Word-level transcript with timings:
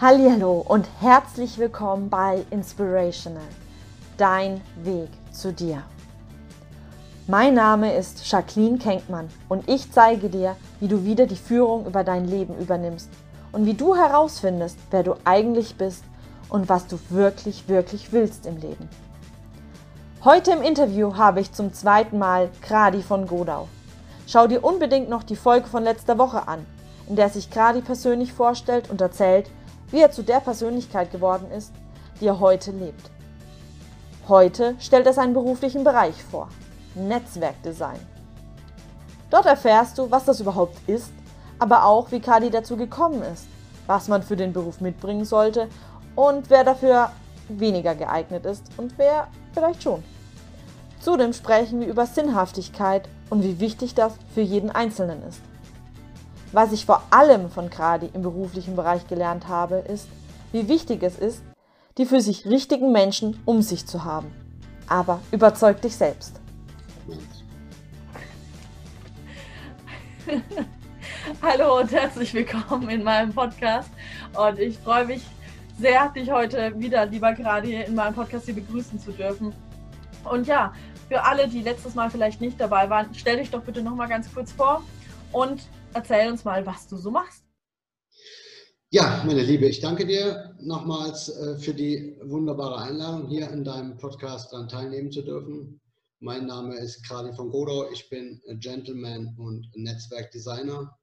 Hallo 0.00 0.64
und 0.68 0.86
herzlich 1.00 1.58
willkommen 1.58 2.08
bei 2.08 2.44
Inspirational, 2.50 3.42
dein 4.16 4.60
Weg 4.84 5.08
zu 5.32 5.52
dir. 5.52 5.82
Mein 7.26 7.54
Name 7.54 7.92
ist 7.96 8.30
Jacqueline 8.30 8.78
Kenkmann 8.78 9.28
und 9.48 9.68
ich 9.68 9.90
zeige 9.90 10.28
dir, 10.28 10.54
wie 10.78 10.86
du 10.86 11.04
wieder 11.04 11.26
die 11.26 11.34
Führung 11.34 11.84
über 11.84 12.04
dein 12.04 12.28
Leben 12.28 12.56
übernimmst 12.58 13.10
und 13.50 13.66
wie 13.66 13.74
du 13.74 13.96
herausfindest, 13.96 14.78
wer 14.92 15.02
du 15.02 15.14
eigentlich 15.24 15.74
bist 15.74 16.04
und 16.48 16.68
was 16.68 16.86
du 16.86 16.96
wirklich, 17.08 17.68
wirklich 17.68 18.12
willst 18.12 18.46
im 18.46 18.56
Leben. 18.58 18.88
Heute 20.22 20.52
im 20.52 20.62
Interview 20.62 21.16
habe 21.16 21.40
ich 21.40 21.50
zum 21.50 21.74
zweiten 21.74 22.18
Mal 22.18 22.50
Kradi 22.62 23.02
von 23.02 23.26
Godau. 23.26 23.66
Schau 24.28 24.46
dir 24.46 24.62
unbedingt 24.62 25.08
noch 25.08 25.24
die 25.24 25.34
Folge 25.34 25.66
von 25.66 25.82
letzter 25.82 26.18
Woche 26.18 26.46
an, 26.46 26.64
in 27.08 27.16
der 27.16 27.30
sich 27.30 27.50
Kradi 27.50 27.80
persönlich 27.80 28.32
vorstellt 28.32 28.90
und 28.90 29.00
erzählt, 29.00 29.50
wie 29.90 30.00
er 30.00 30.10
zu 30.10 30.22
der 30.22 30.40
Persönlichkeit 30.40 31.10
geworden 31.10 31.50
ist, 31.50 31.72
die 32.20 32.26
er 32.26 32.40
heute 32.40 32.70
lebt. 32.70 33.10
Heute 34.28 34.74
stellt 34.78 35.06
er 35.06 35.12
seinen 35.12 35.32
beruflichen 35.32 35.84
Bereich 35.84 36.22
vor, 36.22 36.48
Netzwerkdesign. 36.94 38.00
Dort 39.30 39.46
erfährst 39.46 39.98
du, 39.98 40.10
was 40.10 40.24
das 40.24 40.40
überhaupt 40.40 40.76
ist, 40.88 41.12
aber 41.58 41.84
auch, 41.84 42.10
wie 42.10 42.20
Kadi 42.20 42.50
dazu 42.50 42.76
gekommen 42.76 43.22
ist, 43.22 43.46
was 43.86 44.08
man 44.08 44.22
für 44.22 44.36
den 44.36 44.52
Beruf 44.52 44.80
mitbringen 44.80 45.24
sollte 45.24 45.68
und 46.14 46.50
wer 46.50 46.64
dafür 46.64 47.10
weniger 47.48 47.94
geeignet 47.94 48.44
ist 48.46 48.64
und 48.76 48.98
wer 48.98 49.28
vielleicht 49.52 49.82
schon. 49.82 50.02
Zudem 51.00 51.32
sprechen 51.32 51.80
wir 51.80 51.86
über 51.86 52.06
Sinnhaftigkeit 52.06 53.08
und 53.30 53.42
wie 53.42 53.60
wichtig 53.60 53.94
das 53.94 54.12
für 54.34 54.40
jeden 54.40 54.70
Einzelnen 54.70 55.22
ist. 55.22 55.40
Was 56.50 56.72
ich 56.72 56.86
vor 56.86 57.02
allem 57.10 57.50
von 57.50 57.68
Gradi 57.68 58.08
im 58.14 58.22
beruflichen 58.22 58.74
Bereich 58.74 59.06
gelernt 59.06 59.48
habe, 59.48 59.76
ist, 59.76 60.08
wie 60.50 60.66
wichtig 60.66 61.02
es 61.02 61.18
ist, 61.18 61.42
die 61.98 62.06
für 62.06 62.22
sich 62.22 62.46
richtigen 62.46 62.90
Menschen 62.90 63.38
um 63.44 63.60
sich 63.60 63.86
zu 63.86 64.04
haben. 64.04 64.32
Aber 64.88 65.20
überzeug 65.30 65.82
dich 65.82 65.94
selbst. 65.94 66.40
Hallo 71.42 71.80
und 71.80 71.92
herzlich 71.92 72.32
willkommen 72.32 72.88
in 72.88 73.04
meinem 73.04 73.34
Podcast. 73.34 73.90
Und 74.34 74.58
ich 74.58 74.78
freue 74.78 75.04
mich 75.04 75.26
sehr, 75.78 76.08
dich 76.08 76.30
heute 76.30 76.72
wieder, 76.80 77.04
lieber 77.04 77.34
Gradi, 77.34 77.74
in 77.74 77.94
meinem 77.94 78.14
Podcast 78.14 78.46
hier 78.46 78.54
begrüßen 78.54 78.98
zu 78.98 79.12
dürfen. 79.12 79.52
Und 80.24 80.46
ja, 80.46 80.72
für 81.08 81.22
alle, 81.22 81.46
die 81.46 81.60
letztes 81.60 81.94
Mal 81.94 82.08
vielleicht 82.10 82.40
nicht 82.40 82.58
dabei 82.58 82.88
waren, 82.88 83.08
stell 83.12 83.36
dich 83.36 83.50
doch 83.50 83.60
bitte 83.60 83.82
noch 83.82 83.94
mal 83.94 84.08
ganz 84.08 84.32
kurz 84.32 84.50
vor 84.52 84.82
und 85.32 85.60
erzähl 85.94 86.30
uns 86.30 86.44
mal, 86.44 86.64
was 86.66 86.86
du 86.88 86.96
so 86.96 87.10
machst. 87.10 87.44
Ja, 88.90 89.22
meine 89.26 89.42
Liebe, 89.42 89.66
ich 89.66 89.80
danke 89.80 90.06
dir 90.06 90.56
nochmals 90.60 91.28
äh, 91.28 91.58
für 91.58 91.74
die 91.74 92.16
wunderbare 92.22 92.78
Einladung, 92.78 93.28
hier 93.28 93.50
in 93.50 93.62
deinem 93.62 93.98
Podcast 93.98 94.52
daran 94.52 94.68
teilnehmen 94.68 95.12
zu 95.12 95.22
dürfen. 95.22 95.80
Mein 96.20 96.46
Name 96.46 96.76
ist 96.78 97.06
Krali 97.06 97.32
von 97.34 97.50
Godau. 97.50 97.90
Ich 97.92 98.08
bin 98.08 98.40
Gentleman 98.60 99.36
und 99.36 99.70
Netzwerkdesigner. 99.76 100.98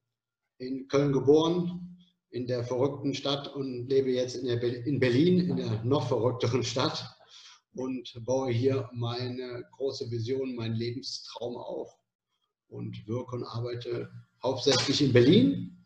In 0.58 0.88
Köln 0.88 1.12
geboren, 1.12 1.96
in 2.30 2.46
der 2.46 2.64
verrückten 2.64 3.14
Stadt 3.14 3.54
und 3.54 3.88
lebe 3.88 4.10
jetzt 4.10 4.34
in, 4.34 4.46
der 4.46 4.56
Be 4.56 4.68
in 4.68 4.98
Berlin, 4.98 5.48
in 5.48 5.56
der 5.56 5.84
noch 5.84 6.08
verrückteren 6.08 6.64
Stadt 6.64 7.08
und 7.72 8.12
baue 8.24 8.50
hier 8.50 8.90
meine 8.92 9.64
große 9.72 10.10
Vision, 10.10 10.54
meinen 10.56 10.74
Lebenstraum 10.74 11.56
auf 11.56 11.96
und 12.68 13.06
wirke 13.06 13.36
und 13.36 13.44
arbeite 13.44 14.10
hauptsächlich 14.46 15.02
in 15.02 15.12
Berlin 15.12 15.76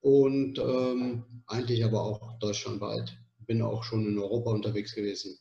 und 0.00 0.58
ähm, 0.58 1.24
eigentlich 1.46 1.84
aber 1.84 2.02
auch 2.02 2.38
deutschlandweit. 2.38 3.16
Bin 3.46 3.62
auch 3.62 3.82
schon 3.82 4.06
in 4.06 4.18
Europa 4.18 4.50
unterwegs 4.50 4.94
gewesen. 4.94 5.38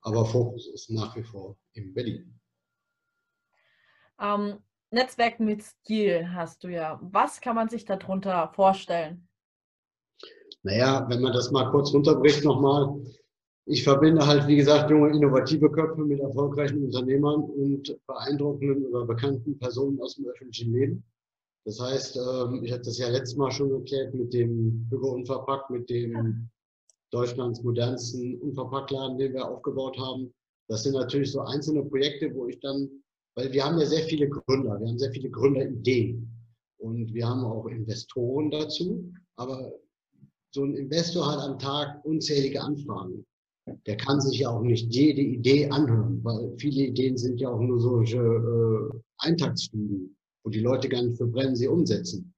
Aber 0.00 0.24
Fokus 0.24 0.66
ist 0.68 0.90
nach 0.90 1.14
wie 1.16 1.22
vor 1.22 1.56
in 1.74 1.92
Berlin. 1.92 2.40
Ähm, 4.20 4.58
Netzwerk 4.90 5.40
mit 5.40 5.62
Stil 5.62 6.28
hast 6.32 6.62
du 6.64 6.68
ja. 6.68 6.98
Was 7.02 7.40
kann 7.40 7.56
man 7.56 7.68
sich 7.68 7.84
darunter 7.84 8.50
vorstellen? 8.54 9.28
Naja, 10.62 11.06
wenn 11.08 11.20
man 11.20 11.32
das 11.32 11.50
mal 11.50 11.70
kurz 11.70 11.92
runterbricht 11.92 12.44
nochmal. 12.44 12.96
Ich 13.66 13.82
verbinde 13.82 14.26
halt, 14.26 14.46
wie 14.46 14.56
gesagt, 14.56 14.90
junge, 14.90 15.10
innovative 15.10 15.70
Köpfe 15.70 16.02
mit 16.02 16.20
erfolgreichen 16.20 16.84
Unternehmern 16.84 17.42
und 17.42 17.98
beeindruckenden 18.06 18.86
oder 18.86 19.06
bekannten 19.06 19.58
Personen 19.58 20.00
aus 20.00 20.16
dem 20.16 20.26
öffentlichen 20.26 20.72
Leben. 20.72 21.04
Das 21.64 21.80
heißt, 21.80 22.16
ähm, 22.16 22.62
ich 22.62 22.72
hatte 22.72 22.84
das 22.84 22.98
ja 22.98 23.08
letztes 23.08 23.36
Mal 23.36 23.50
schon 23.50 23.72
erklärt 23.72 24.14
mit 24.14 24.32
dem 24.34 24.86
Bürger 24.88 25.12
Unverpackt, 25.12 25.70
mit 25.70 25.88
dem 25.88 26.50
Deutschlands 27.10 27.62
modernsten 27.62 28.38
Unverpacktladen, 28.40 29.18
den 29.18 29.32
wir 29.32 29.48
aufgebaut 29.48 29.98
haben. 29.98 30.32
Das 30.68 30.82
sind 30.82 30.94
natürlich 30.94 31.32
so 31.32 31.40
einzelne 31.40 31.82
Projekte, 31.84 32.34
wo 32.34 32.48
ich 32.48 32.60
dann, 32.60 32.90
weil 33.36 33.52
wir 33.52 33.64
haben 33.64 33.78
ja 33.78 33.86
sehr 33.86 34.04
viele 34.04 34.28
Gründer, 34.28 34.78
wir 34.78 34.88
haben 34.88 34.98
sehr 34.98 35.12
viele 35.12 35.30
Gründerideen 35.30 36.28
und 36.78 37.14
wir 37.14 37.26
haben 37.26 37.44
auch 37.44 37.66
Investoren 37.66 38.50
dazu, 38.50 39.12
aber 39.36 39.72
so 40.54 40.64
ein 40.64 40.74
Investor 40.74 41.30
hat 41.30 41.38
am 41.38 41.58
Tag 41.58 42.04
unzählige 42.04 42.60
Anfragen. 42.60 43.24
Der 43.86 43.96
kann 43.96 44.20
sich 44.20 44.40
ja 44.40 44.50
auch 44.50 44.62
nicht 44.62 44.92
jede 44.92 45.22
Idee 45.22 45.68
anhören, 45.70 46.22
weil 46.22 46.54
viele 46.58 46.84
Ideen 46.84 47.16
sind 47.16 47.40
ja 47.40 47.48
auch 47.48 47.60
nur 47.60 47.80
solche 47.80 48.18
äh, 48.18 48.98
Eintagsstudien 49.18 50.14
wo 50.44 50.50
die 50.50 50.60
Leute 50.60 50.88
gar 50.88 51.02
verbrennen, 51.14 51.56
sie 51.56 51.68
umsetzen. 51.68 52.34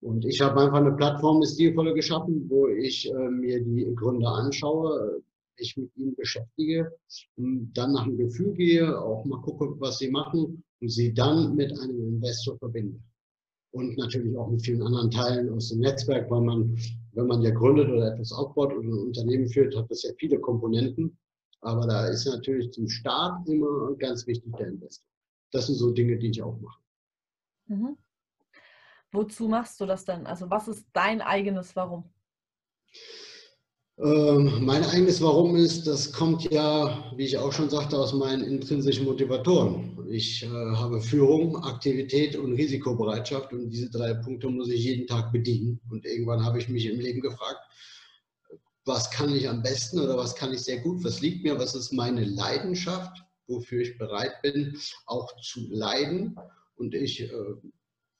Und 0.00 0.24
ich 0.24 0.40
habe 0.40 0.60
einfach 0.60 0.78
eine 0.78 0.92
Plattform, 0.92 1.36
eine 1.36 1.46
stilvolle 1.46 1.94
geschaffen, 1.94 2.48
wo 2.48 2.68
ich 2.68 3.10
äh, 3.10 3.28
mir 3.30 3.62
die 3.62 3.86
Gründer 3.94 4.32
anschaue, 4.32 5.22
ich 5.56 5.76
mit 5.76 5.96
ihnen 5.96 6.14
beschäftige 6.16 6.92
und 7.36 7.72
dann 7.74 7.92
nach 7.92 8.04
dem 8.04 8.16
Gefühl 8.16 8.54
gehe, 8.54 9.00
auch 9.00 9.24
mal 9.24 9.40
gucke, 9.40 9.78
was 9.78 9.98
sie 9.98 10.10
machen 10.10 10.64
und 10.80 10.88
sie 10.88 11.14
dann 11.14 11.54
mit 11.54 11.72
einem 11.78 12.00
Investor 12.00 12.58
verbinde. 12.58 13.00
Und 13.72 13.96
natürlich 13.96 14.36
auch 14.36 14.48
mit 14.48 14.64
vielen 14.64 14.82
anderen 14.82 15.10
Teilen 15.10 15.50
aus 15.50 15.68
dem 15.68 15.80
Netzwerk, 15.80 16.30
weil 16.30 16.42
man, 16.42 16.76
wenn 17.12 17.26
man 17.26 17.42
ja 17.42 17.50
gründet 17.50 17.88
oder 17.88 18.12
etwas 18.12 18.32
aufbaut 18.32 18.72
oder 18.72 18.88
ein 18.88 19.06
Unternehmen 19.06 19.48
führt, 19.48 19.76
hat 19.76 19.90
das 19.90 20.02
ja 20.02 20.10
viele 20.18 20.38
Komponenten. 20.38 21.16
Aber 21.60 21.86
da 21.86 22.08
ist 22.08 22.26
natürlich 22.26 22.72
zum 22.72 22.88
Start 22.88 23.48
immer 23.48 23.94
ganz 23.96 24.26
wichtig 24.26 24.52
der 24.56 24.68
Investor. 24.68 25.06
Das 25.52 25.66
sind 25.66 25.76
so 25.76 25.90
Dinge, 25.90 26.18
die 26.18 26.28
ich 26.28 26.42
auch 26.42 26.60
mache. 26.60 26.83
Mhm. 27.66 27.96
Wozu 29.12 29.48
machst 29.48 29.80
du 29.80 29.86
das 29.86 30.04
denn? 30.04 30.26
Also 30.26 30.50
was 30.50 30.68
ist 30.68 30.86
dein 30.92 31.22
eigenes 31.22 31.76
Warum? 31.76 32.10
Ähm, 33.96 34.64
mein 34.64 34.84
eigenes 34.84 35.22
Warum 35.22 35.54
ist, 35.54 35.86
das 35.86 36.12
kommt 36.12 36.50
ja, 36.50 37.12
wie 37.16 37.24
ich 37.24 37.38
auch 37.38 37.52
schon 37.52 37.70
sagte, 37.70 37.96
aus 37.96 38.12
meinen 38.12 38.42
intrinsischen 38.42 39.04
Motivatoren. 39.04 40.04
Ich 40.10 40.42
äh, 40.42 40.48
habe 40.48 41.00
Führung, 41.00 41.62
Aktivität 41.62 42.34
und 42.34 42.54
Risikobereitschaft 42.54 43.52
und 43.52 43.70
diese 43.70 43.90
drei 43.90 44.14
Punkte 44.14 44.48
muss 44.48 44.68
ich 44.68 44.82
jeden 44.84 45.06
Tag 45.06 45.30
bedienen. 45.30 45.80
Und 45.90 46.04
irgendwann 46.06 46.44
habe 46.44 46.58
ich 46.58 46.68
mich 46.68 46.86
im 46.86 46.98
Leben 46.98 47.20
gefragt, 47.20 47.60
was 48.84 49.10
kann 49.12 49.32
ich 49.32 49.48
am 49.48 49.62
besten 49.62 50.00
oder 50.00 50.16
was 50.16 50.34
kann 50.34 50.52
ich 50.52 50.60
sehr 50.60 50.80
gut, 50.80 51.04
was 51.04 51.20
liegt 51.20 51.44
mir, 51.44 51.58
was 51.58 51.76
ist 51.76 51.92
meine 51.92 52.24
Leidenschaft, 52.24 53.16
wofür 53.46 53.80
ich 53.80 53.96
bereit 53.96 54.42
bin, 54.42 54.76
auch 55.06 55.30
zu 55.40 55.60
leiden 55.70 56.36
und 56.76 56.94
ich 56.94 57.22
äh, 57.22 57.54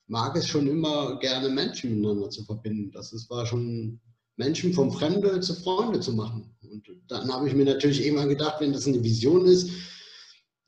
mag 0.07 0.37
es 0.37 0.47
schon 0.47 0.67
immer 0.67 1.19
gerne, 1.19 1.49
Menschen 1.49 1.97
miteinander 1.97 2.31
zu 2.31 2.45
verbinden. 2.45 2.91
Das 2.93 3.13
ist, 3.13 3.31
war 3.31 3.47
schon 3.47 4.01
Menschen 4.37 4.73
vom 4.73 4.93
Fremde 4.93 5.41
zu 5.41 5.55
Freunde 5.55 6.01
zu 6.01 6.13
machen. 6.13 6.55
Und 6.63 6.89
dann 7.09 7.33
habe 7.33 7.49
ich 7.49 7.55
mir 7.55 7.65
natürlich 7.65 8.05
irgendwann 8.05 8.29
gedacht, 8.29 8.61
wenn 8.61 8.73
das 8.73 8.87
eine 8.87 9.03
Vision 9.03 9.47
ist, 9.47 9.71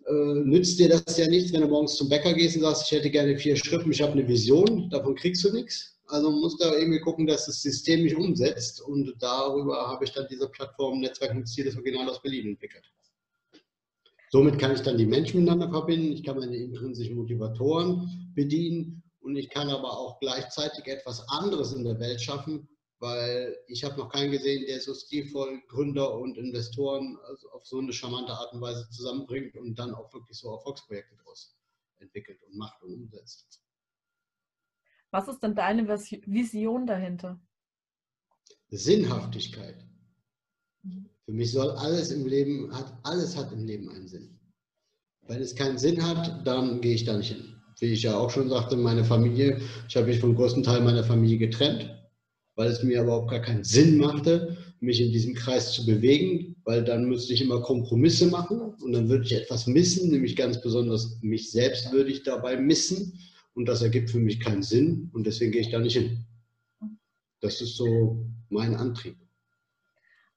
äh, 0.06 0.34
nützt 0.44 0.78
dir 0.78 0.88
das 0.88 1.18
ja 1.18 1.26
nichts, 1.26 1.52
wenn 1.52 1.62
du 1.62 1.68
morgens 1.68 1.96
zum 1.96 2.08
Bäcker 2.08 2.32
gehst 2.32 2.56
und 2.56 2.62
sagst, 2.62 2.84
ich 2.84 2.98
hätte 2.98 3.10
gerne 3.10 3.36
vier 3.36 3.56
Schrippen, 3.56 3.90
ich 3.90 4.00
habe 4.00 4.12
eine 4.12 4.28
Vision, 4.28 4.88
davon 4.90 5.16
kriegst 5.16 5.44
du 5.44 5.52
nichts. 5.52 5.96
Also 6.08 6.30
musst 6.30 6.62
du 6.62 6.68
irgendwie 6.68 7.00
gucken, 7.00 7.26
dass 7.26 7.46
das 7.46 7.60
System 7.60 8.04
mich 8.04 8.14
umsetzt. 8.14 8.80
Und 8.80 9.12
darüber 9.18 9.88
habe 9.88 10.04
ich 10.04 10.12
dann 10.12 10.26
diese 10.30 10.48
Plattform 10.48 11.00
Netzwerk 11.00 11.34
mit 11.34 11.48
Ziel 11.48 11.64
des 11.64 11.74
Original 11.74 12.08
aus 12.08 12.22
Berlin 12.22 12.50
entwickelt. 12.50 12.84
Somit 14.36 14.58
kann 14.58 14.74
ich 14.74 14.82
dann 14.82 14.98
die 14.98 15.06
Menschen 15.06 15.40
miteinander 15.40 15.70
verbinden, 15.70 16.12
ich 16.12 16.22
kann 16.22 16.38
meine 16.38 16.54
intrinsischen 16.54 17.16
Motivatoren 17.16 18.30
bedienen 18.34 19.02
und 19.20 19.34
ich 19.34 19.48
kann 19.48 19.70
aber 19.70 19.90
auch 19.90 20.20
gleichzeitig 20.20 20.86
etwas 20.88 21.26
anderes 21.30 21.72
in 21.72 21.84
der 21.84 21.98
Welt 21.98 22.20
schaffen, 22.20 22.68
weil 22.98 23.56
ich 23.66 23.82
habe 23.82 23.96
noch 23.96 24.10
keinen 24.10 24.32
gesehen, 24.32 24.66
der 24.66 24.78
so 24.78 24.92
stilvoll 24.92 25.62
Gründer 25.68 26.18
und 26.18 26.36
Investoren 26.36 27.16
also 27.26 27.48
auf 27.52 27.64
so 27.64 27.78
eine 27.78 27.94
charmante 27.94 28.34
Art 28.34 28.52
und 28.52 28.60
Weise 28.60 28.86
zusammenbringt 28.90 29.56
und 29.56 29.74
dann 29.78 29.94
auch 29.94 30.12
wirklich 30.12 30.36
so 30.36 30.52
Erfolgsprojekte 30.52 31.16
daraus 31.16 31.56
entwickelt 31.96 32.38
und 32.42 32.58
macht 32.58 32.82
und 32.82 32.92
umsetzt. 32.92 33.62
Was 35.12 35.28
ist 35.28 35.42
denn 35.42 35.54
deine 35.54 35.88
Vision 35.88 36.86
dahinter? 36.86 37.40
Sinnhaftigkeit. 38.68 39.82
Für 41.26 41.32
mich 41.32 41.52
soll 41.52 41.70
alles 41.72 42.10
im 42.12 42.26
Leben, 42.26 42.72
hat, 42.72 42.98
alles 43.04 43.36
hat 43.36 43.52
im 43.52 43.66
Leben 43.66 43.90
einen 43.90 44.08
Sinn. 44.08 44.38
Wenn 45.28 45.42
es 45.42 45.54
keinen 45.56 45.78
Sinn 45.78 46.02
hat, 46.06 46.46
dann 46.46 46.80
gehe 46.80 46.94
ich 46.94 47.04
da 47.04 47.16
nicht 47.16 47.32
hin. 47.32 47.54
Wie 47.80 47.86
ich 47.92 48.02
ja 48.04 48.16
auch 48.16 48.30
schon 48.30 48.48
sagte, 48.48 48.76
meine 48.76 49.04
Familie, 49.04 49.60
ich 49.88 49.96
habe 49.96 50.06
mich 50.06 50.20
vom 50.20 50.34
größten 50.36 50.62
Teil 50.62 50.82
meiner 50.82 51.04
Familie 51.04 51.38
getrennt. 51.38 51.90
weil 52.56 52.70
es 52.70 52.82
mir 52.82 53.02
überhaupt 53.02 53.30
gar 53.30 53.40
keinen 53.40 53.64
Sinn 53.64 53.98
machte, 53.98 54.56
mich 54.80 55.00
in 55.00 55.12
diesem 55.12 55.34
Kreis 55.34 55.72
zu 55.72 55.86
bewegen, 55.86 56.56
weil 56.64 56.84
dann 56.84 57.06
müsste 57.06 57.32
ich 57.32 57.42
immer 57.42 57.60
Kompromisse 57.62 58.26
machen 58.26 58.60
und 58.82 58.92
dann 58.92 59.08
würde 59.08 59.24
ich 59.24 59.32
etwas 59.34 59.66
missen, 59.66 60.10
nämlich 60.10 60.36
ganz 60.36 60.60
besonders 60.60 61.18
mich 61.22 61.50
selbst 61.50 61.92
würde 61.92 62.10
ich 62.10 62.22
dabei 62.22 62.56
missen 62.56 63.18
und 63.54 63.66
das 63.66 63.82
ergibt 63.82 64.10
für 64.10 64.20
mich 64.20 64.40
keinen 64.40 64.62
Sinn 64.62 65.10
und 65.12 65.26
deswegen 65.26 65.52
gehe 65.52 65.60
ich 65.62 65.70
da 65.70 65.78
nicht 65.78 65.96
hin. 65.96 66.24
Das 67.40 67.60
ist 67.60 67.76
so 67.76 68.26
mein 68.48 68.74
Antrieb. 68.74 69.16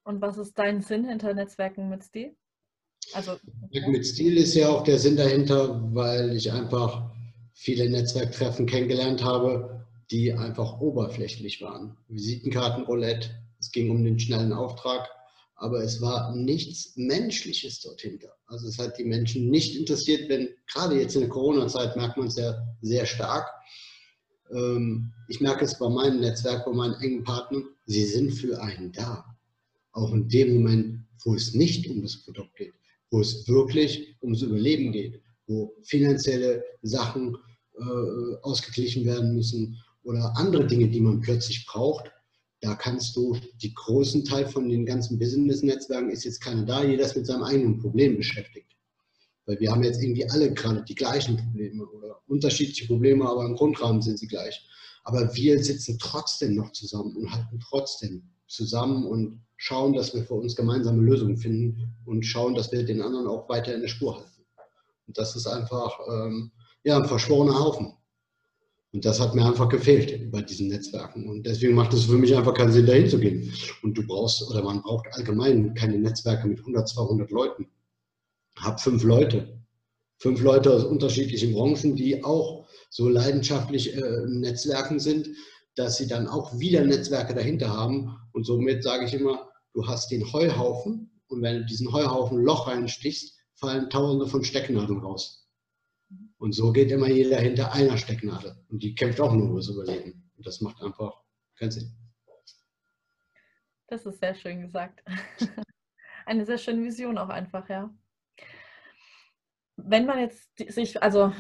Und 0.10 0.22
was 0.22 0.40
ist 0.40 0.58
dein 0.58 0.82
Sinn 0.82 1.08
hinter 1.08 1.36
Netzwerken 1.36 1.88
mit 1.88 2.04
Stil? 2.04 2.36
Also, 3.14 3.34
mit 3.70 4.08
Stil 4.08 4.38
ist 4.38 4.56
ja 4.56 4.70
auch 4.70 4.84
der 4.84 4.98
Sinn 4.98 5.16
dahinter, 5.16 5.88
weil 5.94 6.36
ich 6.36 6.52
einfach 6.52 7.12
viele 7.54 7.88
Netzwerktreffen 7.88 8.66
kennengelernt 8.66 9.24
habe, 9.24 9.86
die 10.10 10.34
einfach 10.34 10.80
oberflächlich 10.80 11.62
waren. 11.62 11.96
Visitenkarten-Roulette, 12.08 13.30
es 13.60 13.72
ging 13.72 13.92
um 13.92 14.04
den 14.04 14.20
schnellen 14.20 14.52
Auftrag, 14.52 15.08
aber 15.54 15.84
es 15.84 16.02
war 16.02 16.36
nichts 16.36 16.94
Menschliches 16.96 17.80
dort 17.82 18.02
hinter. 18.02 18.36
Also 18.48 18.68
es 18.68 18.80
hat 18.80 18.98
die 18.98 19.06
Menschen 19.06 19.52
nicht 19.52 19.78
interessiert, 19.78 20.28
wenn 20.28 20.50
gerade 20.74 21.00
jetzt 21.00 21.14
in 21.14 21.22
der 21.22 21.30
Corona-Zeit 21.30 21.96
merkt 21.96 22.18
man 22.18 22.30
es 22.30 22.36
ja 22.36 22.56
sehr 22.82 23.06
stark. 23.06 23.48
Ähm, 24.52 25.14
ich 25.28 25.40
merke 25.40 25.66
es 25.66 25.78
bei 25.78 25.88
meinem 25.88 26.20
Netzwerk, 26.20 26.66
bei 26.66 26.72
meinen 26.72 26.96
engen 26.96 27.24
Partnern, 27.24 27.68
sie 27.86 28.06
sind 28.06 28.32
für 28.32 28.60
einen 28.60 28.92
da. 28.92 29.29
Auch 29.92 30.14
in 30.14 30.28
dem 30.28 30.56
Moment, 30.56 31.06
wo 31.24 31.36
es 31.36 31.54
nicht 31.54 31.90
um 31.90 32.02
das 32.02 32.24
Produkt 32.24 32.56
geht, 32.56 32.74
wo 33.12 33.20
es 33.20 33.48
wirklich 33.48 34.16
ums 34.22 34.42
Überleben 34.42 34.92
geht, 34.92 35.22
wo 35.48 35.74
finanzielle 35.84 36.64
Sachen 36.82 37.36
äh, 37.78 38.36
ausgeglichen 38.44 39.06
werden 39.06 39.36
müssen 39.36 39.78
oder 40.04 40.36
andere 40.38 40.68
Dinge, 40.68 40.90
die 40.90 41.02
man 41.02 41.22
plötzlich 41.22 41.66
braucht, 41.66 42.12
da 42.62 42.76
kannst 42.76 43.16
du, 43.16 43.38
die 43.62 43.74
großen 43.74 44.26
Teil 44.26 44.48
von 44.48 44.68
den 44.70 44.86
ganzen 44.86 45.18
Business-Netzwerken 45.18 46.10
ist 46.10 46.26
jetzt 46.26 46.42
keiner 46.42 46.66
da, 46.66 46.84
jeder 46.84 47.06
ist 47.06 47.16
mit 47.16 47.26
seinem 47.26 47.44
eigenen 47.44 47.80
Problem 47.80 48.18
beschäftigt. 48.18 48.76
Weil 49.46 49.60
wir 49.60 49.72
haben 49.72 49.84
jetzt 49.84 50.02
irgendwie 50.04 50.30
alle 50.30 50.54
gerade 50.54 50.84
die 50.84 50.96
gleichen 50.96 51.38
Probleme 51.38 51.86
oder 51.86 52.22
unterschiedliche 52.28 52.86
Probleme, 52.88 53.28
aber 53.28 53.46
im 53.46 53.56
Grundrahmen 53.56 54.02
sind 54.02 54.20
sie 54.20 54.28
gleich. 54.28 54.62
Aber 55.06 55.34
wir 55.36 55.64
sitzen 55.64 55.98
trotzdem 56.00 56.56
noch 56.56 56.72
zusammen 56.74 57.16
und 57.16 57.32
halten 57.32 57.60
trotzdem 57.60 58.30
zusammen 58.50 59.06
und 59.06 59.46
schauen, 59.58 59.94
dass 59.94 60.14
wir 60.14 60.24
für 60.24 60.34
uns 60.34 60.56
gemeinsame 60.56 61.02
Lösungen 61.02 61.38
finden 61.38 61.96
und 62.06 62.24
schauen, 62.24 62.56
dass 62.56 62.72
wir 62.72 62.84
den 62.84 63.02
anderen 63.02 63.28
auch 63.28 63.48
weiter 63.50 63.74
in 63.74 63.82
der 63.82 63.88
Spur 63.88 64.16
halten. 64.16 64.46
Und 65.08 65.18
das 65.18 65.36
ist 65.36 65.48
einfach 65.48 66.00
ähm, 66.10 66.52
ja, 66.84 66.98
ein 66.98 67.06
verschworener 67.06 67.60
Haufen. 67.60 67.94
Und 68.92 69.06
das 69.06 69.20
hat 69.20 69.36
mir 69.36 69.46
einfach 69.46 69.70
gefehlt 69.70 70.32
bei 70.32 70.42
diesen 70.42 70.68
Netzwerken. 70.68 71.30
Und 71.30 71.46
deswegen 71.46 71.76
macht 71.76 71.94
es 71.94 72.06
für 72.06 72.18
mich 72.18 72.36
einfach 72.36 72.56
keinen 72.56 72.72
Sinn, 72.72 72.88
dahin 72.88 73.08
zu 73.08 73.20
gehen. 73.20 73.54
Und 73.84 73.96
du 73.98 74.06
brauchst, 74.06 74.50
oder 74.50 74.64
man 74.64 74.82
braucht 74.82 75.08
allgemein 75.12 75.76
keine 75.76 76.00
Netzwerke 76.00 76.48
mit 76.48 76.60
100, 76.60 76.88
200 76.88 77.30
Leuten. 77.30 77.68
Hab 78.56 78.82
fünf 78.82 79.04
Leute. 79.04 79.60
Fünf 80.18 80.42
Leute 80.42 80.74
aus 80.74 80.84
unterschiedlichen 80.84 81.54
Branchen, 81.54 81.96
die 81.96 82.24
auch 82.24 82.68
so 82.90 83.08
leidenschaftlich 83.08 83.96
äh, 83.96 84.26
Netzwerken 84.28 85.00
sind, 85.00 85.30
dass 85.80 85.96
sie 85.96 86.08
dann 86.08 86.28
auch 86.28 86.60
wieder 86.60 86.84
Netzwerke 86.84 87.34
dahinter 87.34 87.70
haben. 87.70 88.20
Und 88.34 88.44
somit 88.46 88.84
sage 88.84 89.06
ich 89.06 89.14
immer, 89.14 89.50
du 89.74 89.88
hast 89.88 90.12
den 90.12 90.32
Heuhaufen 90.34 91.10
und 91.28 91.42
wenn 91.42 91.60
du 91.60 91.66
diesen 91.66 91.94
Heuhaufen 91.94 92.44
Loch 92.44 92.68
reinstichst, 92.68 93.40
fallen 93.56 93.90
tausende 93.90 94.28
von 94.28 94.44
Stecknadeln 94.44 95.00
raus. 95.00 95.48
Und 96.38 96.54
so 96.54 96.74
geht 96.74 96.92
immer 96.92 97.08
jeder 97.08 97.38
hinter 97.38 97.72
einer 97.72 97.98
Stecknadel. 97.98 98.58
Und 98.70 98.84
die 98.84 98.94
kämpft 98.94 99.22
auch 99.22 99.34
nur 99.34 99.48
ums 99.48 99.70
Überleben. 99.70 100.30
Und 100.36 100.46
das 100.46 100.60
macht 100.60 100.82
einfach 100.82 101.24
keinen 101.58 101.72
Sinn. 101.72 101.96
Das 103.88 104.06
ist 104.06 104.20
sehr 104.20 104.36
schön 104.36 104.62
gesagt. 104.62 105.02
Eine 106.26 106.46
sehr 106.46 106.58
schöne 106.58 106.84
Vision 106.84 107.18
auch 107.18 107.30
einfach, 107.30 107.70
ja. 107.70 107.90
Wenn 109.86 110.06
man 110.06 110.20
jetzt 110.20 110.50
sich, 110.58 111.02
also 111.02 111.32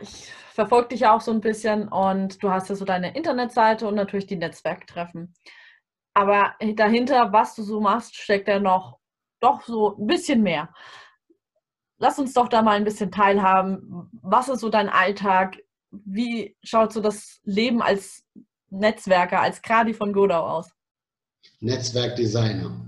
ich 0.00 0.32
verfolge 0.52 0.88
dich 0.88 1.00
ja 1.00 1.14
auch 1.14 1.20
so 1.20 1.32
ein 1.32 1.40
bisschen 1.40 1.88
und 1.88 2.42
du 2.42 2.50
hast 2.50 2.68
ja 2.68 2.74
so 2.74 2.84
deine 2.84 3.14
Internetseite 3.14 3.86
und 3.86 3.94
natürlich 3.94 4.26
die 4.26 4.36
Netzwerktreffen. 4.36 5.34
Aber 6.14 6.54
dahinter, 6.76 7.32
was 7.32 7.54
du 7.54 7.62
so 7.62 7.80
machst, 7.80 8.14
steckt 8.16 8.48
ja 8.48 8.60
noch 8.60 8.98
doch 9.40 9.62
so 9.62 9.96
ein 9.96 10.06
bisschen 10.06 10.42
mehr 10.42 10.70
lass 11.98 12.18
uns 12.18 12.34
doch 12.34 12.48
da 12.48 12.62
mal 12.62 12.76
ein 12.76 12.84
bisschen 12.84 13.10
teilhaben. 13.10 14.10
Was 14.22 14.48
ist 14.48 14.60
so 14.60 14.68
dein 14.68 14.88
Alltag? 14.88 15.58
Wie 15.90 16.56
schaut 16.62 16.92
so 16.92 17.00
das 17.00 17.40
Leben 17.44 17.82
als 17.82 18.24
Netzwerker, 18.70 19.40
als 19.40 19.62
Kradi 19.62 19.94
von 19.94 20.12
Godau 20.12 20.46
aus? 20.46 20.70
Netzwerkdesigner. 21.60 22.78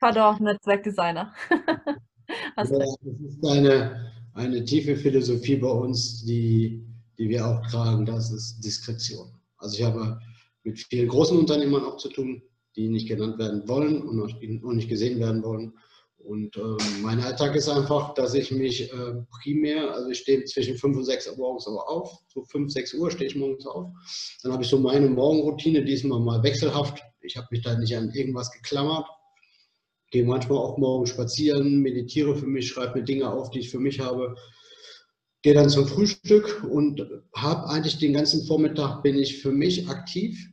Pardon, 0.00 0.36
Netzwerkdesigner. 0.40 1.32
ja, 1.50 2.36
das 2.56 2.70
ist 2.70 3.46
eine, 3.46 4.12
eine 4.38 4.64
tiefe 4.64 4.96
Philosophie 4.96 5.56
bei 5.56 5.70
uns, 5.70 6.24
die, 6.24 6.84
die 7.18 7.28
wir 7.28 7.46
auch 7.46 7.60
tragen. 7.66 8.06
Das 8.06 8.30
ist 8.30 8.60
Diskretion. 8.60 9.28
Also 9.58 9.76
ich 9.76 9.82
habe 9.82 10.18
mit 10.62 10.78
vielen 10.78 11.08
großen 11.08 11.36
Unternehmern 11.36 11.84
auch 11.84 11.96
zu 11.96 12.08
tun, 12.08 12.42
die 12.76 12.88
nicht 12.88 13.08
genannt 13.08 13.38
werden 13.38 13.68
wollen 13.68 14.00
und 14.02 14.20
auch 14.22 14.72
nicht 14.72 14.88
gesehen 14.88 15.18
werden 15.18 15.42
wollen. 15.42 15.74
Und 16.18 16.56
äh, 16.56 16.76
mein 17.00 17.20
Alltag 17.20 17.56
ist 17.56 17.68
einfach, 17.68 18.14
dass 18.14 18.34
ich 18.34 18.50
mich 18.50 18.92
äh, 18.92 19.14
primär, 19.40 19.94
also 19.94 20.10
ich 20.10 20.18
stehe 20.18 20.44
zwischen 20.44 20.76
5 20.76 20.96
und 20.98 21.04
6 21.04 21.30
Uhr 21.30 21.36
morgens 21.36 21.66
aber 21.66 21.88
auf, 21.88 22.18
so 22.28 22.42
5, 22.44 22.70
6 22.70 22.94
Uhr 22.94 23.10
stehe 23.10 23.30
ich 23.30 23.36
morgens 23.36 23.66
auf. 23.66 23.90
Dann 24.42 24.52
habe 24.52 24.62
ich 24.62 24.68
so 24.68 24.78
meine 24.78 25.08
Morgenroutine, 25.08 25.84
diesmal 25.84 26.20
mal 26.20 26.42
wechselhaft. 26.42 27.02
Ich 27.22 27.36
habe 27.36 27.46
mich 27.50 27.62
da 27.62 27.78
nicht 27.78 27.96
an 27.96 28.10
irgendwas 28.12 28.50
geklammert. 28.52 29.06
Gehe 30.10 30.24
manchmal 30.24 30.58
auch 30.58 30.78
morgens 30.78 31.10
spazieren, 31.10 31.80
meditiere 31.80 32.34
für 32.34 32.46
mich, 32.46 32.68
schreibe 32.68 32.98
mir 32.98 33.04
Dinge 33.04 33.30
auf, 33.30 33.50
die 33.50 33.60
ich 33.60 33.70
für 33.70 33.78
mich 33.78 34.00
habe. 34.00 34.34
Gehe 35.42 35.54
dann 35.54 35.68
zum 35.68 35.86
Frühstück 35.86 36.64
und 36.68 37.06
habe 37.34 37.68
eigentlich 37.68 37.98
den 37.98 38.14
ganzen 38.14 38.44
Vormittag 38.46 39.02
bin 39.02 39.18
ich 39.18 39.40
für 39.40 39.52
mich 39.52 39.88
aktiv 39.88 40.50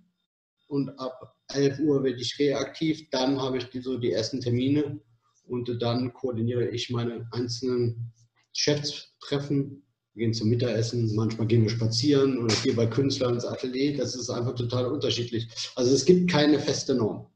und 0.68 0.90
ab 1.00 1.36
11 1.54 1.80
Uhr 1.80 2.04
werde 2.04 2.19
ich 2.19 2.38
reaktiv. 2.38 3.10
Dann 3.12 3.42
habe 3.42 3.57
ich 3.57 3.66
die, 3.66 3.81
so 3.81 3.98
die 3.98 4.12
ersten 4.12 4.42
Termine 4.42 5.00
und 5.48 5.81
dann 5.81 6.13
koordiniere 6.13 6.68
ich 6.69 6.90
meine 6.90 7.28
einzelnen 7.31 8.13
Chefstreffen. 8.54 9.84
Wir 10.13 10.25
gehen 10.25 10.34
zum 10.34 10.50
Mittagessen, 10.50 11.13
manchmal 11.16 11.48
gehen 11.48 11.63
wir 11.63 11.69
spazieren 11.69 12.38
oder 12.38 12.54
ich 12.54 12.75
bei 12.75 12.86
Künstlern 12.86 13.36
ins 13.36 13.46
Atelier. 13.46 13.98
Das 13.98 14.16
ist 14.16 14.30
einfach 14.30 14.56
total 14.56 14.88
unterschiedlich. 14.88 15.48
Also 15.75 15.94
es 15.94 16.06
gibt 16.06 16.30
keine 16.30 16.59
feste 16.59 16.95
Norm. 16.95 17.28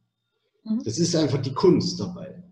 Mhm. 0.64 0.82
Das 0.84 0.98
ist 1.00 1.16
einfach 1.16 1.42
die 1.42 1.54
Kunst 1.54 2.00
dabei. 2.00 2.44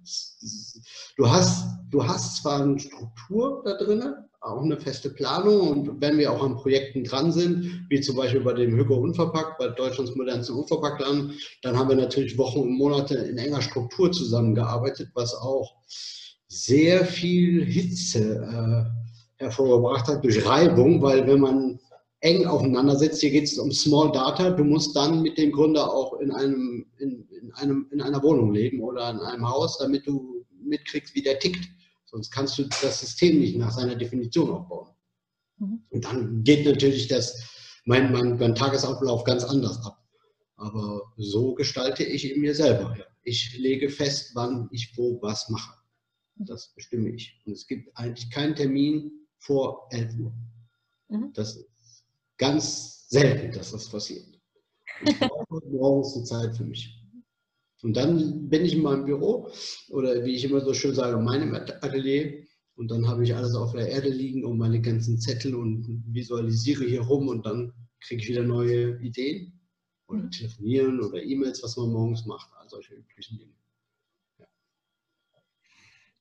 Du 1.18 1.30
hast, 1.30 1.66
du 1.90 2.06
hast 2.06 2.38
zwar 2.38 2.62
eine 2.62 2.80
Struktur 2.80 3.62
da 3.66 3.78
drin, 3.78 4.04
auch 4.40 4.62
eine 4.62 4.80
feste 4.80 5.10
Planung 5.10 5.68
und 5.68 6.02
wenn 6.02 6.18
wir 6.18 6.32
auch 6.32 6.44
an 6.44 6.56
Projekten 6.56 7.04
dran 7.04 7.32
sind, 7.32 7.86
wie 7.90 8.00
zum 8.02 8.16
Beispiel 8.16 8.42
bei 8.42 8.54
dem 8.54 8.78
Hügo 8.78 8.96
Unverpackt, 8.96 9.58
bei 9.58 9.68
Deutschlands 9.70 10.16
modernsten 10.16 10.56
Unverpacktladen, 10.56 11.34
dann 11.64 11.78
haben 11.78 11.90
wir 11.90 11.96
natürlich 11.96 12.38
Wochen 12.38 12.60
und 12.60 12.78
Monate 12.78 13.16
in 13.16 13.38
enger 13.38 13.62
Struktur 13.62 14.12
zusammengearbeitet, 14.12 15.10
was 15.16 15.36
auch 15.36 15.76
sehr 16.48 17.06
viel 17.06 17.66
Hitze 17.66 18.36
äh, 19.40 19.44
hervorgebracht 19.44 20.08
hat 20.08 20.24
durch 20.24 20.46
Reibung, 20.46 21.02
weil 21.02 21.28
wenn 21.28 21.42
man 21.42 21.80
eng 22.22 22.46
aufeinander 22.48 22.96
sitzt, 22.96 23.22
hier 23.22 23.32
geht 23.32 23.46
es 23.46 23.58
um 23.60 23.72
Small 23.72 24.12
Data, 24.12 24.50
du 24.50 24.64
musst 24.64 24.96
dann 24.96 25.22
mit 25.22 25.38
dem 25.38 25.52
Gründer 25.52 25.94
auch 25.94 26.20
in, 26.20 26.32
einem, 26.32 26.86
in, 26.98 27.28
in, 27.30 27.37
einem, 27.58 27.88
in 27.92 28.02
einer 28.02 28.22
Wohnung 28.24 28.54
leben 28.54 28.82
oder 28.82 29.10
in 29.10 29.20
einem 29.20 29.48
Haus, 29.48 29.78
damit 29.78 30.08
du 30.08 30.46
mitkriegst, 30.62 31.16
wie 31.16 31.22
der 31.22 31.40
tickt. 31.40 31.70
Sonst 32.06 32.32
kannst 32.32 32.58
du 32.58 32.64
das 32.82 33.00
System 33.00 33.40
nicht 33.40 33.58
nach 33.58 33.72
seiner 33.72 33.96
Definition 33.96 34.50
aufbauen. 34.50 34.90
Mhm. 35.58 35.84
Und 35.90 36.06
dann 36.06 36.44
geht 36.44 36.66
natürlich 36.66 37.08
das, 37.08 37.50
mein, 37.86 38.12
mein, 38.12 38.38
mein 38.38 38.56
Tagesablauf 38.56 39.24
ganz 39.24 39.44
anders 39.44 39.84
ab. 39.86 40.04
Aber 40.56 41.02
so 41.18 41.54
gestalte 41.54 42.04
ich 42.04 42.32
ihn 42.32 42.42
mir 42.42 42.56
selber. 42.56 42.98
Ich 43.24 43.58
lege 43.58 43.90
fest, 43.90 44.32
wann 44.34 44.70
ich 44.72 44.98
wo 44.98 45.22
was 45.22 45.50
mache. 45.50 45.78
Das 46.36 46.74
bestimme 46.74 47.10
ich. 47.10 47.42
Und 47.46 47.54
es 47.54 47.68
gibt 47.68 47.96
eigentlich 47.98 48.30
keinen 48.32 48.56
Termin 48.56 49.12
vor 49.40 49.88
11 49.92 50.16
Uhr. 50.20 50.34
Mhm. 51.10 51.34
Das 51.34 51.56
ist 51.56 52.04
ganz 52.38 53.08
selten, 53.10 53.52
dass 53.52 53.72
das 53.72 53.90
passiert. 53.90 54.26
Ich 55.06 55.20
brauche 55.20 55.66
morgens 55.68 56.16
eine 56.16 56.24
Zeit 56.24 56.58
für 56.58 56.64
mich. 56.64 56.97
Und 57.84 57.96
dann 57.96 58.50
bin 58.50 58.66
ich 58.66 58.74
in 58.74 58.82
meinem 58.82 59.06
Büro 59.06 59.50
oder 59.90 60.26
wie 60.26 60.36
ich 60.36 60.44
immer 60.44 60.62
so 60.62 60.74
schön 60.74 60.96
sage, 60.96 61.18
in 61.18 61.24
meinem 61.24 61.54
Atelier 61.54 62.44
und 62.76 62.92
dann 62.92 63.08
habe 63.08 63.24
ich 63.24 63.36
alles 63.36 63.56
auf 63.56 63.74
der 63.74 63.90
Erde 63.90 64.10
liegen 64.10 64.46
und 64.46 64.58
meine 64.58 64.82
ganzen 64.82 65.20
Zettel 65.20 65.56
und 65.56 66.04
visualisiere 66.08 66.86
hier 66.86 67.02
rum 67.02 67.28
und 67.28 67.46
dann 67.46 67.74
kriege 68.02 68.22
ich 68.22 68.30
wieder 68.30 68.44
neue 68.44 69.00
Ideen 69.02 69.60
oder 70.08 70.24
mhm. 70.24 70.32
telefonieren 70.32 71.02
oder 71.02 71.22
E-Mails, 71.22 71.62
was 71.64 71.76
man 71.78 71.92
morgens 71.92 72.26
macht, 72.26 72.50
all 72.58 72.70
solche 72.70 72.96
üblichen 72.96 73.38
Dinge. 73.38 73.54
Ja. 74.38 74.48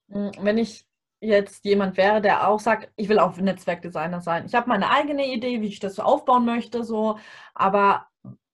Hm, 0.09 0.45
wenn 0.45 0.59
ich 0.59 0.87
jetzt 1.21 1.65
jemand 1.65 1.97
wäre, 1.97 2.21
der 2.21 2.49
auch 2.49 2.61
sagt, 2.61 2.91
ich 2.97 3.09
will 3.09 3.19
auch 3.19 3.37
Netzwerkdesigner 3.37 4.21
sein. 4.21 4.47
Ich 4.47 4.55
habe 4.55 4.69
meine 4.69 4.91
eigene 4.91 5.33
Idee, 5.33 5.61
wie 5.61 5.69
ich 5.69 5.81
das 5.81 5.97
so 5.97 6.03
aufbauen 6.03 6.45
möchte, 6.45 6.85
so, 6.85 7.19
aber 7.55 8.07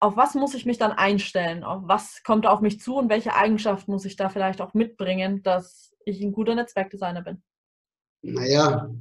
auf 0.03 0.17
was 0.17 0.35
muss 0.35 0.55
ich 0.55 0.67
mich 0.67 0.79
dann 0.79 0.91
einstellen? 0.91 1.63
Auf 1.63 1.83
was 1.87 2.23
kommt 2.25 2.45
auf 2.47 2.61
mich 2.61 2.81
zu 2.81 2.97
und 2.97 3.09
welche 3.09 3.35
Eigenschaften 3.35 3.93
muss 3.93 4.05
ich 4.05 4.17
da 4.17 4.29
vielleicht 4.29 4.61
auch 4.61 4.75
mitbringen, 4.75 5.43
dass 5.45 5.95
ich 6.05 6.21
ein 6.21 6.33
guter 6.33 6.57
Netzwerkdesigner 6.57 7.23
bin? 7.23 7.41
Naja, 8.23 8.93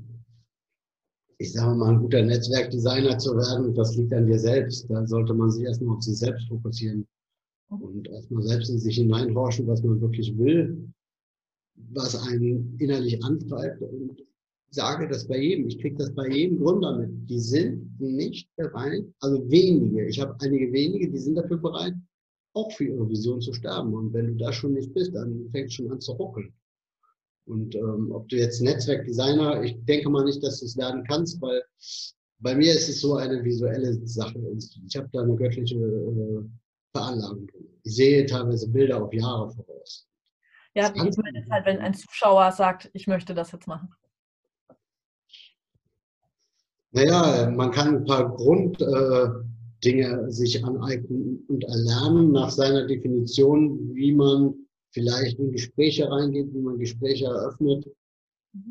ich 1.39 1.53
sage 1.53 1.75
mal, 1.75 1.89
ein 1.89 1.99
guter 1.99 2.21
Netzwerkdesigner 2.21 3.17
zu 3.17 3.35
werden, 3.35 3.73
das 3.73 3.95
liegt 3.95 4.13
an 4.13 4.27
dir 4.27 4.37
selbst. 4.37 4.87
Da 4.91 5.07
sollte 5.07 5.33
man 5.33 5.49
sich 5.49 5.63
erstmal 5.63 5.95
auf 5.95 6.03
sich 6.03 6.19
selbst 6.19 6.47
fokussieren 6.47 7.07
und 7.69 8.07
erstmal 8.07 8.43
selbst 8.43 8.69
in 8.69 8.77
sich 8.77 8.97
hineinforschen, 8.97 9.65
was 9.65 9.81
man 9.81 9.99
wirklich 10.01 10.37
will, 10.37 10.93
was 11.75 12.15
einen 12.27 12.77
innerlich 12.77 13.23
antreibt 13.23 13.81
und 13.81 14.21
sage 14.71 15.07
das 15.07 15.27
bei 15.27 15.37
jedem, 15.37 15.67
ich 15.67 15.79
kriege 15.79 15.97
das 15.97 16.13
bei 16.15 16.27
jedem 16.29 16.59
Gründer 16.59 16.97
mit. 16.97 17.29
Die 17.29 17.39
sind 17.39 17.99
nicht 17.99 18.49
bereit, 18.55 19.05
also 19.19 19.49
wenige, 19.49 20.07
ich 20.07 20.19
habe 20.19 20.35
einige 20.41 20.71
wenige, 20.71 21.09
die 21.09 21.17
sind 21.17 21.35
dafür 21.35 21.57
bereit, 21.57 21.93
auch 22.53 22.71
für 22.71 22.85
ihre 22.85 23.07
Vision 23.09 23.41
zu 23.41 23.53
sterben. 23.53 23.93
Und 23.93 24.13
wenn 24.13 24.27
du 24.27 24.35
da 24.43 24.51
schon 24.51 24.73
nicht 24.73 24.93
bist, 24.93 25.13
dann 25.13 25.49
fängt 25.51 25.67
es 25.67 25.73
schon 25.73 25.91
an 25.91 25.99
zu 25.99 26.13
ruckeln. 26.13 26.53
Und 27.45 27.75
ähm, 27.75 28.11
ob 28.11 28.29
du 28.29 28.37
jetzt 28.37 28.61
Netzwerkdesigner, 28.61 29.63
ich 29.63 29.75
denke 29.85 30.09
mal 30.09 30.23
nicht, 30.23 30.43
dass 30.43 30.59
du 30.59 30.65
es 30.65 30.77
werden 30.77 31.03
kannst, 31.07 31.41
weil 31.41 31.61
bei 32.39 32.55
mir 32.55 32.73
ist 32.73 32.87
es 32.87 33.01
so 33.01 33.15
eine 33.15 33.43
visuelle 33.43 33.93
Sache. 34.07 34.39
Ich 34.87 34.95
habe 34.95 35.09
da 35.11 35.21
eine 35.21 35.35
göttliche 35.35 35.75
äh, 35.75 36.43
Veranlagung 36.95 37.47
drin. 37.47 37.67
Ich 37.83 37.95
sehe 37.95 38.25
teilweise 38.25 38.69
Bilder 38.69 39.03
auf 39.03 39.13
Jahre 39.13 39.51
voraus. 39.51 40.07
Ja, 40.73 40.93
ich 40.95 41.17
meine 41.17 41.45
halt, 41.49 41.65
wenn 41.65 41.79
ein 41.79 41.93
Zuschauer 41.93 42.51
sagt, 42.53 42.89
ich 42.93 43.07
möchte 43.07 43.33
das 43.33 43.51
jetzt 43.51 43.67
machen. 43.67 43.89
Naja, 46.93 47.49
man 47.49 47.71
kann 47.71 47.97
ein 47.97 48.05
paar 48.05 48.35
Grunddinge 48.35 50.27
äh, 50.27 50.31
sich 50.31 50.63
aneignen 50.63 51.43
und 51.47 51.63
erlernen 51.63 52.31
nach 52.31 52.49
seiner 52.49 52.85
Definition, 52.85 53.93
wie 53.93 54.11
man 54.11 54.53
vielleicht 54.91 55.39
in 55.39 55.51
Gespräche 55.51 56.09
reingeht, 56.09 56.53
wie 56.53 56.59
man 56.59 56.77
Gespräche 56.77 57.25
eröffnet, 57.25 57.87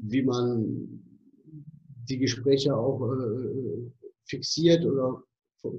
wie 0.03 0.23
man 0.23 0.87
die 2.09 2.19
Gespräche 2.19 2.77
auch 2.77 3.01
äh, 3.11 3.91
fixiert 4.27 4.85
oder 4.85 5.23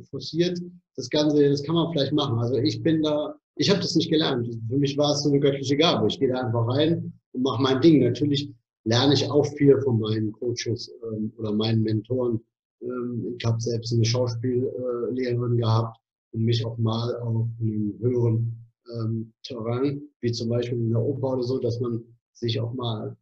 forciert. 0.09 0.59
Das 0.95 1.09
Ganze, 1.09 1.47
das 1.47 1.63
kann 1.63 1.75
man 1.75 1.91
vielleicht 1.91 2.13
machen. 2.13 2.39
Also 2.39 2.55
ich 2.57 2.81
bin 2.81 3.03
da, 3.03 3.35
ich 3.55 3.69
habe 3.69 3.81
das 3.81 3.95
nicht 3.95 4.09
gelernt. 4.09 4.47
Für 4.67 4.77
mich 4.77 4.97
war 4.97 5.13
es 5.13 5.23
so 5.23 5.29
eine 5.29 5.39
göttliche 5.39 5.77
Gabe. 5.77 6.07
Ich 6.07 6.19
gehe 6.19 6.29
da 6.29 6.41
einfach 6.41 6.67
rein 6.67 7.13
und 7.33 7.43
mache 7.43 7.61
mein 7.61 7.81
Ding. 7.81 8.03
Natürlich 8.03 8.51
lerne 8.83 9.13
ich 9.13 9.29
auch 9.29 9.45
viel 9.57 9.79
von 9.81 9.99
meinen 9.99 10.31
Coaches 10.31 10.91
ähm, 11.03 11.31
oder 11.37 11.53
meinen 11.53 11.83
Mentoren. 11.83 12.41
Ähm, 12.81 13.35
ich 13.37 13.45
habe 13.45 13.59
selbst 13.61 13.93
eine 13.93 14.05
Schauspiellehrerin 14.05 15.57
gehabt 15.57 15.97
und 16.31 16.43
mich 16.43 16.65
auch 16.65 16.77
mal 16.77 17.15
auf 17.17 17.47
einem 17.59 17.97
höheren 17.99 18.61
ähm, 18.95 19.33
Terrain, 19.43 20.01
wie 20.21 20.31
zum 20.31 20.49
Beispiel 20.49 20.77
in 20.77 20.89
der 20.89 21.01
Oper 21.01 21.33
oder 21.33 21.43
so, 21.43 21.59
dass 21.59 21.79
man 21.79 22.03
sich 22.33 22.59
auch 22.59 22.73
mal 22.73 23.15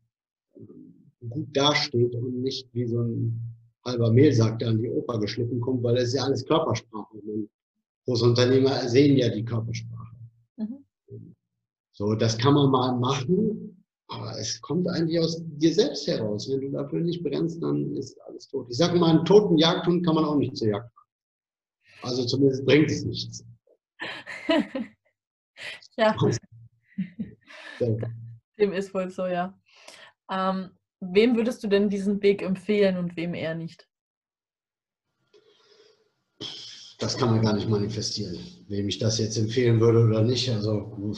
ähm, 0.55 0.93
gut 1.29 1.47
dasteht 1.55 2.15
und 2.15 2.41
nicht 2.41 2.73
wie 2.73 2.85
so 2.85 3.01
ein 3.01 3.39
halber 3.85 4.11
Mehlsack, 4.11 4.59
der 4.59 4.69
an 4.69 4.81
die 4.81 4.89
Oper 4.89 5.19
geschliffen 5.19 5.59
kommt, 5.59 5.83
weil 5.83 5.95
das 5.95 6.05
ist 6.05 6.13
ja 6.13 6.23
alles 6.23 6.45
Körpersprache. 6.45 7.17
Und 7.17 7.49
Großunternehmer 8.05 8.87
sehen 8.87 9.17
ja 9.17 9.29
die 9.29 9.43
Körpersprache. 9.43 10.15
Mhm. 10.57 10.85
So, 11.91 12.15
das 12.15 12.37
kann 12.37 12.53
man 12.53 12.71
mal 12.71 12.97
machen, 12.97 13.78
aber 14.09 14.37
es 14.39 14.59
kommt 14.61 14.87
eigentlich 14.89 15.19
aus 15.19 15.41
dir 15.43 15.73
selbst 15.73 16.07
heraus. 16.07 16.49
Wenn 16.49 16.61
du 16.61 16.71
dafür 16.71 16.99
nicht 16.99 17.23
brennst, 17.23 17.61
dann 17.61 17.95
ist 17.95 18.19
alles 18.21 18.47
tot. 18.47 18.67
Ich 18.69 18.77
sage 18.77 18.97
mal, 18.97 19.11
einen 19.11 19.25
toten 19.25 19.57
Jagdhund 19.57 20.05
kann 20.05 20.15
man 20.15 20.25
auch 20.25 20.35
nicht 20.35 20.57
zur 20.57 20.69
Jagd 20.69 20.93
machen. 20.95 21.07
Also 22.01 22.25
zumindest 22.25 22.65
bringt 22.65 22.89
es 22.91 23.05
nichts. 23.05 23.45
Ja. 25.97 26.15
Dem 28.57 28.71
ist 28.71 28.93
wohl 28.93 29.09
so, 29.09 29.25
ja. 29.25 29.59
Ähm, 30.31 30.69
wem 31.01 31.35
würdest 31.35 31.61
du 31.61 31.67
denn 31.67 31.89
diesen 31.89 32.21
Weg 32.21 32.41
empfehlen 32.41 32.95
und 32.95 33.17
wem 33.17 33.33
eher 33.33 33.53
nicht? 33.53 33.85
Das 36.99 37.17
kann 37.17 37.31
man 37.31 37.41
gar 37.41 37.53
nicht 37.53 37.67
manifestieren, 37.67 38.37
wem 38.69 38.87
ich 38.87 38.99
das 38.99 39.19
jetzt 39.19 39.37
empfehlen 39.37 39.81
würde 39.81 40.05
oder 40.05 40.21
nicht. 40.21 40.49
Also, 40.49 41.13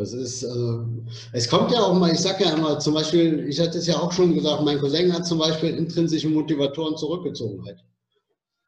das 0.00 0.14
ist, 0.14 0.42
also, 0.46 0.86
es 1.34 1.46
kommt 1.46 1.70
ja 1.72 1.82
auch 1.82 1.92
mal, 1.92 2.10
ich 2.10 2.20
sage 2.20 2.44
ja 2.44 2.54
immer, 2.54 2.78
zum 2.78 2.94
Beispiel, 2.94 3.46
ich 3.46 3.60
hatte 3.60 3.76
es 3.76 3.86
ja 3.86 3.98
auch 3.98 4.10
schon 4.10 4.34
gesagt, 4.34 4.62
mein 4.62 4.78
Cousin 4.78 5.12
hat 5.12 5.26
zum 5.26 5.38
Beispiel 5.38 5.76
intrinsische 5.76 6.30
Motivatoren 6.30 6.96
Zurückgezogenheit. 6.96 7.84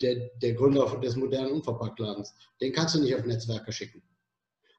Der, 0.03 0.29
der 0.43 0.53
Gründer 0.53 0.85
des 1.03 1.17
modernen 1.17 1.53
Unverpacktladens. 1.53 2.35
Den 2.61 2.75
kannst 2.75 2.97
du 2.97 3.01
nicht 3.01 3.15
auf 3.15 3.25
Netzwerke 3.25 3.73
schicken. 3.73 4.03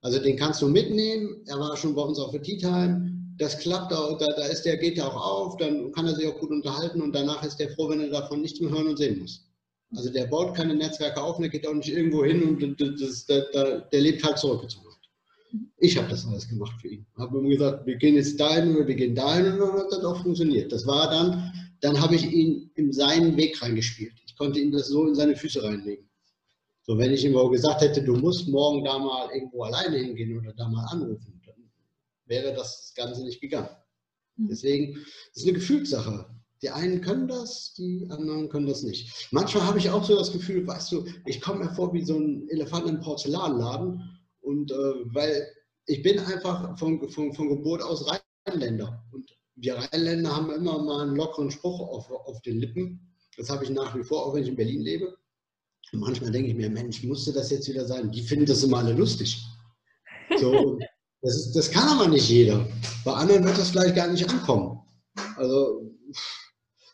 Also 0.04 0.20
den 0.20 0.38
kannst 0.38 0.62
du 0.62 0.68
mitnehmen. 0.68 1.44
Er 1.48 1.60
war 1.60 1.76
schon 1.76 1.96
bei 1.96 2.04
uns 2.04 2.20
auf 2.20 2.30
der 2.30 2.44
Tea 2.44 2.60
Time. 2.60 3.12
Das 3.40 3.58
klappt 3.58 3.92
auch, 3.92 4.20
da, 4.20 4.28
da 4.28 4.46
ist 4.46 4.62
der, 4.62 4.78
geht 4.78 5.00
er 5.00 5.08
auch 5.08 5.16
auf, 5.26 5.58
dann 5.58 5.92
kann 5.94 6.06
er 6.06 6.14
sich 6.14 6.28
auch 6.28 6.38
gut 6.38 6.52
unterhalten 6.52 7.02
und 7.02 7.16
danach 7.16 7.44
ist 7.44 7.58
der 7.58 7.72
froh, 7.72 7.90
wenn 7.90 8.02
er 8.02 8.12
davon 8.12 8.42
nichts 8.42 8.60
mehr 8.60 8.70
hören 8.70 8.90
und 8.90 8.98
sehen 8.98 9.18
muss. 9.18 9.50
Also 9.96 10.12
der 10.12 10.28
baut 10.28 10.56
keine 10.56 10.76
Netzwerke 10.76 11.20
auf 11.20 11.38
der 11.38 11.50
geht 11.50 11.66
auch 11.66 11.74
nicht 11.74 11.90
irgendwo 11.90 12.24
hin 12.24 12.44
und 12.44 12.80
das, 12.80 13.00
das, 13.00 13.26
der, 13.26 13.80
der 13.92 14.02
lebt 14.02 14.24
halt 14.24 14.38
zurückgezogen. 14.38 14.93
Ich 15.84 15.98
habe 15.98 16.08
das 16.08 16.26
alles 16.26 16.48
gemacht 16.48 16.80
für 16.80 16.88
ihn. 16.88 17.06
Habe 17.18 17.38
ihm 17.40 17.50
gesagt, 17.50 17.86
wir 17.86 17.98
gehen 17.98 18.16
jetzt 18.16 18.40
dahin 18.40 18.74
oder 18.74 18.88
wir 18.88 18.96
gehen 18.96 19.14
dahin 19.14 19.52
und 19.52 19.60
dann 19.60 19.80
hat 19.80 19.92
das 19.92 20.06
auch 20.06 20.22
funktioniert. 20.24 20.72
Das 20.72 20.88
war 20.88 21.10
dann, 21.10 21.52
dann 21.82 22.00
habe 22.00 22.16
ich 22.16 22.26
ihn 22.32 22.72
in 22.76 22.94
seinen 22.94 23.36
Weg 23.36 23.62
reingespielt. 23.62 24.14
Ich 24.26 24.38
konnte 24.38 24.62
ihm 24.62 24.72
das 24.72 24.88
so 24.88 25.06
in 25.06 25.14
seine 25.14 25.36
Füße 25.36 25.62
reinlegen. 25.62 26.10
So, 26.84 26.98
wenn 26.98 27.12
ich 27.12 27.26
ihm 27.26 27.36
auch 27.36 27.50
gesagt 27.50 27.82
hätte, 27.82 28.02
du 28.02 28.16
musst 28.16 28.48
morgen 28.48 28.86
da 28.86 28.98
mal 28.98 29.30
irgendwo 29.36 29.64
alleine 29.64 29.98
hingehen 29.98 30.40
oder 30.40 30.54
da 30.54 30.70
mal 30.70 30.86
anrufen, 30.86 31.42
dann 31.46 31.70
wäre 32.28 32.54
das 32.54 32.94
Ganze 32.96 33.22
nicht 33.26 33.42
gegangen. 33.42 33.76
Mhm. 34.38 34.48
Deswegen 34.48 34.96
ist 34.96 35.08
es 35.36 35.44
eine 35.44 35.54
Gefühlssache. 35.54 36.30
Die 36.62 36.70
einen 36.70 37.02
können 37.02 37.28
das, 37.28 37.74
die 37.74 38.08
anderen 38.10 38.48
können 38.48 38.68
das 38.68 38.84
nicht. 38.84 39.28
Manchmal 39.32 39.68
habe 39.68 39.80
ich 39.80 39.90
auch 39.90 40.06
so 40.06 40.18
das 40.18 40.32
Gefühl, 40.32 40.66
weißt 40.66 40.94
du, 40.94 41.06
ich 41.26 41.42
komme 41.42 41.66
mir 41.66 41.76
vor 41.76 41.94
wie 41.94 42.06
so 42.06 42.18
ein 42.18 42.48
Elefant 42.48 42.88
im 42.88 43.02
Porzellanladen 43.02 44.02
und 44.40 44.72
äh, 44.72 44.76
weil 45.14 45.46
ich 45.86 46.02
bin 46.02 46.20
einfach 46.20 46.78
von, 46.78 47.10
von, 47.10 47.34
von 47.34 47.50
Geburt 47.50 47.82
aus 47.82 48.06
Rheinländer 48.46 49.04
und 49.12 49.30
wir 49.56 49.76
Rheinländer 49.76 50.36
haben 50.36 50.52
immer 50.52 50.82
mal 50.82 51.04
einen 51.04 51.16
lockeren 51.16 51.52
Spruch 51.52 51.80
auf, 51.80 52.10
auf 52.10 52.42
den 52.42 52.58
Lippen. 52.58 53.16
Das 53.38 53.50
habe 53.50 53.64
ich 53.64 53.70
nach 53.70 53.96
wie 53.96 54.04
vor, 54.04 54.26
auch 54.26 54.34
wenn 54.34 54.44
ich 54.44 54.50
in 54.50 54.56
Berlin 54.56 54.82
lebe. 54.82 55.16
Und 55.92 56.00
manchmal 56.00 56.32
denke 56.32 56.50
ich 56.50 56.56
mir, 56.56 56.70
Mensch, 56.70 57.04
musste 57.04 57.34
das 57.34 57.52
jetzt 57.52 57.68
wieder 57.70 57.86
sein? 57.86 58.12
Die 58.12 58.22
finden 58.22 58.46
das 58.46 58.64
immer 58.64 58.80
alle 58.80 58.94
lustig. 58.94 59.44
So, 60.40 60.80
das, 61.22 61.36
ist, 61.36 61.56
das 61.56 61.70
kann 61.70 61.88
aber 61.88 62.08
nicht 62.08 62.30
jeder. 62.30 62.66
Bei 63.06 63.14
anderen 63.14 63.44
wird 63.44 63.58
das 63.58 63.70
vielleicht 63.70 63.96
gar 63.96 64.08
nicht 64.08 64.28
ankommen. 64.28 64.80
Also 65.36 65.92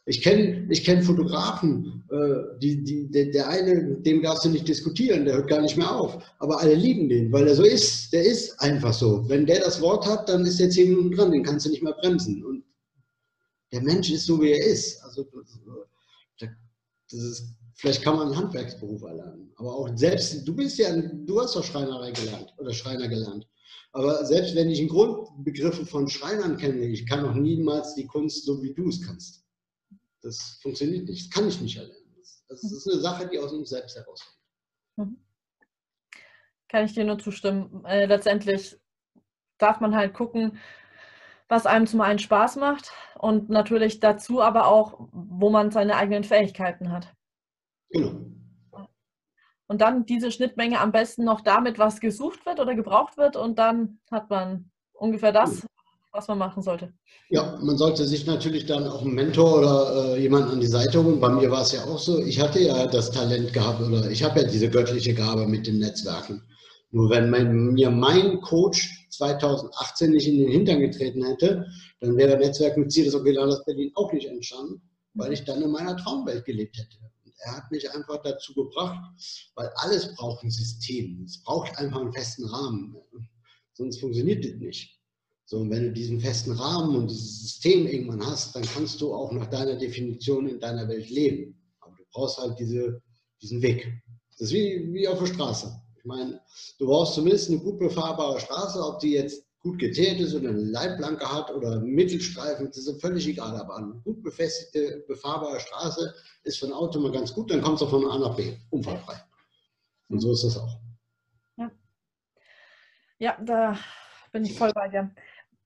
ich 0.10 0.22
kenne 0.22 0.68
ich 0.70 0.84
kenn 0.84 1.04
Fotografen, 1.04 2.04
äh, 2.10 2.60
die, 2.60 2.84
die, 2.84 3.12
der, 3.12 3.28
der 3.28 3.48
eine, 3.48 3.96
dem 4.02 4.24
darfst 4.24 4.44
du 4.44 4.50
nicht 4.50 4.68
diskutieren, 4.68 5.26
der 5.26 5.36
hört 5.36 5.50
gar 5.50 5.62
nicht 5.62 5.78
mehr 5.78 5.96
auf. 5.96 6.18
Aber 6.40 6.60
alle 6.60 6.74
lieben 6.74 7.10
den, 7.10 7.32
weil 7.32 7.48
er 7.48 7.56
so 7.56 7.64
ist. 7.64 8.12
Der 8.12 8.24
ist 8.24 8.60
einfach 8.60 8.94
so. 8.94 9.30
Wenn 9.30 9.46
der 9.46 9.60
das 9.60 9.80
Wort 9.82 10.08
hat, 10.08 10.28
dann 10.28 10.46
ist 10.46 10.60
er 10.60 10.72
zehn 10.72 10.90
Minuten 10.90 11.16
dran, 11.16 11.32
den 11.32 11.44
kannst 11.44 11.68
du 11.68 11.70
nicht 11.70 11.84
mehr 11.84 11.94
bremsen. 11.94 12.44
Und 12.44 12.64
der 13.72 13.82
Mensch 13.82 14.12
ist 14.12 14.26
so, 14.26 14.42
wie 14.42 14.52
er 14.52 14.66
ist. 14.66 15.00
Also 15.04 15.28
das, 16.40 16.50
das 17.12 17.22
ist 17.22 17.44
Vielleicht 17.80 18.02
kann 18.02 18.18
man 18.18 18.28
einen 18.28 18.36
Handwerksberuf 18.36 19.04
erlernen. 19.04 19.54
Aber 19.56 19.74
auch 19.74 19.90
selbst, 19.96 20.46
du 20.46 20.54
bist 20.54 20.78
ja, 20.80 20.94
du 20.98 21.40
hast 21.40 21.56
doch 21.56 21.64
Schreinerei 21.64 22.12
gelernt 22.12 22.54
oder 22.58 22.74
Schreiner 22.74 23.08
gelernt. 23.08 23.48
Aber 23.94 24.26
selbst 24.26 24.54
wenn 24.54 24.70
ich 24.70 24.80
einen 24.80 24.90
Grundbegriffe 24.90 25.86
von 25.86 26.10
Schreinern 26.10 26.58
kenne, 26.58 26.86
ich 26.88 27.08
kann 27.08 27.22
noch 27.22 27.36
niemals 27.36 27.96
die 27.96 28.06
Kunst 28.06 28.44
so 28.44 28.62
wie 28.62 28.74
du 28.74 28.90
es 28.90 29.02
kannst. 29.02 29.46
Das 30.22 30.60
funktioniert 30.62 31.08
nicht. 31.08 31.28
Das 31.28 31.34
kann 31.34 31.48
ich 31.48 31.62
nicht 31.62 31.78
erlernen. 31.78 31.96
Das, 32.48 32.64
ist 32.64 32.90
eine 32.90 33.00
Sache, 33.00 33.28
die 33.28 33.40
aus 33.40 33.54
uns 33.54 33.70
selbst 33.70 33.96
herauskommt. 33.96 34.38
Mhm. 34.96 35.18
Kann 36.68 36.86
ich 36.86 36.94
dir 36.94 37.06
nur 37.06 37.20
zustimmen. 37.20 37.86
Äh, 37.86 38.06
letztendlich 38.06 38.78
darf 39.58 39.80
man 39.80 39.96
halt 39.96 40.14
gucken, 40.14 40.58
was 41.48 41.66
einem 41.66 41.88
zum 41.88 42.02
einen 42.02 42.20
Spaß 42.20 42.58
macht 42.58 42.92
und 43.18 43.50
natürlich 43.50 44.00
dazu 44.00 44.42
aber 44.42 44.68
auch, 44.68 45.10
wo 45.12 45.50
man 45.50 45.72
seine 45.72 45.96
eigenen 45.96 46.24
Fähigkeiten 46.24 46.92
hat. 46.92 47.14
Genau. 47.90 48.22
Und 49.68 49.82
dann 49.82 50.06
diese 50.06 50.32
Schnittmenge 50.32 50.80
am 50.80 50.92
besten 50.92 51.24
noch 51.24 51.42
damit, 51.42 51.78
was 51.78 52.00
gesucht 52.00 52.46
wird 52.46 52.60
oder 52.60 52.76
gebraucht 52.76 53.18
wird 53.18 53.36
und 53.36 53.60
dann 53.60 54.00
hat 54.10 54.30
man 54.30 54.72
ungefähr 54.94 55.32
das, 55.32 55.68
was 56.12 56.28
man 56.28 56.38
machen 56.38 56.64
sollte. 56.64 56.92
Ja, 57.30 57.58
man 57.62 57.78
sollte 57.78 58.06
sich 58.06 58.26
natürlich 58.26 58.66
dann 58.66 58.88
auch 58.88 59.02
einen 59.02 59.14
Mentor 59.14 59.60
oder 59.60 60.16
äh, 60.16 60.22
jemanden 60.22 60.52
an 60.52 60.60
die 60.60 60.68
Seite 60.68 61.04
holen. 61.04 61.20
Bei 61.20 61.30
mir 61.30 61.52
war 61.52 61.62
es 61.62 61.72
ja 61.72 61.84
auch 61.84 62.00
so, 62.00 62.20
ich 62.20 62.40
hatte 62.40 62.60
ja 62.60 62.88
das 62.88 63.12
Talent 63.12 63.54
gehabt 63.54 63.82
oder 63.82 64.10
ich 64.10 64.24
habe 64.24 64.42
ja 64.42 64.48
diese 64.48 64.70
göttliche 64.70 65.14
Gabe 65.14 65.46
mit 65.48 65.68
den 65.68 65.80
Netzwerken. 65.80 66.42
Nur 66.92 67.10
wenn 67.10 67.30
mein, 67.30 67.74
mir 67.74 67.92
mein 67.92 68.42
Coach 68.42 69.08
2018 69.12 70.12
nicht 70.12 70.28
in 70.28 70.40
den 70.40 70.50
Hintern 70.50 70.80
getreten 70.80 71.24
hätte, 71.24 71.68
dann 72.00 72.18
wäre 72.18 72.38
Netzwerk 72.38 72.78
mit 72.78 72.96
des 72.96 73.14
Originals 73.14 73.64
Berlin 73.66 73.92
auch 73.96 74.12
nicht 74.12 74.28
entstanden, 74.28 74.82
weil 75.14 75.34
ich 75.34 75.44
dann 75.44 75.62
in 75.62 75.72
meiner 75.72 75.96
Traumwelt 75.98 76.46
gelebt 76.46 76.78
hätte. 76.78 76.98
Und 77.24 77.34
er 77.46 77.58
hat 77.58 77.72
mich 77.72 77.90
einfach 77.92 78.22
dazu 78.24 78.56
gebracht, 78.56 78.98
weil 79.56 79.70
alles 79.76 80.16
braucht 80.16 80.44
ein 80.44 80.50
System. 80.50 81.24
Es 81.26 81.44
braucht 81.44 81.78
einfach 81.78 82.02
einen 82.02 82.14
festen 82.14 82.46
Rahmen. 82.46 82.96
Sonst 83.74 84.00
funktioniert 84.00 84.44
das 84.44 84.56
nicht. 84.56 84.99
So, 85.50 85.58
und 85.58 85.72
wenn 85.72 85.86
du 85.86 85.92
diesen 85.92 86.20
festen 86.20 86.52
Rahmen 86.52 86.96
und 86.96 87.10
dieses 87.10 87.42
System 87.42 87.88
irgendwann 87.88 88.24
hast, 88.24 88.56
dann 88.56 88.62
kannst 88.62 89.02
du 89.02 89.16
auch 89.16 89.32
nach 89.32 89.48
deiner 89.48 89.76
Definition 89.78 90.48
in 90.48 90.60
deiner 90.60 90.88
Welt 90.88 91.10
leben. 91.10 91.60
Aber 91.80 91.96
du 91.96 92.04
brauchst 92.12 92.38
halt 92.38 92.60
diese, 92.60 93.02
diesen 93.42 93.60
Weg. 93.64 93.92
Das 94.30 94.42
ist 94.42 94.54
wie, 94.54 94.94
wie 94.94 95.08
auf 95.08 95.18
der 95.18 95.26
Straße. 95.26 95.74
Ich 95.98 96.06
meine, 96.06 96.40
du 96.78 96.86
brauchst 96.86 97.16
zumindest 97.16 97.50
eine 97.50 97.58
gut 97.58 97.80
befahrbare 97.80 98.40
Straße, 98.40 98.80
ob 98.80 99.00
die 99.00 99.14
jetzt 99.14 99.44
gut 99.58 99.80
geteert 99.80 100.20
ist 100.20 100.36
oder 100.36 100.50
eine 100.50 100.60
Leitplanke 100.66 101.26
hat 101.26 101.50
oder 101.50 101.80
Mittelstreifen, 101.80 102.68
das 102.68 102.86
ist 102.86 103.02
völlig 103.02 103.28
egal. 103.28 103.60
Aber 103.60 103.78
eine 103.78 103.94
gut 104.04 104.22
befestigte, 104.22 105.04
befahrbare 105.08 105.60
Straße 105.60 106.14
ist 106.44 106.60
für 106.60 106.68
ein 106.68 106.74
Auto 106.74 107.00
mal 107.00 107.12
ganz 107.12 107.34
gut, 107.34 107.50
dann 107.50 107.64
kommst 107.64 107.82
du 107.82 107.88
von 107.88 108.06
A 108.06 108.20
nach 108.20 108.36
B, 108.36 108.56
unfallfrei. 108.70 109.20
Und 110.10 110.20
so 110.20 110.32
ist 110.32 110.44
das 110.44 110.58
auch. 110.60 110.80
Ja, 111.58 111.72
ja 113.18 113.42
da 113.44 113.80
bin 114.32 114.46
ich 114.46 114.56
voll 114.56 114.72
bei 114.74 114.88
dir 114.88 115.10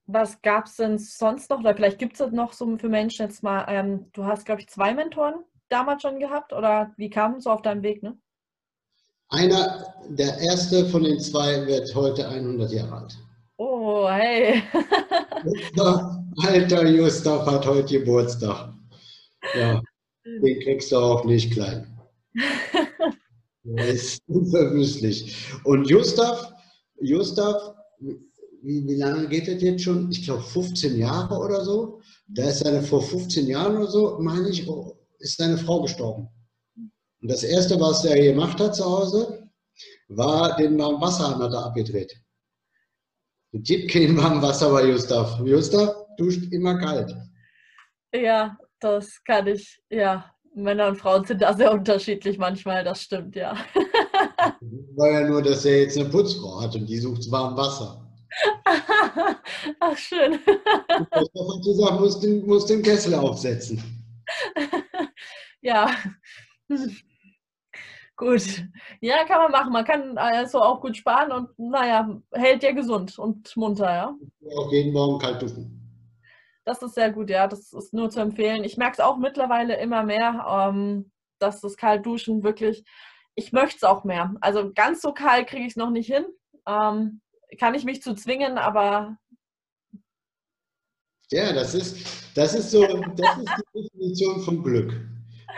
was 0.06 0.42
gab 0.42 0.66
es 0.66 0.76
denn 0.76 0.98
sonst 0.98 1.50
noch? 1.50 1.60
Oder 1.60 1.74
vielleicht 1.74 1.98
gibt 1.98 2.20
es 2.20 2.32
noch 2.32 2.52
so 2.52 2.76
für 2.76 2.88
Menschen 2.88 3.26
jetzt 3.26 3.42
mal, 3.42 3.64
ähm, 3.68 4.06
du 4.12 4.24
hast, 4.24 4.44
glaube 4.44 4.60
ich, 4.60 4.68
zwei 4.68 4.94
Mentoren 4.94 5.44
damals 5.68 6.02
schon 6.02 6.20
gehabt 6.20 6.52
oder 6.52 6.92
wie 6.96 7.10
kam 7.10 7.36
es 7.36 7.44
so 7.44 7.50
auf 7.50 7.62
deinem 7.62 7.82
Weg, 7.82 8.02
ne? 8.02 8.16
Einer, 9.30 9.94
der 10.08 10.38
erste 10.38 10.86
von 10.86 11.02
den 11.02 11.18
zwei 11.18 11.66
wird 11.66 11.94
heute 11.94 12.28
100 12.28 12.70
Jahre 12.70 12.92
alt. 12.92 13.18
Oh, 13.56 14.08
hey. 14.08 14.62
Alter 16.46 16.92
Gustav 16.92 17.46
hat 17.46 17.66
heute 17.66 17.98
Geburtstag. 17.98 18.72
Ja, 19.54 19.80
den 20.24 20.60
kriegst 20.60 20.92
du 20.92 20.96
auch 20.96 21.24
nicht 21.24 21.52
klein. 21.52 21.86
Das 23.66 23.86
ist 23.86 24.22
unverwüstlich. 24.26 25.34
Und 25.64 25.88
Gustav, 25.88 26.52
Gustav 26.98 27.74
wie, 28.64 28.86
wie 28.86 28.96
lange 28.96 29.28
geht 29.28 29.46
das 29.46 29.62
jetzt 29.62 29.82
schon? 29.82 30.10
Ich 30.10 30.24
glaube 30.24 30.42
15 30.42 30.96
Jahre 30.96 31.36
oder 31.36 31.64
so. 31.64 32.00
Da 32.28 32.48
ist 32.48 32.60
seine, 32.60 32.82
vor 32.82 33.02
15 33.02 33.46
Jahren 33.46 33.76
oder 33.76 33.88
so, 33.88 34.18
meine 34.20 34.48
ich, 34.48 34.66
oh, 34.66 34.98
ist 35.18 35.36
seine 35.36 35.58
Frau 35.58 35.82
gestorben. 35.82 36.28
Und 37.20 37.30
das 37.30 37.42
Erste, 37.42 37.78
was 37.78 38.04
er 38.04 38.20
gemacht 38.20 38.58
hat 38.60 38.74
zu 38.74 38.84
Hause, 38.84 39.48
war 40.08 40.56
den 40.56 40.78
warmen 40.78 41.00
Wasserhahn 41.00 41.42
hat 41.42 41.52
er 41.52 41.66
abgedreht. 41.66 42.14
Es 43.52 43.62
gibt 43.62 43.90
kein 43.90 44.16
warmes 44.16 44.42
Wasser 44.42 44.70
bei 44.70 44.90
Gustav. 44.90 45.38
Gustav 45.38 45.94
duscht 46.16 46.52
immer 46.52 46.78
kalt. 46.78 47.14
Ja, 48.14 48.56
das 48.80 49.22
kann 49.24 49.46
ich, 49.46 49.80
ja. 49.90 50.30
Männer 50.54 50.88
und 50.88 50.96
Frauen 50.96 51.24
sind 51.24 51.42
da 51.42 51.52
sehr 51.52 51.72
unterschiedlich 51.72 52.38
manchmal, 52.38 52.84
das 52.84 53.02
stimmt, 53.02 53.34
ja. 53.34 53.56
War 54.96 55.10
ja 55.10 55.28
nur, 55.28 55.42
dass 55.42 55.64
er 55.64 55.80
jetzt 55.80 55.98
eine 55.98 56.08
Putzfrau 56.08 56.62
hat 56.62 56.76
und 56.76 56.86
die 56.86 56.98
sucht 56.98 57.28
warm 57.30 57.56
Wasser. 57.56 58.03
Ach, 59.80 59.96
schön. 59.96 60.38
Und 61.32 61.64
gesagt, 61.64 62.00
muss 62.00 62.20
den, 62.20 62.46
muss 62.46 62.66
den 62.66 62.82
Kessel 62.82 63.14
aufsetzen. 63.14 63.82
ja. 65.60 65.90
Gut. 68.16 68.64
Ja, 69.00 69.24
kann 69.24 69.42
man 69.42 69.50
machen. 69.50 69.72
Man 69.72 69.84
kann 69.84 70.18
also 70.18 70.60
auch 70.62 70.80
gut 70.80 70.96
sparen 70.96 71.32
und 71.32 71.58
naja, 71.58 72.08
hält 72.32 72.62
ja 72.62 72.72
gesund 72.72 73.18
und 73.18 73.56
munter, 73.56 73.92
ja. 73.92 74.16
Auch 74.56 74.72
jeden 74.72 74.92
Morgen 74.92 75.18
kalt 75.18 75.42
duschen. 75.42 75.80
Das 76.64 76.80
ist 76.82 76.94
sehr 76.94 77.10
gut, 77.10 77.28
ja. 77.28 77.46
Das 77.46 77.72
ist 77.72 77.92
nur 77.92 78.10
zu 78.10 78.20
empfehlen. 78.20 78.64
Ich 78.64 78.76
merke 78.76 78.94
es 78.94 79.00
auch 79.00 79.16
mittlerweile 79.16 79.76
immer 79.78 80.04
mehr, 80.04 80.46
ähm, 80.48 81.10
dass 81.38 81.60
das 81.60 81.76
Kaltduschen 81.76 82.42
wirklich, 82.44 82.84
ich 83.34 83.52
möchte 83.52 83.76
es 83.76 83.84
auch 83.84 84.04
mehr. 84.04 84.34
Also 84.40 84.72
ganz 84.72 85.02
so 85.02 85.12
kalt 85.12 85.48
kriege 85.48 85.64
ich 85.64 85.72
es 85.72 85.76
noch 85.76 85.90
nicht 85.90 86.06
hin. 86.06 86.24
Ähm, 86.66 87.20
kann 87.56 87.74
ich 87.74 87.84
mich 87.84 88.02
zu 88.02 88.14
zwingen, 88.14 88.58
aber. 88.58 89.16
Ja, 91.30 91.52
das 91.52 91.74
ist, 91.74 91.96
das 92.34 92.54
ist 92.54 92.70
so, 92.70 92.86
das 92.86 93.38
ist 93.38 93.48
die 93.74 93.82
Definition 93.82 94.40
von 94.42 94.62
Glück. 94.62 94.92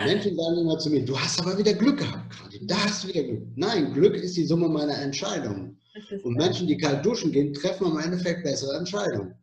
Menschen 0.05 0.37
sagen 0.37 0.59
immer 0.59 0.79
zu 0.79 0.91
mir, 0.91 1.05
du 1.05 1.19
hast 1.19 1.41
aber 1.41 1.57
wieder 1.59 1.73
Glück 1.73 1.99
gehabt 1.99 2.31
gerade. 2.31 2.67
Da 2.67 2.77
hast 2.85 3.05
du 3.05 3.09
wieder 3.09 3.23
Glück. 3.25 3.47
Nein, 3.57 3.93
Glück 3.95 4.15
ist 4.15 4.37
die 4.37 4.45
Summe 4.45 4.69
meiner 4.69 4.99
Entscheidungen. 4.99 5.81
Und 6.23 6.37
Menschen, 6.37 6.67
die 6.67 6.77
kalt 6.77 7.05
duschen 7.05 7.33
gehen, 7.33 7.55
treffen 7.55 7.87
im 7.87 7.99
Endeffekt 7.99 8.45
bessere 8.45 8.77
Entscheidungen. 8.77 9.35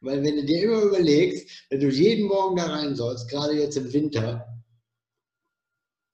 Weil 0.00 0.22
wenn 0.22 0.36
du 0.36 0.44
dir 0.44 0.64
immer 0.64 0.82
überlegst, 0.82 1.66
wenn 1.70 1.80
du 1.80 1.88
jeden 1.88 2.28
Morgen 2.28 2.56
da 2.56 2.66
rein 2.66 2.94
sollst, 2.94 3.30
gerade 3.30 3.54
jetzt 3.54 3.76
im 3.78 3.90
Winter, 3.90 4.46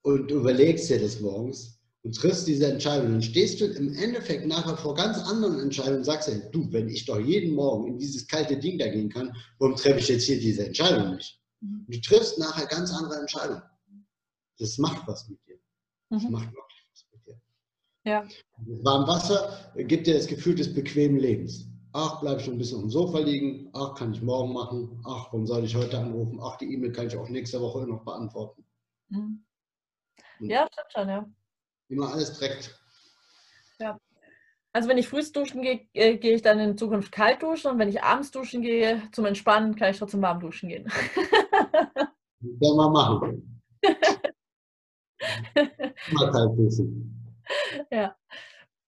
und 0.03 0.31
du 0.31 0.37
überlegst 0.37 0.89
dir 0.89 1.01
das 1.01 1.21
morgens, 1.21 1.80
und 2.03 2.17
triffst 2.17 2.47
diese 2.49 2.67
Entscheidung, 2.67 3.13
dann 3.13 3.23
stehst 3.23 3.61
du 3.61 3.67
im 3.67 3.95
Endeffekt 3.95 4.47
nachher 4.47 4.77
vor 4.77 4.95
ganz 4.95 5.19
anderen 5.19 5.61
Entscheidungen 5.61 5.99
und 5.99 6.05
sagst 6.05 6.29
dir, 6.29 6.39
du, 6.51 6.73
wenn 6.73 6.89
ich 6.89 7.05
doch 7.05 7.21
jeden 7.21 7.55
Morgen 7.55 7.89
in 7.89 7.99
dieses 7.99 8.27
kalte 8.27 8.57
Ding 8.57 8.79
da 8.79 8.89
gehen 8.89 9.11
kann, 9.11 9.37
warum 9.59 9.77
treffe 9.77 9.99
ich 9.99 10.09
jetzt 10.09 10.25
hier 10.25 10.41
diese 10.41 10.67
Entscheidung 10.67 11.17
nicht? 11.17 11.41
Mhm. 11.61 11.85
Du 11.89 12.01
triffst 12.01 12.39
nachher 12.39 12.67
ganz 12.67 12.93
andere 12.93 13.21
Entscheidungen. 13.21 13.63
Das 14.59 14.79
macht 14.79 15.07
was 15.07 15.29
mit 15.29 15.39
dir. 15.47 15.59
Das 16.09 16.23
mhm. 16.23 16.33
macht 16.33 16.47
wirklich 16.47 16.87
was 16.91 17.05
mit 17.13 17.27
dir. 17.27 17.41
Ja. 18.05 18.29
Warm 18.83 19.07
Wasser 19.07 19.73
gibt 19.77 20.07
dir 20.07 20.15
das 20.15 20.27
Gefühl 20.27 20.55
des 20.55 20.73
bequemen 20.73 21.19
Lebens. 21.19 21.67
Ach, 21.93 22.21
bleibe 22.21 22.41
ich 22.41 22.47
noch 22.47 22.55
ein 22.55 22.59
bisschen 22.59 22.77
auf 22.77 22.85
dem 22.85 22.91
Sofa 22.91 23.19
liegen. 23.19 23.69
Ach, 23.75 23.95
kann 23.95 24.15
ich 24.15 24.23
morgen 24.23 24.53
machen. 24.55 25.03
Ach, 25.05 25.27
warum 25.27 25.47
soll 25.47 25.65
ich 25.65 25.75
heute 25.75 25.99
anrufen? 25.99 26.39
Ach, 26.41 26.57
die 26.57 26.73
E-Mail 26.73 26.93
kann 26.93 27.09
ich 27.09 27.17
auch 27.17 27.29
nächste 27.29 27.61
Woche 27.61 27.87
noch 27.87 28.05
beantworten. 28.05 28.65
Mhm. 29.09 29.45
Ja, 30.39 30.67
stimmt 30.73 30.93
schon, 30.93 31.09
ja 31.09 31.31
immer 31.91 32.13
alles 32.13 32.39
direkt. 32.39 32.79
Ja. 33.79 33.99
Also 34.73 34.89
wenn 34.89 34.99
ich 34.99 35.09
früh 35.09 35.23
duschen 35.33 35.63
gehe, 35.63 35.89
äh, 35.95 36.17
gehe 36.17 36.35
ich 36.35 36.43
dann 36.43 36.61
in 36.61 36.79
Zukunft 36.79 37.11
kalt 37.11 37.43
duschen 37.43 37.73
und 37.73 37.79
wenn 37.79 37.89
ich 37.89 38.03
abends 38.03 38.31
duschen 38.31 38.63
gehe, 38.63 39.03
zum 39.13 39.25
Entspannen, 39.25 39.75
kann 39.75 39.91
ich 39.91 39.99
trotzdem 39.99 40.23
warm 40.23 40.39
duschen 40.39 40.69
gehen. 40.69 40.85
Werden 40.85 42.77
wir 42.77 42.91
machen. 42.91 43.63
Mal 46.13 46.31
kalt 46.31 46.57
duschen. 46.57 47.35
Ja. 47.91 48.17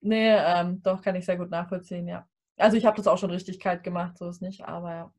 Nee, 0.01 0.35
ähm, 0.37 0.81
doch, 0.83 1.03
kann 1.03 1.17
ich 1.17 1.25
sehr 1.25 1.37
gut 1.37 1.51
nachvollziehen, 1.51 2.07
ja. 2.07 2.29
Also 2.57 2.77
ich 2.77 2.85
habe 2.85 2.97
das 2.97 3.07
auch 3.09 3.19
schon 3.19 3.31
richtig 3.31 3.59
kalt 3.59 3.83
gemacht, 3.83 4.19
so 4.19 4.29
ist 4.29 4.43
nicht, 4.43 4.63
aber 4.63 4.91
ja. 4.95 5.15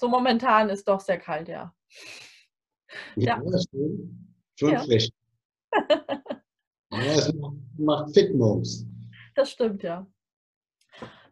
So 0.00 0.08
momentan 0.08 0.68
ist 0.68 0.86
doch 0.88 1.00
sehr 1.00 1.18
kalt, 1.18 1.48
ja. 1.48 1.74
Ja, 3.16 3.40
ja. 3.40 3.58
schon, 3.70 4.34
schon 4.56 4.70
ja. 4.70 4.80
frisch. 4.80 5.08
Ja, 7.04 7.14
es 7.14 7.32
macht 7.78 8.14
fit 8.14 8.34
morgens. 8.34 8.86
Das 9.34 9.50
stimmt, 9.50 9.82
ja. 9.82 10.06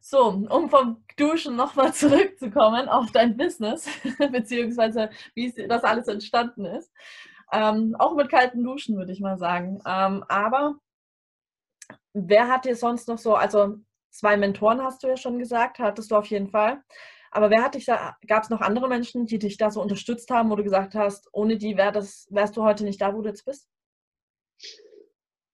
So, 0.01 0.29
um 0.29 0.71
vom 0.71 1.05
Duschen 1.17 1.57
nochmal 1.57 1.93
zurückzukommen 1.93 2.89
auf 2.89 3.11
dein 3.11 3.37
Business, 3.37 3.89
beziehungsweise 4.33 5.11
wie 5.35 5.53
das 5.69 5.83
alles 5.83 6.07
entstanden 6.07 6.65
ist. 6.65 6.93
Ähm, 7.53 7.97
auch 7.99 8.15
mit 8.15 8.29
kalten 8.29 8.63
Duschen, 8.63 8.97
würde 8.97 9.13
ich 9.13 9.21
mal 9.21 9.39
sagen. 9.39 9.81
Ähm, 9.85 10.25
aber 10.29 10.77
wer 12.13 12.49
hat 12.49 12.65
dir 12.65 12.77
sonst 12.77 13.09
noch 13.09 13.19
so, 13.19 13.35
also 13.35 13.77
zwei 14.11 14.37
Mentoren 14.37 14.83
hast 14.83 15.03
du 15.03 15.09
ja 15.09 15.17
schon 15.17 15.39
gesagt, 15.39 15.81
hattest 15.81 16.11
du 16.11 16.17
auf 16.17 16.27
jeden 16.27 16.49
Fall. 16.49 16.83
Aber 17.33 17.51
wer 17.51 17.63
hat 17.63 17.75
dich 17.75 17.85
da, 17.85 18.17
gab 18.27 18.45
es 18.45 18.51
noch 18.51 18.61
andere 18.61 18.89
Menschen, 18.89 19.27
die 19.27 19.39
dich 19.39 19.57
da 19.59 19.71
so 19.71 19.83
unterstützt 19.83 20.31
haben, 20.31 20.51
wo 20.51 20.57
du 20.57 20.63
gesagt 20.63 20.95
hast, 20.95 21.29
ohne 21.33 21.59
die 21.59 21.77
wär 21.77 21.93
das, 21.93 22.27
wärst 22.31 22.57
du 22.57 22.63
heute 22.63 22.85
nicht 22.85 23.01
da, 23.01 23.15
wo 23.15 23.23
du 23.23 23.29
jetzt 23.29 23.45
bist? 23.45 23.69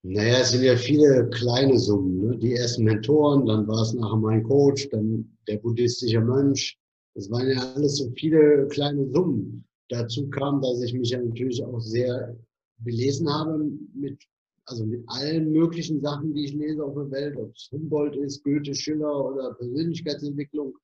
Naja, 0.04 0.40
es 0.40 0.50
sind 0.50 0.64
ja 0.64 0.76
viele 0.76 1.30
kleine 1.30 1.78
Summen. 1.78 2.26
Ne? 2.26 2.36
Die 2.36 2.54
ersten 2.54 2.82
Mentoren, 2.82 3.46
dann 3.46 3.68
war 3.68 3.82
es 3.82 3.94
nachher 3.94 4.16
mein 4.16 4.42
Coach, 4.42 4.88
dann 4.90 5.36
der 5.46 5.58
buddhistische 5.58 6.20
Mönch. 6.20 6.76
Das 7.14 7.30
waren 7.30 7.48
ja 7.48 7.58
alles 7.74 7.98
so 7.98 8.10
viele 8.16 8.66
kleine 8.68 9.08
Summen. 9.12 9.64
Dazu 9.90 10.28
kam, 10.30 10.60
dass 10.60 10.82
ich 10.82 10.92
mich 10.94 11.10
ja 11.10 11.20
natürlich 11.20 11.62
auch 11.62 11.78
sehr 11.78 12.36
belesen 12.78 13.32
habe 13.32 13.70
mit, 13.94 14.20
also 14.64 14.84
mit 14.84 15.04
allen 15.06 15.52
möglichen 15.52 16.00
Sachen, 16.00 16.34
die 16.34 16.46
ich 16.46 16.54
lese 16.54 16.82
auf 16.82 16.94
der 16.94 17.10
Welt, 17.12 17.36
ob 17.36 17.54
es 17.54 17.68
Humboldt 17.70 18.16
ist, 18.16 18.42
Goethe, 18.42 18.74
Schiller 18.74 19.30
oder 19.30 19.54
Persönlichkeitsentwicklung. 19.54 20.74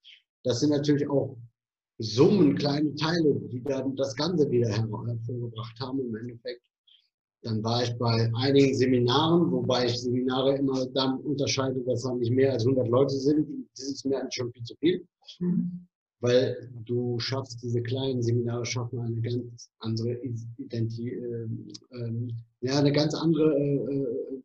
Das 0.44 0.60
sind 0.60 0.70
natürlich 0.70 1.08
auch 1.08 1.36
Summen, 1.98 2.54
kleine 2.54 2.94
Teile, 2.94 3.40
die 3.50 3.64
dann 3.64 3.96
das 3.96 4.14
Ganze 4.14 4.48
wieder 4.48 4.68
hervorgebracht 4.68 5.80
haben 5.80 5.98
im 5.98 6.14
Endeffekt. 6.14 6.67
Dann 7.42 7.62
war 7.62 7.84
ich 7.84 7.96
bei 7.98 8.30
einigen 8.36 8.74
Seminaren, 8.74 9.50
wobei 9.52 9.86
ich 9.86 10.00
Seminare 10.00 10.56
immer 10.56 10.86
dann 10.86 11.20
unterscheide, 11.20 11.80
dass 11.84 12.02
da 12.02 12.14
nicht 12.14 12.32
mehr 12.32 12.52
als 12.52 12.64
100 12.64 12.88
Leute 12.88 13.16
sind. 13.16 13.68
Das 13.76 13.86
ist 13.86 14.04
mir 14.04 14.20
eigentlich 14.20 14.34
schon 14.34 14.52
viel 14.52 14.64
zu 14.64 14.74
viel. 14.80 15.06
Mhm. 15.38 15.86
Weil 16.20 16.68
du 16.84 17.18
schaffst, 17.20 17.62
diese 17.62 17.80
kleinen 17.80 18.22
Seminare 18.22 18.66
schaffen 18.66 18.98
eine 18.98 19.20
ganz 19.20 19.70
andere 19.78 20.18
Identität, 20.56 21.12
äh, 21.12 21.96
äh, 21.96 22.28
ja, 22.62 22.78
eine 22.78 22.90
ganz 22.90 23.14
andere 23.14 23.56
äh, 23.56 23.94
äh, 23.94 24.42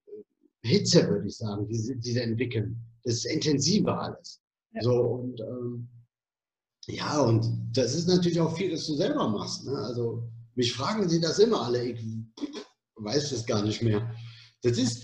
Hitze, 0.61 1.09
würde 1.09 1.27
ich 1.27 1.37
sagen, 1.37 1.67
die, 1.67 1.99
die 1.99 2.11
sie 2.11 2.19
entwickeln. 2.19 2.77
Das 3.03 3.15
ist 3.15 3.25
intensiver 3.25 3.99
alles. 3.99 4.39
Ja. 4.73 4.81
So, 4.83 5.01
und 5.01 5.39
ähm, 5.41 5.87
ja, 6.87 7.21
und 7.21 7.69
das 7.73 7.95
ist 7.95 8.07
natürlich 8.07 8.39
auch 8.39 8.55
viel, 8.55 8.69
das 8.69 8.85
du 8.85 8.93
selber 8.93 9.27
machst. 9.29 9.65
Ne? 9.65 9.73
Also 9.73 10.23
mich 10.55 10.73
fragen 10.73 11.07
sie 11.09 11.19
das 11.19 11.39
immer 11.39 11.63
alle. 11.63 11.83
Ich 11.83 12.05
weiß 12.95 13.31
das 13.31 13.45
gar 13.45 13.63
nicht 13.63 13.81
mehr. 13.81 14.13
Das 14.61 14.77
ist, 14.77 15.03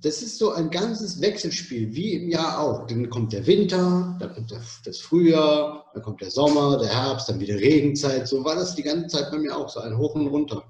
das 0.00 0.22
ist 0.22 0.38
so 0.38 0.52
ein 0.52 0.70
ganzes 0.70 1.20
Wechselspiel, 1.20 1.92
wie 1.94 2.14
im 2.14 2.28
Jahr 2.28 2.60
auch. 2.60 2.86
Dann 2.86 3.10
kommt 3.10 3.32
der 3.32 3.46
Winter, 3.46 4.16
dann 4.20 4.34
kommt 4.34 4.52
das 4.52 4.98
Frühjahr, 4.98 5.90
dann 5.92 6.02
kommt 6.02 6.20
der 6.20 6.30
Sommer, 6.30 6.78
der 6.78 6.88
Herbst, 6.88 7.28
dann 7.28 7.40
wieder 7.40 7.56
Regenzeit. 7.56 8.28
So 8.28 8.44
war 8.44 8.54
das 8.54 8.74
die 8.74 8.82
ganze 8.82 9.08
Zeit 9.08 9.30
bei 9.30 9.38
mir 9.38 9.56
auch, 9.56 9.68
so 9.68 9.80
ein 9.80 9.96
Hoch 9.96 10.14
und 10.14 10.28
runter. 10.28 10.64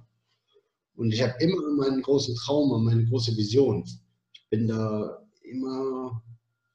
Und 0.94 1.12
ich 1.12 1.22
habe 1.22 1.34
immer 1.40 1.62
meinen 1.76 2.02
großen 2.02 2.34
Traum, 2.36 2.84
meine 2.84 3.04
große 3.06 3.36
Vision. 3.36 3.84
Ich 3.86 4.48
bin 4.50 4.68
da 4.68 5.18
immer 5.42 6.22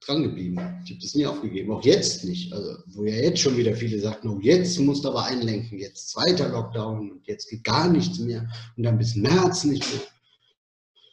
dran 0.06 0.24
geblieben. 0.24 0.56
Ich 0.84 0.92
habe 0.92 1.02
das 1.02 1.16
nie 1.16 1.26
aufgegeben, 1.26 1.72
auch 1.72 1.84
jetzt 1.84 2.24
nicht. 2.26 2.54
Also, 2.54 2.78
wo 2.88 3.04
ja 3.04 3.16
jetzt 3.16 3.40
schon 3.40 3.58
wieder 3.58 3.76
viele 3.76 4.00
sagten, 4.00 4.30
oh, 4.30 4.40
jetzt 4.40 4.80
musst 4.80 5.04
du 5.04 5.10
aber 5.10 5.26
einlenken, 5.26 5.80
jetzt 5.80 6.10
zweiter 6.10 6.50
Lockdown 6.50 7.12
und 7.12 7.28
jetzt 7.28 7.50
geht 7.50 7.64
gar 7.64 7.90
nichts 7.90 8.20
mehr 8.20 8.48
und 8.78 8.84
dann 8.84 8.98
bis 8.98 9.16
März 9.16 9.64
nicht 9.64 9.88
mehr. 9.92 10.02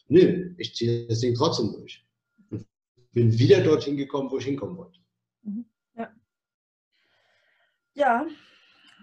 Nö, 0.09 0.55
ich 0.59 0.74
ziehe 0.74 1.07
das 1.07 1.20
Ding 1.20 1.35
trotzdem 1.35 1.72
durch. 1.72 2.05
Und 2.50 2.66
bin 3.12 3.38
wieder 3.38 3.62
dorthin 3.62 3.96
gekommen, 3.96 4.31
wo 4.31 4.38
ich 4.38 4.44
hinkommen 4.44 4.76
wollte. 4.76 4.98
Mhm. 5.42 5.64
Ja. 5.96 6.09
Ja, 7.94 8.26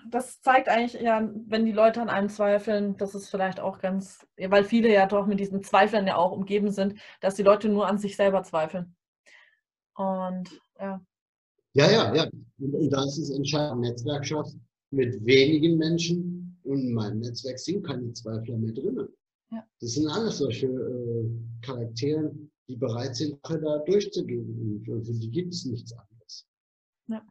das 0.09 0.41
zeigt 0.41 0.69
eigentlich 0.69 1.01
ja, 1.01 1.29
wenn 1.47 1.65
die 1.65 1.71
Leute 1.71 2.01
an 2.01 2.09
einem 2.09 2.29
zweifeln, 2.29 2.97
das 2.97 3.15
ist 3.15 3.29
vielleicht 3.29 3.59
auch 3.59 3.79
ganz, 3.79 4.25
weil 4.37 4.63
viele 4.63 4.91
ja 4.91 5.05
doch 5.05 5.25
mit 5.25 5.39
diesen 5.39 5.63
Zweifeln 5.63 6.07
ja 6.07 6.15
auch 6.15 6.31
umgeben 6.31 6.71
sind, 6.71 6.99
dass 7.21 7.35
die 7.35 7.43
Leute 7.43 7.69
nur 7.69 7.87
an 7.87 7.97
sich 7.97 8.15
selber 8.15 8.43
zweifeln. 8.43 8.95
Und 9.99 10.49
ja. 10.79 11.01
Ja, 11.73 11.91
ja, 11.91 12.15
ja. 12.15 12.29
Und 12.59 12.89
da 12.89 13.03
ist 13.03 13.17
es 13.17 13.31
entscheidend, 13.31 13.81
Netzwerk 13.81 14.25
schaffen 14.25 14.65
mit 14.91 15.23
wenigen 15.25 15.77
Menschen 15.77 16.57
und 16.63 16.79
in 16.79 16.93
meinem 16.93 17.19
Netzwerk 17.19 17.59
sind 17.59 17.85
keine 17.85 18.13
Zweifler 18.13 18.57
mehr 18.57 18.71
drin. 18.71 19.07
Ja. 19.51 19.63
Das 19.81 19.91
sind 19.91 20.07
alles 20.07 20.37
solche 20.37 20.67
äh, 20.67 21.29
Charaktere, 21.61 22.33
die 22.69 22.77
bereit 22.77 23.15
sind, 23.17 23.39
da 23.43 23.77
durchzugehen. 23.79 24.85
Und 24.87 25.05
für 25.05 25.13
die 25.13 25.29
gibt 25.29 25.53
es 25.53 25.65
nichts 25.65 25.91
anderes. 25.91 26.47
Ja. 27.07 27.21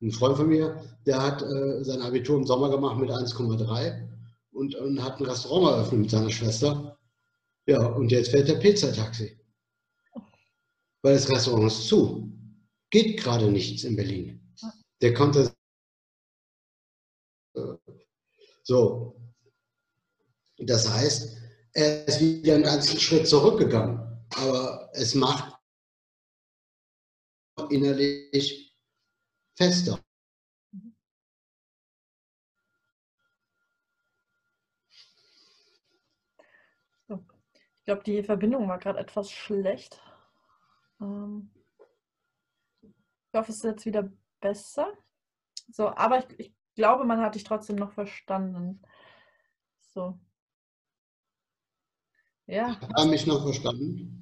Ein 0.00 0.10
Freund 0.12 0.36
von 0.36 0.48
mir, 0.48 0.80
der 1.06 1.20
hat 1.20 1.42
äh, 1.42 1.82
sein 1.82 2.02
Abitur 2.02 2.36
im 2.36 2.46
Sommer 2.46 2.70
gemacht 2.70 3.00
mit 3.00 3.10
1,3 3.10 4.08
und, 4.52 4.76
und 4.76 5.02
hat 5.02 5.18
ein 5.18 5.26
Restaurant 5.26 5.76
eröffnet 5.76 6.00
mit 6.02 6.10
seiner 6.10 6.30
Schwester. 6.30 6.96
Ja, 7.66 7.84
und 7.84 8.12
jetzt 8.12 8.30
fährt 8.30 8.48
der 8.48 8.56
Pizzataxi 8.56 9.43
weil 11.04 11.14
das 11.14 11.28
Restaurant 11.28 11.66
ist 11.66 11.86
zu. 11.86 12.32
Geht 12.90 13.20
gerade 13.20 13.50
nichts 13.50 13.84
in 13.84 13.94
Berlin. 13.94 14.56
Der 15.02 15.12
konnte. 15.12 15.54
So. 18.62 19.20
Das 20.56 20.88
heißt, 20.88 21.36
er 21.74 22.08
ist 22.08 22.20
wieder 22.20 22.54
einen 22.54 22.64
ganzen 22.64 22.98
Schritt 22.98 23.28
zurückgegangen. 23.28 23.98
Aber 24.36 24.90
es 24.94 25.14
macht 25.14 25.60
innerlich 27.68 28.74
fester. 29.58 30.00
Ich 37.08 37.84
glaube, 37.84 38.02
die 38.04 38.22
Verbindung 38.22 38.66
war 38.68 38.78
gerade 38.78 38.98
etwas 38.98 39.30
schlecht. 39.30 40.00
Ähm, 41.04 41.50
ich 42.82 43.38
hoffe, 43.38 43.50
es 43.50 43.58
ist 43.58 43.64
jetzt 43.64 43.86
wieder 43.86 44.10
besser. 44.40 44.92
So, 45.70 45.88
aber 45.88 46.18
ich, 46.18 46.38
ich 46.38 46.54
glaube, 46.74 47.04
man 47.04 47.20
hat 47.20 47.34
dich 47.34 47.44
trotzdem 47.44 47.76
noch 47.76 47.92
verstanden. 47.92 48.82
So. 49.80 50.18
Ja. 52.46 52.78
Haben 52.96 53.10
mich 53.10 53.26
noch 53.26 53.42
verstanden? 53.42 54.20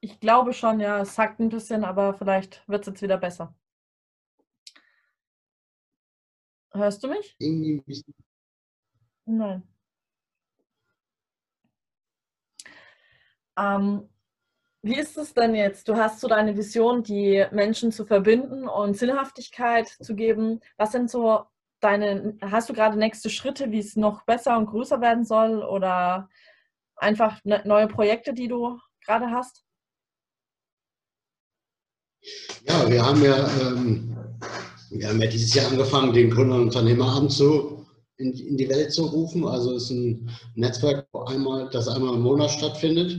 Ich 0.00 0.20
glaube 0.20 0.52
schon, 0.52 0.80
ja. 0.80 1.00
Es 1.00 1.18
hackt 1.18 1.40
ein 1.40 1.48
bisschen, 1.48 1.84
aber 1.84 2.14
vielleicht 2.14 2.66
wird 2.68 2.82
es 2.82 2.86
jetzt 2.86 3.02
wieder 3.02 3.18
besser. 3.18 3.54
Hörst 6.72 7.02
du 7.02 7.08
mich? 7.08 7.34
Irgendwie 7.38 7.78
ein 7.78 7.84
bisschen. 7.84 8.14
Nein. 9.24 9.62
Ähm, 13.56 14.08
wie 14.88 14.98
ist 14.98 15.18
es 15.18 15.34
denn 15.34 15.54
jetzt? 15.54 15.86
Du 15.86 15.96
hast 15.96 16.20
so 16.20 16.28
deine 16.28 16.56
Vision, 16.56 17.02
die 17.02 17.44
Menschen 17.52 17.92
zu 17.92 18.06
verbinden 18.06 18.66
und 18.66 18.96
Sinnhaftigkeit 18.96 19.86
zu 19.86 20.14
geben. 20.14 20.60
Was 20.78 20.92
sind 20.92 21.10
so 21.10 21.42
deine, 21.80 22.38
hast 22.40 22.70
du 22.70 22.72
gerade 22.72 22.98
nächste 22.98 23.28
Schritte, 23.28 23.70
wie 23.70 23.80
es 23.80 23.96
noch 23.96 24.24
besser 24.24 24.56
und 24.56 24.66
größer 24.66 25.00
werden 25.00 25.24
soll 25.24 25.62
oder 25.62 26.30
einfach 26.96 27.38
ne, 27.44 27.60
neue 27.66 27.86
Projekte, 27.86 28.32
die 28.32 28.48
du 28.48 28.78
gerade 29.04 29.30
hast? 29.30 29.62
Ja, 32.64 32.88
wir 32.90 33.04
haben 33.04 33.22
ja, 33.22 33.46
ähm, 33.60 34.16
wir 34.90 35.08
haben 35.08 35.20
ja 35.20 35.28
dieses 35.28 35.54
Jahr 35.54 35.70
angefangen, 35.70 36.14
den 36.14 36.30
Gründer- 36.30 36.56
und 36.56 36.62
Unternehmerabend 36.62 37.32
zu, 37.32 37.86
in, 38.16 38.32
in, 38.32 38.56
die 38.56 38.68
Welt 38.70 38.92
zu 38.92 39.04
rufen. 39.04 39.46
Also 39.46 39.74
es 39.74 39.84
ist 39.84 39.90
ein 39.90 40.30
Netzwerk, 40.54 41.06
einmal, 41.26 41.68
das 41.70 41.88
einmal 41.88 42.14
im 42.14 42.22
Monat 42.22 42.50
stattfindet 42.50 43.16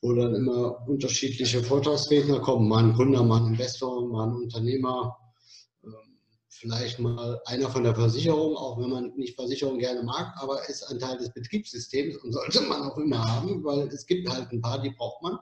wo 0.00 0.12
dann 0.12 0.34
immer 0.34 0.86
unterschiedliche 0.88 1.62
Vortragsredner 1.62 2.40
kommen, 2.40 2.68
mal 2.68 2.84
ein 2.84 2.92
Gründer, 2.92 3.22
mal 3.24 3.42
ein 3.42 3.54
Investor, 3.54 4.08
mal 4.08 4.28
ein 4.28 4.36
Unternehmer, 4.36 5.16
ähm, 5.84 6.18
vielleicht 6.48 6.98
mal 7.00 7.40
einer 7.46 7.68
von 7.68 7.82
der 7.84 7.94
Versicherung, 7.94 8.56
auch 8.56 8.78
wenn 8.78 8.90
man 8.90 9.12
nicht 9.16 9.34
Versicherung 9.34 9.78
gerne 9.78 10.02
mag, 10.02 10.34
aber 10.40 10.68
ist 10.68 10.84
ein 10.84 10.98
Teil 10.98 11.18
des 11.18 11.32
Betriebssystems 11.32 12.16
und 12.18 12.32
sollte 12.32 12.60
man 12.62 12.82
auch 12.82 12.96
immer 12.98 13.26
haben, 13.26 13.64
weil 13.64 13.88
es 13.88 14.06
gibt 14.06 14.28
halt 14.28 14.52
ein 14.52 14.60
paar, 14.60 14.80
die 14.80 14.90
braucht 14.90 15.22
man. 15.22 15.38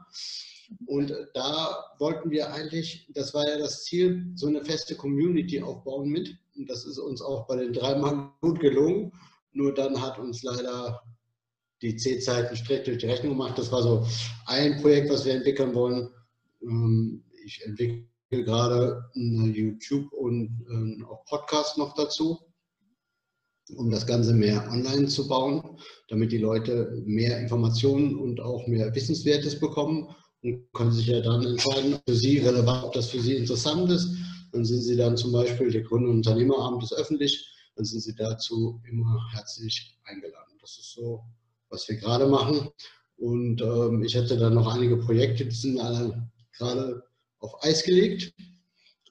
Und 0.86 1.14
da 1.34 1.84
wollten 1.98 2.30
wir 2.30 2.52
eigentlich, 2.52 3.08
das 3.14 3.34
war 3.34 3.46
ja 3.48 3.58
das 3.58 3.84
Ziel, 3.84 4.32
so 4.34 4.46
eine 4.46 4.64
feste 4.64 4.96
Community 4.96 5.62
aufbauen 5.62 6.08
mit. 6.08 6.36
Und 6.56 6.68
das 6.68 6.84
ist 6.84 6.98
uns 6.98 7.22
auch 7.22 7.46
bei 7.46 7.56
den 7.56 7.72
drei 7.72 7.96
Mann 7.96 8.32
gut 8.40 8.58
gelungen. 8.60 9.12
Nur 9.52 9.74
dann 9.74 10.00
hat 10.00 10.18
uns 10.18 10.42
leider 10.42 11.02
die 11.86 11.96
C-Zeiten 11.96 12.56
strikt 12.56 12.88
durch 12.88 12.98
die 12.98 13.06
Rechnung 13.06 13.32
gemacht. 13.32 13.56
Das 13.58 13.70
war 13.70 13.82
so 13.82 14.06
ein 14.46 14.80
Projekt, 14.80 15.10
was 15.10 15.24
wir 15.24 15.34
entwickeln 15.34 15.74
wollen. 15.74 16.08
Ähm, 16.62 17.22
ich 17.44 17.64
entwickle 17.64 18.06
gerade 18.30 19.04
YouTube 19.14 20.12
und 20.12 20.66
auch 21.08 21.24
Podcast 21.26 21.78
noch 21.78 21.94
dazu, 21.94 22.40
um 23.76 23.90
das 23.90 24.06
Ganze 24.06 24.34
mehr 24.34 24.68
online 24.70 25.06
zu 25.06 25.28
bauen, 25.28 25.78
damit 26.08 26.32
die 26.32 26.38
Leute 26.38 27.02
mehr 27.04 27.38
Informationen 27.38 28.16
und 28.16 28.40
auch 28.40 28.66
mehr 28.66 28.92
Wissenswertes 28.94 29.60
bekommen 29.60 30.08
und 30.42 30.72
können 30.72 30.92
sich 30.92 31.06
ja 31.06 31.20
dann 31.20 31.44
entscheiden, 31.44 31.94
ob 31.94 32.02
für 32.08 32.16
sie 32.16 32.38
relevant, 32.38 32.84
ob 32.84 32.92
das 32.94 33.10
für 33.10 33.20
sie 33.20 33.36
interessant 33.36 33.90
ist. 33.90 34.08
Dann 34.52 34.64
sind 34.64 34.82
sie 34.82 34.96
dann 34.96 35.16
zum 35.16 35.32
Beispiel, 35.32 35.70
der 35.70 35.82
Gründer- 35.82 36.10
und 36.10 36.16
Unternehmerabend 36.16 36.82
ist 36.82 36.94
öffentlich, 36.94 37.48
dann 37.76 37.84
sind 37.84 38.00
sie 38.00 38.14
dazu 38.14 38.80
immer 38.88 39.20
herzlich 39.32 39.98
eingeladen. 40.04 40.56
Das 40.60 40.78
ist 40.78 40.92
so 40.92 41.22
was 41.70 41.88
wir 41.88 41.96
gerade 41.96 42.26
machen. 42.26 42.68
Und 43.16 43.62
ähm, 43.62 44.02
ich 44.02 44.16
hatte 44.16 44.36
dann 44.36 44.54
noch 44.54 44.74
einige 44.74 44.96
Projekte, 44.98 45.44
die 45.44 45.54
sind 45.54 45.80
alle 45.80 46.30
gerade 46.56 47.02
auf 47.38 47.62
Eis 47.62 47.84
gelegt. 47.84 48.34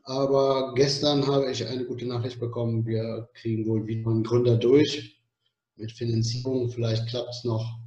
Aber 0.03 0.73
gestern 0.75 1.25
habe 1.25 1.51
ich 1.51 1.65
eine 1.65 1.85
gute 1.85 2.05
Nachricht 2.05 2.39
bekommen. 2.39 2.85
Wir 2.85 3.27
kriegen 3.33 3.67
wohl 3.67 3.87
wieder 3.87 4.09
einen 4.11 4.23
Gründer 4.23 4.55
durch 4.57 5.19
mit 5.75 5.91
Finanzierung. 5.91 6.69
Vielleicht 6.69 7.07
klappt 7.07 7.31
es 7.31 7.43
noch, 7.43 7.79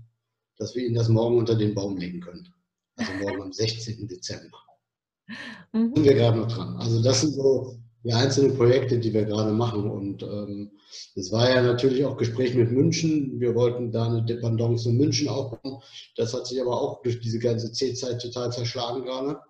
dass 0.57 0.75
wir 0.75 0.85
ihn 0.85 0.95
das 0.95 1.09
morgen 1.09 1.39
unter 1.39 1.55
den 1.55 1.75
Baum 1.75 1.97
legen 1.97 2.21
können. 2.21 2.53
Also 2.97 3.13
morgen 3.21 3.43
am 3.43 3.53
16. 3.53 4.09
Dezember. 4.09 4.59
Mhm. 5.75 5.95
Sind 5.95 6.05
wir 6.05 6.15
gerade 6.15 6.39
noch 6.39 6.51
dran. 6.51 6.77
Also 6.79 7.03
das 7.03 7.21
sind 7.21 7.35
so 7.35 7.79
die 8.05 8.13
einzelnen 8.13 8.57
Projekte, 8.57 8.99
die 8.99 9.13
wir 9.13 9.25
gerade 9.25 9.53
machen. 9.53 9.91
Und 9.91 10.23
ähm, 10.23 10.71
es 11.15 11.33
war 11.33 11.51
ja 11.51 11.63
natürlich 11.63 12.05
auch 12.05 12.17
Gespräch 12.17 12.55
mit 12.55 12.71
München. 12.71 13.41
Wir 13.41 13.55
wollten 13.55 13.91
da 13.91 14.07
eine 14.07 14.25
Dependance 14.25 14.89
in 14.89 14.97
München 14.97 15.29
aufbauen. 15.29 15.83
Das 16.17 16.33
hat 16.33 16.47
sich 16.47 16.61
aber 16.61 16.81
auch 16.81 17.03
durch 17.03 17.21
diese 17.21 17.39
ganze 17.39 17.73
C-Zeit 17.73 18.21
total 18.23 18.53
zerschlagen 18.53 19.05
gerade. 19.05 19.41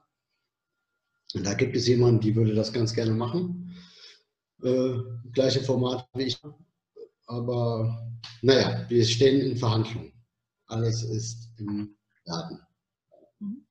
Und 1.34 1.46
da 1.46 1.54
gibt 1.54 1.76
es 1.76 1.86
jemanden, 1.86 2.20
die 2.20 2.34
würde 2.34 2.54
das 2.54 2.72
ganz 2.72 2.94
gerne 2.94 3.12
machen. 3.12 3.76
Äh, 4.62 4.94
gleiche 5.32 5.60
Format 5.60 6.08
wie 6.14 6.24
ich. 6.24 6.38
Aber 7.26 8.16
naja, 8.40 8.86
wir 8.88 9.04
stehen 9.04 9.40
in 9.40 9.56
Verhandlungen. 9.56 10.12
Alles 10.66 11.02
ist 11.02 11.50
im 11.58 11.94
Laden. 12.24 12.60
Mhm 13.40 13.66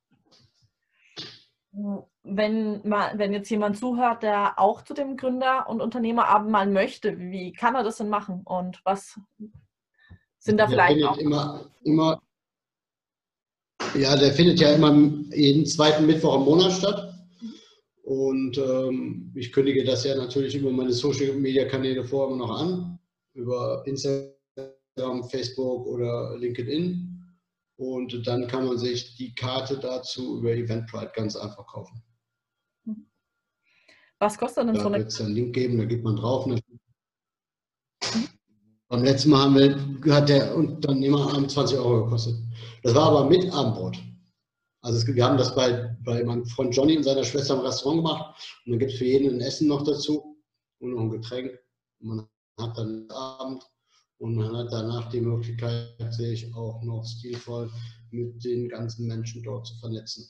wenn, 2.29 2.83
wenn 2.83 3.33
jetzt 3.33 3.49
jemand 3.49 3.77
zuhört, 3.77 4.23
der 4.23 4.59
auch 4.59 4.83
zu 4.83 4.93
dem 4.93 5.17
Gründer- 5.17 5.69
und 5.69 5.81
Unternehmerabend 5.81 6.51
mal 6.51 6.67
möchte, 6.67 7.17
wie 7.17 7.53
kann 7.53 7.75
er 7.75 7.83
das 7.83 7.97
denn 7.97 8.09
machen 8.09 8.41
und 8.43 8.81
was 8.83 9.19
sind 10.39 10.57
da 10.57 10.65
der 10.65 10.69
vielleicht 10.69 11.03
auch? 11.03 11.17
Immer, 11.17 11.69
immer, 11.83 12.21
ja, 13.95 14.15
der 14.15 14.31
findet 14.33 14.59
ja 14.59 14.73
immer 14.73 14.93
jeden 15.33 15.65
zweiten 15.65 16.05
Mittwoch 16.05 16.35
im 16.35 16.45
Monat 16.45 16.71
statt. 16.73 17.13
Und 18.03 18.57
ähm, 18.57 19.33
ich 19.35 19.51
kündige 19.51 19.83
das 19.83 20.05
ja 20.05 20.15
natürlich 20.15 20.55
über 20.55 20.71
meine 20.71 20.93
Social 20.93 21.33
Media 21.33 21.67
Kanäle 21.67 22.05
vor 22.05 22.27
immer 22.27 22.37
noch 22.37 22.61
an, 22.61 22.99
über 23.33 23.83
Instagram, 23.85 25.23
Facebook 25.29 25.85
oder 25.85 26.37
LinkedIn. 26.37 27.13
Und 27.75 28.25
dann 28.25 28.47
kann 28.47 28.65
man 28.65 28.77
sich 28.77 29.17
die 29.17 29.35
Karte 29.35 29.77
dazu 29.77 30.39
über 30.39 30.51
Eventbrite 30.51 31.11
ganz 31.13 31.35
einfach 31.35 31.67
kaufen. 31.67 32.01
Was 34.19 34.38
kostet 34.38 34.67
denn 34.67 34.75
da 34.75 34.82
so 34.82 34.88
eine? 34.88 34.97
Da 34.97 35.03
wird 35.03 35.12
es 35.12 35.21
einen 35.21 35.36
Link 35.36 35.53
geben, 35.53 35.77
da 35.77 35.86
geht 35.86 36.03
man 36.03 36.15
drauf. 36.15 36.49
Beim 38.89 39.03
letzten 39.03 39.30
Mal 39.30 39.43
haben 39.43 39.56
wir, 39.56 40.15
hat 40.15 40.30
der 40.30 40.56
Unternehmerabend 40.56 41.51
20 41.51 41.77
Euro 41.77 42.06
gekostet. 42.06 42.36
Das 42.84 42.95
war 42.95 43.08
aber 43.08 43.30
mit 43.30 43.51
Abendbrot. 43.51 43.97
Also 44.82 44.99
es, 44.99 45.08
wir 45.15 45.25
haben 45.25 45.38
das 45.38 45.53
bei, 45.53 45.95
bei 46.03 46.23
meinem 46.23 46.45
Freund 46.45 46.75
Johnny 46.75 46.95
und 46.95 47.03
seiner 47.03 47.23
Schwester 47.23 47.56
im 47.56 47.62
Restaurant 47.62 47.97
gemacht. 47.97 48.60
Und 48.65 48.71
dann 48.71 48.80
gibt 48.80 48.93
es 48.93 48.97
für 48.97 49.06
jeden 49.06 49.36
ein 49.36 49.41
Essen 49.41 49.67
noch 49.67 49.84
dazu 49.84 50.41
und 50.80 50.91
noch 50.91 51.01
ein 51.01 51.10
Getränk. 51.10 51.51
Und 51.99 52.08
man 52.08 52.27
hat 52.60 52.77
dann 52.77 53.10
Abend 53.12 53.63
und 54.19 54.36
man 54.36 54.56
hat 54.56 54.71
danach 54.71 55.10
die 55.10 55.21
Möglichkeit, 55.21 56.13
sich 56.13 56.53
auch 56.56 56.82
noch 56.84 57.06
stilvoll 57.06 57.69
mit 58.12 58.43
den 58.43 58.69
ganzen 58.69 59.08
Menschen 59.08 59.43
dort 59.43 59.67
zu 59.67 59.77
vernetzen, 59.80 60.30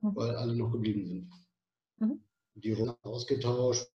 mhm. 0.00 0.16
weil 0.16 0.34
alle 0.36 0.56
noch 0.56 0.72
geblieben 0.72 1.06
sind. 1.06 1.30
Mhm. 1.98 2.20
Die 2.54 2.72
Runde 2.72 2.96
ausgetauscht, 3.02 3.88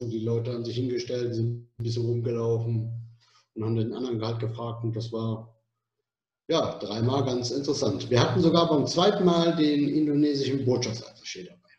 die 0.00 0.20
Leute 0.20 0.52
an 0.52 0.64
sich 0.64 0.76
hingestellt, 0.76 1.34
sind 1.34 1.68
ein 1.78 1.82
bisschen 1.82 2.04
rumgelaufen 2.04 3.18
und 3.54 3.64
haben 3.64 3.76
den 3.76 3.92
anderen 3.94 4.24
halt 4.24 4.40
gefragt 4.40 4.84
und 4.84 4.94
das 4.94 5.12
war 5.12 5.54
ja 6.48 6.78
dreimal 6.78 7.24
ganz 7.24 7.50
interessant. 7.50 8.10
Wir 8.10 8.20
hatten 8.20 8.40
sogar 8.40 8.68
beim 8.68 8.86
zweiten 8.86 9.24
Mal 9.24 9.56
den 9.56 9.88
indonesischen 9.88 10.64
Botschaftsattaché 10.64 11.46
dabei. 11.46 11.70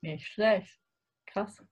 Nicht 0.00 0.26
schlecht. 0.26 0.78
Krass. 1.26 1.62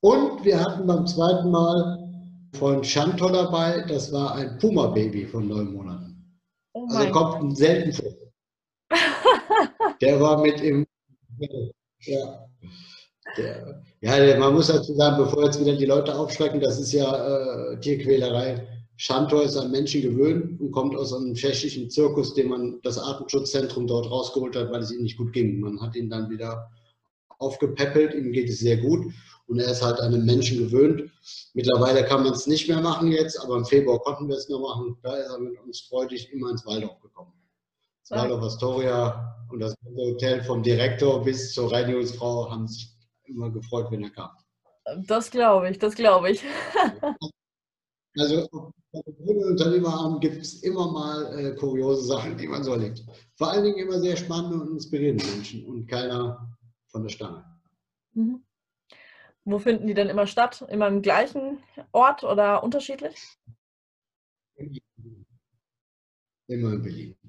Und 0.00 0.44
wir 0.44 0.60
hatten 0.60 0.86
beim 0.86 1.06
zweiten 1.06 1.50
Mal 1.50 2.10
von 2.54 2.82
Chantor 2.82 3.32
dabei, 3.32 3.82
das 3.82 4.12
war 4.12 4.34
ein 4.34 4.58
Puma-Baby 4.58 5.26
von 5.26 5.46
neun 5.46 5.72
Monaten. 5.72 6.40
Oh 6.72 6.86
also 6.90 7.12
kommt 7.12 7.56
selten 7.56 7.92
vor. 7.92 8.12
der 10.00 10.20
war 10.20 10.40
mit 10.40 10.60
im. 10.60 10.86
Ja, 14.02 14.24
ja, 14.24 14.38
man 14.38 14.54
muss 14.54 14.68
dazu 14.68 14.94
sagen, 14.94 15.22
bevor 15.22 15.44
jetzt 15.44 15.60
wieder 15.60 15.76
die 15.76 15.86
Leute 15.86 16.14
aufschrecken, 16.14 16.60
das 16.60 16.80
ist 16.80 16.92
ja 16.92 17.72
äh, 17.72 17.80
Tierquälerei. 17.80 18.66
Chantor 18.96 19.44
ist 19.44 19.56
an 19.56 19.70
Menschen 19.70 20.02
gewöhnt 20.02 20.60
und 20.60 20.72
kommt 20.72 20.94
aus 20.94 21.14
einem 21.14 21.34
tschechischen 21.34 21.88
Zirkus, 21.88 22.34
den 22.34 22.48
man 22.48 22.80
das 22.82 22.98
Artenschutzzentrum 22.98 23.86
dort 23.86 24.10
rausgeholt 24.10 24.56
hat, 24.56 24.70
weil 24.70 24.82
es 24.82 24.92
ihm 24.92 25.02
nicht 25.02 25.16
gut 25.16 25.32
ging. 25.32 25.60
Man 25.60 25.80
hat 25.80 25.96
ihn 25.96 26.10
dann 26.10 26.28
wieder 26.28 26.70
aufgepäppelt, 27.38 28.14
ihm 28.14 28.32
geht 28.32 28.50
es 28.50 28.60
sehr 28.60 28.76
gut 28.76 29.06
und 29.46 29.58
er 29.58 29.70
ist 29.70 29.82
halt 29.82 30.00
an 30.00 30.12
den 30.12 30.26
Menschen 30.26 30.58
gewöhnt. 30.58 31.10
Mittlerweile 31.54 32.04
kann 32.04 32.24
man 32.24 32.34
es 32.34 32.46
nicht 32.46 32.68
mehr 32.68 32.80
machen 32.80 33.10
jetzt, 33.10 33.40
aber 33.40 33.56
im 33.56 33.64
Februar 33.64 33.98
konnten 34.00 34.28
wir 34.28 34.36
es 34.36 34.48
noch 34.48 34.60
machen. 34.60 34.96
Da 35.02 35.16
ist 35.16 35.30
er 35.30 35.38
mit 35.38 35.58
uns 35.60 35.80
freudig 35.80 36.30
immer 36.32 36.50
ins 36.50 36.66
Waldorf 36.66 37.00
gekommen. 37.00 37.32
Waldorf 38.10 38.42
Astoria 38.42 39.46
und 39.50 39.60
das 39.60 39.74
Hotel 39.84 40.42
vom 40.42 40.62
Direktor 40.62 41.22
bis 41.22 41.52
zur 41.52 41.72
Reinigungsfrau 41.72 42.50
haben 42.50 42.66
sich 42.66 42.92
immer 43.24 43.50
gefreut, 43.50 43.90
wenn 43.90 44.04
er 44.04 44.10
kam. 44.10 44.30
Das 45.06 45.30
glaube 45.30 45.70
ich, 45.70 45.78
das 45.78 45.94
glaube 45.94 46.30
ich. 46.30 46.42
also 48.16 48.72
Unternehmerabend 48.92 50.20
gibt 50.20 50.42
es 50.42 50.62
immer 50.64 50.90
mal 50.90 51.38
äh, 51.38 51.54
kuriose 51.54 52.04
Sachen, 52.04 52.36
die 52.36 52.48
man 52.48 52.64
so 52.64 52.72
erlebt. 52.72 53.04
Vor 53.36 53.52
allen 53.52 53.62
Dingen 53.62 53.78
immer 53.78 54.00
sehr 54.00 54.16
spannende 54.16 54.60
und 54.60 54.72
inspirierende 54.72 55.24
Menschen 55.26 55.64
und 55.64 55.86
keiner 55.86 56.58
von 56.88 57.04
der 57.04 57.10
Stange. 57.10 57.44
Mhm. 58.14 58.42
Wo 59.44 59.58
finden 59.58 59.86
die 59.86 59.94
denn 59.94 60.08
immer 60.08 60.26
statt? 60.26 60.66
Immer 60.68 60.88
im 60.88 61.02
gleichen 61.02 61.62
Ort 61.92 62.24
oder 62.24 62.64
unterschiedlich? 62.64 63.14
Immer 66.48 66.72
in 66.72 66.82
Berlin. 66.82 67.19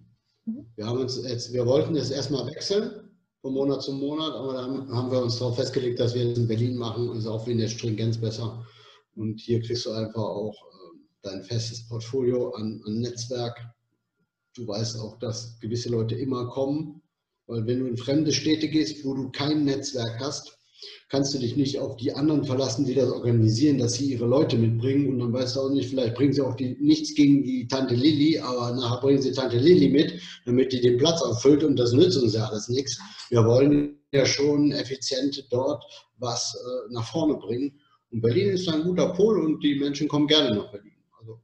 Wir, 0.76 0.86
haben 0.86 1.00
uns 1.00 1.22
jetzt, 1.24 1.54
wir 1.54 1.66
wollten 1.66 1.96
es 1.96 2.12
erstmal 2.12 2.48
wechseln 2.48 3.10
von 3.42 3.54
Monat 3.54 3.82
zu 3.82 3.94
Monat, 3.94 4.34
aber 4.34 4.54
dann 4.54 4.92
haben 4.94 5.12
wir 5.12 5.22
uns 5.22 5.40
darauf 5.40 5.56
festgelegt, 5.56 6.00
dass 6.00 6.14
wir 6.14 6.32
es 6.32 6.38
in 6.38 6.48
Berlin 6.48 6.76
machen 6.76 7.10
und 7.10 7.18
es 7.18 7.24
ist 7.24 7.30
auch 7.30 7.48
wegen 7.48 7.60
der 7.60 7.68
Stringenz 7.68 8.18
besser. 8.18 8.66
Und 9.16 9.40
hier 9.40 9.62
kriegst 9.62 9.86
du 9.86 9.92
einfach 9.92 10.22
auch 10.24 10.56
äh, 10.56 10.98
dein 11.24 11.44
festes 11.44 11.88
Portfolio 11.88 12.52
an, 12.52 12.82
an 12.86 13.00
Netzwerk. 13.00 13.60
Du 14.56 14.68
weißt 14.68 15.00
auch, 15.00 15.18
dass 15.20 15.60
gewisse 15.60 15.90
Leute 15.90 16.16
immer 16.16 16.48
kommen, 16.50 17.02
weil 17.48 17.66
wenn 17.66 17.80
du 17.80 17.88
in 17.88 17.98
fremde 17.98 18.32
Städte 18.32 18.68
gehst, 18.68 19.04
wo 19.04 19.14
du 19.14 19.32
kein 19.32 19.66
Netzwerk 19.66 20.20
hast, 20.20 20.58
kannst 21.10 21.34
du 21.34 21.39
dich 21.39 21.56
nicht 21.56 21.80
auf 21.80 21.96
die 21.98 22.13
anderen 22.13 22.44
verlassen, 22.44 22.86
die 22.86 22.94
das 22.94 23.12
organisieren, 23.12 23.78
dass 23.78 23.94
sie 23.94 24.06
ihre 24.12 24.26
Leute 24.26 24.58
mitbringen 24.58 25.08
und 25.10 25.20
dann 25.20 25.34
weißt 25.34 25.56
du 25.56 25.62
auch 25.62 25.70
nicht, 25.70 25.89
vielleicht 25.89 26.15
bringen 26.15 26.34
sie 26.34 26.41
auch 26.41 26.56
die, 26.56 26.78
nichts 26.80 27.13
gegen 27.15 27.44
die 27.44 27.67
Tante 27.67 27.96
Lilly, 27.96 28.39
aber 28.39 28.76
nachher 28.76 29.02
bringen 29.02 29.22
sie 29.22 29.32
Tante 29.32 29.58
Lilly 29.58 29.89
mit, 29.89 30.20
damit 30.46 30.72
die 30.74 30.82
den 30.82 30.98
Platz 30.98 31.22
auffüllt 31.22 31.63
und 31.63 31.78
das 31.78 31.94
nützt 31.94 32.22
uns 32.22 32.34
ja 32.34 32.46
alles 32.46 32.70
nichts. 32.70 33.00
Wir 33.30 33.46
wollen 33.46 34.00
ja 34.12 34.26
schon 34.26 34.72
effizient 34.72 35.48
dort 35.52 35.84
was 36.17 36.54
äh, 36.56 36.94
nach 36.94 37.06
vorne 37.12 37.36
bringen 37.36 37.80
und 38.12 38.22
Berlin 38.22 38.50
ist 38.50 38.67
ein 38.67 38.84
guter 38.84 39.13
Pol 39.13 39.39
und 39.39 39.63
die 39.63 39.76
Menschen 39.76 40.08
kommen 40.08 40.28
gerne 40.28 40.56
nach 40.56 40.70
Berlin. 40.72 40.91
Also 41.20 41.39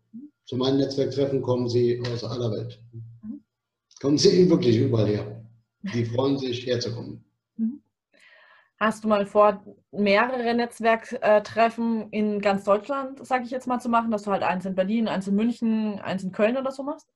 zu 0.45 0.57
meinen 0.57 0.77
Netzwerktreffen 0.77 1.41
kommen 1.41 1.69
sie 1.69 2.01
aus 2.11 2.23
aller 2.23 2.51
Welt. 2.51 2.79
Kommen 4.01 4.17
sie 4.17 4.49
wirklich 4.49 4.77
überall 4.77 5.07
her. 5.07 5.49
Die 5.93 6.05
freuen 6.05 6.37
sich 6.37 6.65
herzukommen. 6.65 7.23
Hast 8.79 9.03
du 9.03 9.07
mal 9.07 9.25
vor, 9.25 9.63
mehrere 9.91 10.53
Netzwerktreffen 10.53 12.11
in 12.11 12.39
ganz 12.41 12.63
Deutschland, 12.63 13.25
sage 13.25 13.43
ich 13.45 13.51
jetzt 13.51 13.65
mal, 13.65 13.79
zu 13.79 13.89
machen, 13.89 14.11
dass 14.11 14.23
du 14.23 14.31
halt 14.31 14.43
eins 14.43 14.65
in 14.65 14.75
Berlin, 14.75 15.07
eins 15.07 15.27
in 15.27 15.35
München, 15.35 15.99
eins 15.99 16.23
in 16.23 16.31
Köln 16.31 16.57
oder 16.57 16.71
so 16.71 16.83
machst? 16.83 17.07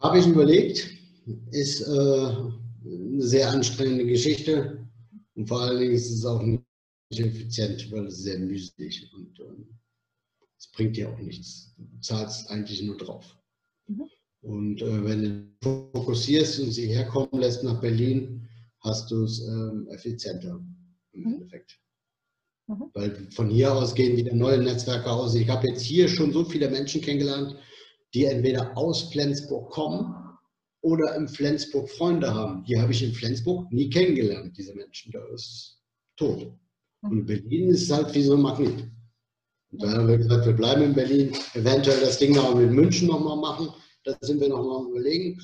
Habe 0.00 0.18
ich 0.18 0.26
überlegt. 0.26 0.90
Ist 1.52 1.82
äh, 1.82 1.90
eine 1.90 3.22
sehr 3.22 3.50
anstrengende 3.50 4.06
Geschichte 4.06 4.88
und 5.34 5.46
vor 5.46 5.60
allen 5.60 5.78
Dingen 5.78 5.94
ist 5.94 6.10
es 6.10 6.24
auch 6.24 6.42
nicht 6.42 6.62
effizient, 7.10 7.92
weil 7.92 8.06
es 8.06 8.18
sehr 8.18 8.38
mühselig 8.38 9.12
und 9.14 9.38
äh, 9.38 9.44
es 10.56 10.68
bringt 10.72 10.96
dir 10.96 11.10
auch 11.10 11.18
nichts. 11.18 11.74
Du 11.76 12.00
zahlst 12.00 12.50
eigentlich 12.50 12.82
nur 12.82 12.96
drauf. 12.96 13.36
Mhm. 13.86 14.08
Und 14.42 14.82
äh, 14.82 15.04
wenn 15.04 15.56
du 15.60 15.90
fokussierst 15.92 16.60
und 16.60 16.70
sie 16.72 16.86
herkommen 16.86 17.40
lässt 17.40 17.64
nach 17.64 17.80
Berlin, 17.80 18.48
hast 18.80 19.10
du 19.10 19.24
es 19.24 19.40
ähm, 19.46 19.88
effizienter 19.90 20.60
im 21.12 21.22
mhm. 21.22 21.34
Endeffekt. 21.34 21.78
Mhm. 22.68 22.90
Weil 22.94 23.28
von 23.32 23.50
hier 23.50 23.74
aus 23.74 23.94
gehen 23.94 24.16
wieder 24.16 24.34
neue 24.34 24.58
Netzwerke 24.58 25.10
aus. 25.10 25.34
Ich 25.34 25.48
habe 25.48 25.68
jetzt 25.68 25.82
hier 25.82 26.08
schon 26.08 26.32
so 26.32 26.44
viele 26.44 26.70
Menschen 26.70 27.00
kennengelernt, 27.00 27.56
die 28.14 28.24
entweder 28.24 28.76
aus 28.76 29.02
Flensburg 29.10 29.70
kommen 29.70 30.14
oder 30.82 31.16
in 31.16 31.26
Flensburg 31.26 31.90
Freunde 31.90 32.32
haben. 32.32 32.64
Die 32.64 32.80
habe 32.80 32.92
ich 32.92 33.02
in 33.02 33.12
Flensburg 33.12 33.70
nie 33.72 33.90
kennengelernt, 33.90 34.56
diese 34.56 34.74
Menschen. 34.74 35.10
Da 35.10 35.20
ist 35.34 35.82
tot. 36.16 36.52
Mhm. 37.02 37.10
Und 37.10 37.26
Berlin 37.26 37.70
ist 37.70 37.90
halt 37.90 38.14
wie 38.14 38.22
so 38.22 38.34
ein 38.34 38.42
Magnet. 38.42 38.88
Und 39.70 39.82
da 39.82 39.92
haben 39.92 40.08
wir 40.08 40.16
gesagt, 40.16 40.46
wir 40.46 40.54
bleiben 40.54 40.82
in 40.82 40.94
Berlin, 40.94 41.34
eventuell 41.54 42.00
das 42.00 42.18
Ding 42.18 42.34
noch 42.34 42.54
mit 42.54 42.70
München 42.70 43.08
nochmal 43.08 43.36
machen 43.36 43.68
da 44.04 44.16
sind 44.20 44.40
wir 44.40 44.48
noch 44.48 44.62
mal 44.62 44.78
am 44.78 44.90
Überlegen. 44.90 45.40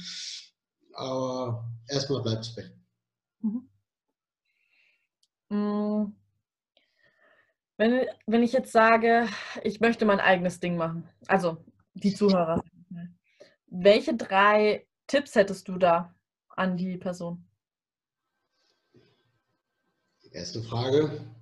Aber 0.93 1.69
erstmal 1.89 2.23
bleibt 2.23 2.45
es 2.45 2.55
Berlin. 2.55 2.87
Mhm. 3.41 3.69
Mm. 5.51 6.15
Wenn, 7.77 8.07
wenn 8.27 8.43
ich 8.43 8.53
jetzt 8.53 8.71
sage, 8.73 9.29
ich 9.65 9.81
möchte 9.81 10.05
mein 10.05 10.21
eigenes 10.21 10.61
Ding 10.61 10.77
machen, 10.77 11.09
also 11.27 11.65
die 11.95 12.15
Zuhörer, 12.15 12.63
welche 13.67 14.15
drei 14.15 14.87
Tipps 15.09 15.35
hättest 15.35 15.67
du 15.69 15.77
da 15.77 16.15
an 16.49 16.77
die 16.77 16.97
Person? 16.97 17.45
Die 20.25 20.31
erste 20.31 20.63
Frage 20.63 21.35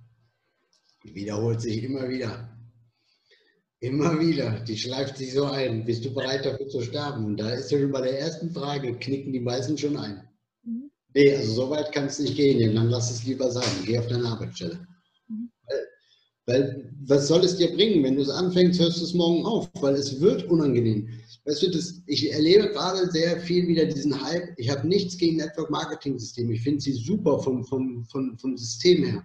wiederholt 1.03 1.61
sich 1.61 1.83
immer 1.83 2.09
wieder. 2.09 2.52
Immer 3.83 4.17
wieder, 4.17 4.61
die 4.61 4.77
schleift 4.77 5.17
sich 5.17 5.33
so 5.33 5.43
ein. 5.43 5.83
Bist 5.83 6.05
du 6.05 6.13
bereit 6.13 6.45
dafür 6.45 6.69
zu 6.69 6.81
sterben? 6.81 7.25
Und 7.25 7.37
da 7.37 7.49
ist 7.49 7.69
ja 7.69 7.79
schon 7.79 7.91
bei 7.91 7.99
der 7.99 8.17
ersten 8.17 8.49
Frage, 8.49 8.93
knicken 8.97 9.33
die 9.33 9.41
meisten 9.41 9.77
schon 9.77 9.97
ein. 9.97 10.23
Mhm. 10.63 10.89
Nee, 11.13 11.35
also 11.35 11.51
so 11.51 11.69
weit 11.69 11.91
kann 11.91 12.05
es 12.05 12.17
nicht 12.17 12.37
gehen, 12.37 12.75
dann 12.75 12.87
lass 12.87 13.11
es 13.11 13.25
lieber 13.25 13.51
sein. 13.51 13.67
Geh 13.85 13.99
auf 13.99 14.07
deine 14.07 14.23
Arbeitsstelle. 14.23 14.79
Mhm. 15.27 15.49
Weil, 15.67 15.81
weil, 16.45 16.93
was 17.07 17.27
soll 17.27 17.43
es 17.43 17.57
dir 17.57 17.73
bringen? 17.73 18.05
Wenn 18.05 18.15
du 18.15 18.21
es 18.21 18.29
anfängst, 18.29 18.79
hörst 18.79 19.01
du 19.01 19.03
es 19.03 19.13
morgen 19.13 19.45
auf, 19.45 19.69
weil 19.81 19.95
es 19.95 20.21
wird 20.21 20.45
unangenehm. 20.45 21.09
Weißt 21.43 21.63
du, 21.63 21.71
das, 21.71 22.01
ich 22.07 22.31
erlebe 22.31 22.69
gerade 22.69 23.11
sehr 23.11 23.37
viel 23.41 23.67
wieder 23.67 23.83
diesen 23.83 24.23
Hype. 24.23 24.53
Ich 24.55 24.69
habe 24.69 24.87
nichts 24.87 25.17
gegen 25.17 25.35
Network 25.35 25.69
Marketing 25.69 26.17
System. 26.17 26.49
Ich 26.51 26.61
finde 26.61 26.79
sie 26.79 26.93
super 26.93 27.37
vom, 27.39 27.65
vom, 27.65 28.05
vom, 28.05 28.37
vom 28.37 28.55
System 28.55 29.03
her. 29.03 29.23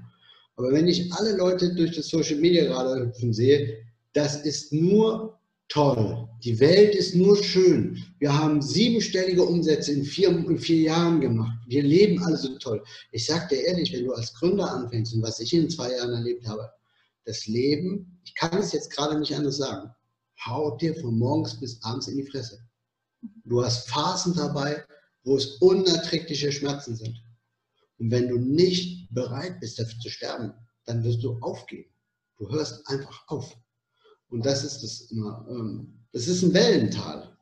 Aber 0.57 0.73
wenn 0.73 0.89
ich 0.89 1.13
alle 1.13 1.37
Leute 1.37 1.73
durch 1.77 1.95
das 1.95 2.09
Social 2.09 2.39
Media 2.39 2.65
gerade 2.65 3.07
hüpfen 3.07 3.33
sehe, 3.33 3.87
das 4.13 4.45
ist 4.45 4.73
nur 4.73 5.39
toll. 5.69 6.29
Die 6.43 6.59
Welt 6.61 6.95
ist 6.95 7.15
nur 7.15 7.43
schön. 7.43 8.03
Wir 8.19 8.37
haben 8.37 8.63
siebenstellige 8.63 9.43
Umsätze 9.43 9.93
in 9.93 10.05
vier, 10.05 10.31
in 10.31 10.59
vier 10.59 10.81
Jahren 10.81 11.21
gemacht. 11.21 11.59
Wir 11.67 11.83
leben 11.83 12.23
alle 12.23 12.37
so 12.37 12.57
toll. 12.59 12.83
Ich 13.13 13.27
sage 13.27 13.49
dir 13.55 13.67
ehrlich, 13.67 13.93
wenn 13.93 14.05
du 14.05 14.13
als 14.13 14.33
Gründer 14.35 14.71
anfängst 14.71 15.15
und 15.15 15.23
was 15.23 15.41
ich 15.41 15.53
in 15.53 15.69
zwei 15.69 15.95
Jahren 15.95 16.13
erlebt 16.13 16.47
habe, 16.47 16.71
das 17.25 17.47
Leben, 17.47 18.21
ich 18.25 18.35
kann 18.35 18.59
es 18.59 18.73
jetzt 18.73 18.91
gerade 18.91 19.19
nicht 19.19 19.35
anders 19.35 19.59
sagen, 19.59 19.91
haut 20.47 20.81
dir 20.81 20.95
von 20.95 21.19
morgens 21.19 21.59
bis 21.61 21.83
abends 21.83 22.09
in 22.09 22.17
die 22.17 22.27
Fresse. 22.27 22.59
Du 23.45 23.63
hast 23.63 23.89
Phasen 23.91 24.35
dabei, 24.35 24.85
wo 25.25 25.37
es 25.37 25.57
unerträgliche 25.57 26.53
Schmerzen 26.53 26.97
sind. 26.97 27.23
Und 27.99 28.11
wenn 28.11 28.29
du 28.29 28.39
nicht 28.39 29.13
bereit 29.13 29.61
bist, 29.61 29.79
dafür 29.79 29.99
zu 30.01 30.09
sterben, 30.09 30.53
dann 30.87 31.03
wirst 31.05 31.23
du 31.23 31.37
aufgeben. 31.41 31.91
Du 32.39 32.49
hörst 32.49 32.87
einfach 32.89 33.25
auf. 33.27 33.55
Und 34.31 34.45
das 34.45 34.65
ist 34.65 34.83
das 34.83 35.11
immer. 35.11 35.47
Ähm, 35.51 35.95
das 36.13 36.27
ist 36.27 36.43
ein 36.43 36.55
Wellental. 36.55 37.37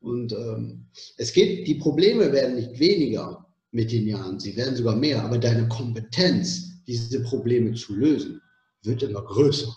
Und 0.00 0.32
ähm, 0.32 0.86
es 1.16 1.32
geht, 1.32 1.66
die 1.66 1.76
Probleme 1.76 2.30
werden 2.32 2.56
nicht 2.56 2.78
weniger 2.78 3.46
mit 3.70 3.90
den 3.90 4.06
Jahren, 4.06 4.38
sie 4.38 4.54
werden 4.56 4.76
sogar 4.76 4.94
mehr, 4.94 5.24
aber 5.24 5.38
deine 5.38 5.66
Kompetenz, 5.68 6.82
diese 6.86 7.22
Probleme 7.22 7.72
zu 7.72 7.94
lösen, 7.94 8.40
wird 8.82 9.02
immer 9.02 9.22
größer. 9.22 9.74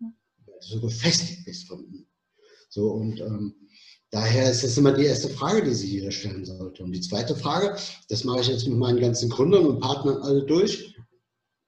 Weil 0.00 0.54
du 0.60 0.66
so 0.66 0.80
gefestigt 0.80 1.44
bist 1.44 1.68
von 1.68 1.84
ihnen. 1.84 2.06
So, 2.70 2.90
und 2.92 3.20
ähm, 3.20 3.54
daher 4.10 4.50
ist 4.50 4.64
das 4.64 4.78
immer 4.78 4.92
die 4.92 5.04
erste 5.04 5.28
Frage, 5.28 5.62
die 5.62 5.74
sie 5.74 5.90
jeder 5.90 6.10
stellen 6.10 6.44
sollte. 6.46 6.82
Und 6.82 6.92
die 6.92 7.00
zweite 7.00 7.36
Frage, 7.36 7.76
das 8.08 8.24
mache 8.24 8.40
ich 8.40 8.48
jetzt 8.48 8.66
mit 8.66 8.78
meinen 8.78 9.00
ganzen 9.00 9.28
Gründern 9.28 9.66
und 9.66 9.80
Partnern 9.80 10.22
alle 10.22 10.44
durch. 10.46 10.96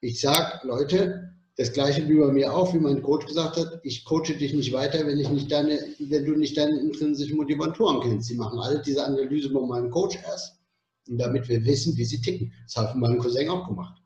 Ich 0.01 0.19
sage, 0.19 0.65
Leute, 0.67 1.32
das 1.55 1.71
gleiche 1.71 2.07
wie 2.09 2.17
bei 2.17 2.31
mir 2.31 2.53
auch, 2.53 2.73
wie 2.73 2.79
mein 2.79 3.03
Coach 3.03 3.27
gesagt 3.27 3.57
hat, 3.57 3.79
ich 3.83 4.05
coache 4.05 4.33
dich 4.33 4.53
nicht 4.53 4.73
weiter, 4.73 5.05
wenn, 5.05 5.19
ich 5.19 5.29
nicht 5.29 5.51
deine, 5.51 5.79
wenn 5.99 6.25
du 6.25 6.35
nicht 6.35 6.57
deine 6.57 6.79
intrinsischen 6.79 7.37
Motivatoren 7.37 8.01
kennst. 8.01 8.27
Sie 8.27 8.35
machen 8.35 8.59
alle 8.59 8.81
diese 8.81 9.05
Analyse 9.05 9.49
bei 9.49 9.61
meinem 9.61 9.91
Coach 9.91 10.17
erst, 10.23 10.59
damit 11.05 11.47
wir 11.47 11.63
wissen, 11.63 11.95
wie 11.95 12.05
sie 12.05 12.21
ticken. 12.21 12.51
Das 12.65 12.77
hat 12.77 12.95
mein 12.95 13.19
Cousin 13.19 13.49
auch 13.49 13.67
gemacht. 13.67 14.01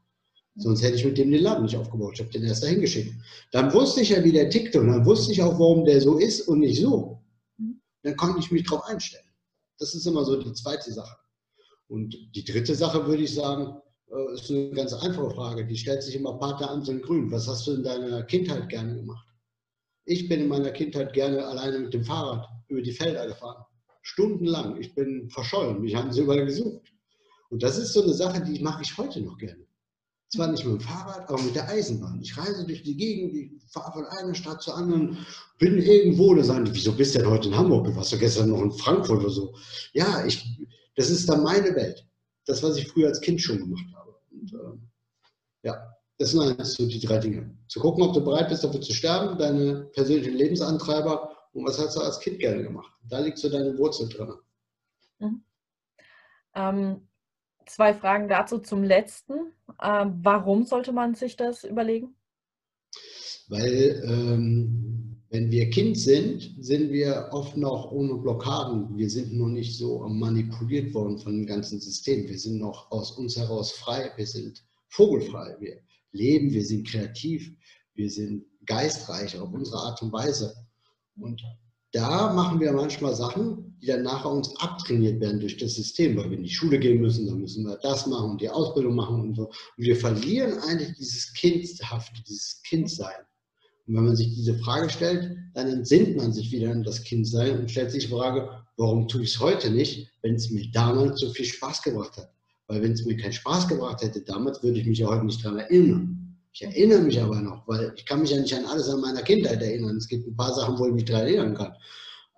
Sonst 0.57 0.81
hätte 0.81 0.95
ich 0.95 1.05
mit 1.05 1.17
dem 1.17 1.31
den 1.31 1.43
Laden 1.43 1.63
nicht 1.63 1.77
aufgebaut. 1.77 2.13
Ich 2.15 2.19
habe 2.19 2.31
den 2.31 2.43
erst 2.43 2.63
dahin 2.63 2.81
geschickt. 2.81 3.13
Dann 3.51 3.71
wusste 3.73 4.01
ich 4.01 4.09
ja, 4.09 4.23
wie 4.23 4.31
der 4.31 4.49
tickt 4.49 4.75
und 4.75 4.87
dann 4.87 5.05
wusste 5.05 5.31
ich 5.31 5.41
auch, 5.41 5.53
warum 5.53 5.85
der 5.85 6.01
so 6.01 6.17
ist 6.17 6.47
und 6.47 6.59
nicht 6.59 6.81
so. 6.81 7.21
Dann 8.01 8.17
konnte 8.17 8.39
ich 8.39 8.51
mich 8.51 8.63
darauf 8.63 8.83
einstellen. 8.85 9.23
Das 9.77 9.93
ist 9.93 10.05
immer 10.07 10.25
so 10.25 10.41
die 10.41 10.53
zweite 10.53 10.91
Sache. 10.91 11.15
Und 11.87 12.17
die 12.35 12.43
dritte 12.43 12.75
Sache 12.75 13.05
würde 13.05 13.23
ich 13.23 13.33
sagen, 13.33 13.79
äh, 14.11 14.33
ist 14.33 14.49
eine 14.49 14.71
ganz 14.71 14.93
einfache 14.93 15.29
Frage. 15.31 15.65
Die 15.65 15.77
stellt 15.77 16.03
sich 16.03 16.15
immer 16.15 16.37
Pater 16.37 16.69
Anselm 16.69 17.01
Grün. 17.01 17.31
Was 17.31 17.47
hast 17.47 17.67
du 17.67 17.73
in 17.73 17.83
deiner 17.83 18.23
Kindheit 18.23 18.69
gerne 18.69 18.95
gemacht? 18.95 19.27
Ich 20.05 20.29
bin 20.29 20.41
in 20.41 20.47
meiner 20.47 20.71
Kindheit 20.71 21.13
gerne 21.13 21.45
alleine 21.45 21.79
mit 21.79 21.93
dem 21.93 22.03
Fahrrad 22.03 22.47
über 22.69 22.81
die 22.81 22.93
Felder 22.93 23.27
gefahren. 23.27 23.65
Stundenlang. 24.01 24.79
Ich 24.79 24.95
bin 24.95 25.29
verschollen. 25.29 25.81
Mich 25.81 25.95
haben 25.95 26.11
sie 26.13 26.21
überall 26.21 26.45
gesucht. 26.45 26.93
Und 27.49 27.63
das 27.63 27.77
ist 27.77 27.93
so 27.93 28.03
eine 28.03 28.13
Sache, 28.13 28.41
die 28.41 28.61
mache 28.61 28.83
ich 28.83 28.97
heute 28.97 29.21
noch 29.21 29.37
gerne. 29.37 29.65
Zwar 30.29 30.47
nicht 30.51 30.65
mit 30.65 30.73
dem 30.73 30.81
Fahrrad, 30.81 31.29
aber 31.29 31.41
mit 31.41 31.55
der 31.55 31.69
Eisenbahn. 31.69 32.21
Ich 32.21 32.37
reise 32.37 32.65
durch 32.65 32.83
die 32.83 32.97
Gegend, 32.97 33.33
ich 33.33 33.51
fahre 33.71 33.93
von 33.93 34.05
einer 34.05 34.35
Stadt 34.35 34.61
zur 34.61 34.75
anderen, 34.75 35.17
bin 35.57 35.77
irgendwo, 35.77 36.35
da 36.35 36.43
sagen 36.43 36.65
die, 36.65 36.75
wieso 36.75 36.91
bist 36.91 37.15
du 37.15 37.19
denn 37.19 37.29
heute 37.29 37.47
in 37.47 37.55
Hamburg? 37.55 37.85
Du 37.85 37.95
warst 37.95 38.11
doch 38.11 38.19
gestern 38.19 38.49
noch 38.49 38.61
in 38.61 38.71
Frankfurt 38.71 39.21
oder 39.21 39.29
so. 39.29 39.55
Ja, 39.93 40.25
ich, 40.25 40.45
das 40.97 41.09
ist 41.09 41.29
dann 41.29 41.43
meine 41.43 41.73
Welt 41.75 42.05
das, 42.47 42.63
was 42.63 42.77
ich 42.77 42.87
früher 42.87 43.09
als 43.09 43.21
Kind 43.21 43.41
schon 43.41 43.59
gemacht 43.59 43.85
habe. 43.93 43.96
Ja, 45.63 45.93
das 46.17 46.31
sind 46.31 46.41
eigentlich 46.41 46.67
so 46.67 46.87
die 46.87 46.99
drei 46.99 47.19
Dinge. 47.19 47.55
Zu 47.67 47.79
gucken, 47.79 48.03
ob 48.03 48.13
du 48.13 48.23
bereit 48.23 48.49
bist, 48.49 48.63
dafür 48.63 48.81
zu 48.81 48.93
sterben, 48.93 49.37
deine 49.37 49.85
persönlichen 49.93 50.33
Lebensantreiber 50.35 51.35
und 51.53 51.65
was 51.65 51.79
hast 51.79 51.95
du 51.95 52.01
als 52.01 52.19
Kind 52.19 52.39
gerne 52.39 52.63
gemacht. 52.63 52.91
Da 53.09 53.19
liegt 53.19 53.37
so 53.37 53.49
deine 53.49 53.77
Wurzel 53.77 54.09
drin. 54.09 54.33
Mhm. 55.19 55.43
Ähm, 56.55 57.07
zwei 57.65 57.93
Fragen 57.93 58.27
dazu 58.27 58.59
zum 58.59 58.83
letzten. 58.83 59.53
Ähm, 59.81 60.19
warum 60.21 60.65
sollte 60.65 60.91
man 60.91 61.15
sich 61.15 61.35
das 61.35 61.63
überlegen? 61.63 62.15
Weil 63.49 64.03
ähm, 64.05 65.23
wenn 65.29 65.51
wir 65.51 65.69
Kind 65.69 65.97
sind, 65.97 66.55
sind 66.59 66.91
wir 66.91 67.29
oft 67.31 67.57
noch 67.57 67.91
ohne 67.91 68.15
Blockaden. 68.15 68.97
Wir 68.97 69.09
sind 69.09 69.33
noch 69.33 69.49
nicht 69.49 69.77
so 69.77 69.99
manipuliert 70.07 70.93
worden 70.93 71.17
von 71.17 71.33
dem 71.33 71.45
ganzen 71.45 71.79
System. 71.79 72.27
Wir 72.27 72.39
sind 72.39 72.59
noch 72.59 72.91
aus 72.91 73.11
uns 73.11 73.37
heraus 73.37 73.71
frei. 73.71 74.11
Wir 74.15 74.25
sind 74.25 74.63
vogelfrei. 74.89 75.55
Wir 75.59 75.81
leben, 76.11 76.51
wir 76.51 76.65
sind 76.65 76.87
kreativ, 76.87 77.51
wir 77.93 78.09
sind 78.09 78.45
geistreich 78.65 79.37
auf 79.37 79.51
unsere 79.51 79.77
Art 79.77 80.01
und 80.01 80.11
Weise. 80.11 80.53
Und 81.15 81.41
da 81.91 82.33
machen 82.33 82.59
wir 82.59 82.73
manchmal 82.73 83.15
Sachen, 83.15 83.77
die 83.81 83.87
dann 83.87 84.03
nachher 84.03 84.29
uns 84.29 84.55
abtrainiert 84.57 85.19
werden 85.21 85.39
durch 85.39 85.57
das 85.57 85.75
System, 85.75 86.17
weil 86.17 86.29
wir 86.29 86.37
in 86.37 86.43
die 86.43 86.49
Schule 86.49 86.79
gehen 86.79 87.01
müssen, 87.01 87.27
dann 87.27 87.39
müssen 87.39 87.65
wir 87.65 87.77
das 87.77 88.05
machen 88.07 88.31
und 88.31 88.41
die 88.41 88.49
Ausbildung 88.49 88.95
machen 88.95 89.21
und 89.21 89.35
so. 89.35 89.45
Und 89.45 89.53
wir 89.77 89.95
verlieren 89.95 90.59
eigentlich 90.59 90.95
dieses 90.97 91.33
Kindhafte, 91.33 92.21
dieses 92.27 92.61
Kindsein. 92.63 93.15
Und 93.87 93.95
wenn 93.95 94.05
man 94.05 94.15
sich 94.15 94.33
diese 94.35 94.57
Frage 94.59 94.89
stellt, 94.89 95.37
dann 95.53 95.67
entsinnt 95.69 96.17
man 96.17 96.33
sich 96.33 96.51
wieder 96.51 96.71
an 96.71 96.83
das 96.83 97.03
Kindsein 97.03 97.59
und 97.59 97.71
stellt 97.71 97.91
sich 97.91 98.05
die 98.05 98.11
Frage, 98.11 98.49
warum 98.75 99.07
tue 99.07 99.23
ich 99.23 99.35
es 99.35 99.39
heute 99.39 99.71
nicht, 99.71 100.11
wenn 100.21 100.35
es 100.35 100.49
mir 100.49 100.69
damals 100.71 101.19
so 101.21 101.29
viel 101.29 101.45
Spaß 101.45 101.81
gebracht 101.83 102.17
hat? 102.17 102.29
Weil 102.67 102.81
wenn 102.81 102.91
es 102.91 103.05
mir 103.05 103.17
keinen 103.17 103.33
Spaß 103.33 103.67
gebracht 103.67 104.01
hätte 104.01 104.21
damals, 104.21 104.61
würde 104.61 104.79
ich 104.79 104.85
mich 104.85 104.99
ja 104.99 105.07
heute 105.07 105.25
nicht 105.25 105.43
daran 105.43 105.59
erinnern. 105.59 106.37
Ich 106.51 106.63
erinnere 106.63 107.01
mich 107.01 107.21
aber 107.21 107.39
noch, 107.39 107.67
weil 107.67 107.93
ich 107.95 108.05
kann 108.05 108.21
mich 108.21 108.31
ja 108.31 108.41
nicht 108.41 108.53
an 108.53 108.65
alles 108.65 108.89
an 108.89 109.01
meiner 109.01 109.21
Kindheit 109.21 109.61
erinnern. 109.61 109.97
Es 109.97 110.07
gibt 110.07 110.27
ein 110.27 110.35
paar 110.35 110.53
Sachen, 110.53 110.77
wo 110.77 110.87
ich 110.87 110.93
mich 110.93 111.05
daran 111.05 111.27
erinnern 111.27 111.55
kann. 111.55 111.73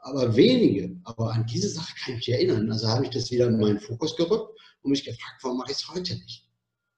Aber 0.01 0.35
wenige. 0.35 0.95
Aber 1.05 1.33
an 1.33 1.45
diese 1.45 1.69
Sache 1.69 1.93
kann 2.03 2.13
ich 2.13 2.27
mich 2.27 2.29
erinnern. 2.29 2.71
Also 2.71 2.87
habe 2.87 3.05
ich 3.05 3.11
das 3.11 3.31
wieder 3.31 3.47
in 3.47 3.59
meinen 3.59 3.79
Fokus 3.79 4.15
gerückt 4.15 4.49
und 4.81 4.91
mich 4.91 5.03
gefragt, 5.03 5.39
warum 5.41 5.57
mache 5.57 5.71
ich 5.71 5.77
es 5.77 5.87
heute 5.87 6.13
nicht? 6.15 6.45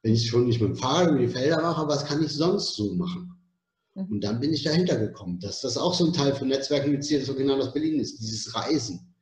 Wenn 0.03 0.13
ich 0.13 0.21
es 0.21 0.27
schon 0.27 0.45
nicht 0.45 0.59
mit 0.59 0.71
dem 0.71 0.75
Fahrrad 0.75 1.11
über 1.11 1.19
die 1.19 1.27
Felder 1.27 1.61
mache, 1.61 1.87
was 1.87 2.05
kann 2.05 2.23
ich 2.23 2.31
sonst 2.31 2.75
so 2.75 2.95
machen? 2.95 3.37
Mhm. 3.95 4.05
Und 4.05 4.23
dann 4.23 4.39
bin 4.39 4.53
ich 4.53 4.63
dahinter 4.63 4.97
gekommen, 4.97 5.39
dass 5.39 5.61
das 5.61 5.77
auch 5.77 5.93
so 5.93 6.07
ein 6.07 6.13
Teil 6.13 6.33
von 6.33 6.47
Netzwerken 6.47 6.91
mit 6.91 7.11
das 7.11 7.29
Original 7.29 7.61
aus 7.61 7.73
Berlin 7.73 7.99
ist, 7.99 8.19
dieses 8.19 8.53
Reisen. 8.55 9.13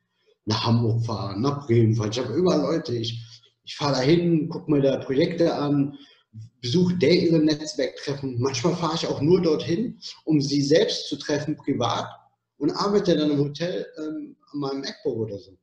Nach 0.46 0.64
Hamburg 0.64 1.04
fahren, 1.04 1.42
nach 1.42 1.66
Bremen 1.66 1.94
fahren. 1.94 2.10
Ich 2.10 2.18
habe 2.18 2.32
immer 2.32 2.56
Leute, 2.56 2.94
ich, 2.94 3.22
ich 3.64 3.76
fahre 3.76 3.94
dahin, 3.94 4.48
gucke 4.48 4.70
mir 4.70 4.80
da 4.80 4.98
Projekte 4.98 5.54
an, 5.54 5.98
besuche 6.60 6.94
deren 6.94 7.44
Netzwerktreffen. 7.44 8.40
Manchmal 8.40 8.76
fahre 8.76 8.94
ich 8.94 9.06
auch 9.06 9.20
nur 9.20 9.40
dorthin, 9.40 9.98
um 10.24 10.40
sie 10.40 10.62
selbst 10.62 11.08
zu 11.08 11.16
treffen, 11.16 11.56
privat, 11.56 12.06
und 12.58 12.70
arbeite 12.70 13.16
dann 13.16 13.30
im 13.30 13.38
Hotel 13.38 13.86
ähm, 13.98 14.36
an 14.52 14.60
meinem 14.60 14.80
MacBook 14.82 15.16
oder 15.16 15.38
so. 15.38 15.56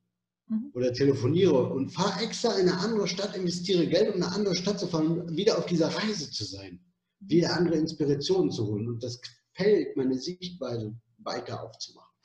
Mhm. 0.48 0.72
Oder 0.74 0.94
telefoniere 0.94 1.70
und 1.70 1.90
fahre 1.90 2.24
extra 2.24 2.54
in 2.58 2.70
eine 2.70 2.78
andere 2.80 3.08
Stadt, 3.08 3.36
investiere 3.36 3.86
Geld, 3.86 4.10
um 4.10 4.16
in 4.16 4.24
eine 4.24 4.34
andere 4.34 4.56
Stadt 4.56 4.80
zu 4.80 4.88
fahren, 4.88 5.22
um 5.22 5.36
wieder 5.36 5.58
auf 5.58 5.66
dieser 5.66 5.90
Reise 5.90 6.32
zu 6.32 6.44
sein 6.44 6.80
wieder 7.20 7.56
andere 7.56 7.76
Inspirationen 7.76 8.52
zu 8.52 8.66
holen 8.68 8.88
und 8.88 9.04
das 9.04 9.20
Feld, 9.54 9.96
meine 9.98 10.18
Sichtweise 10.18 10.96
weiter 11.18 11.64
aufzumachen. 11.64 12.16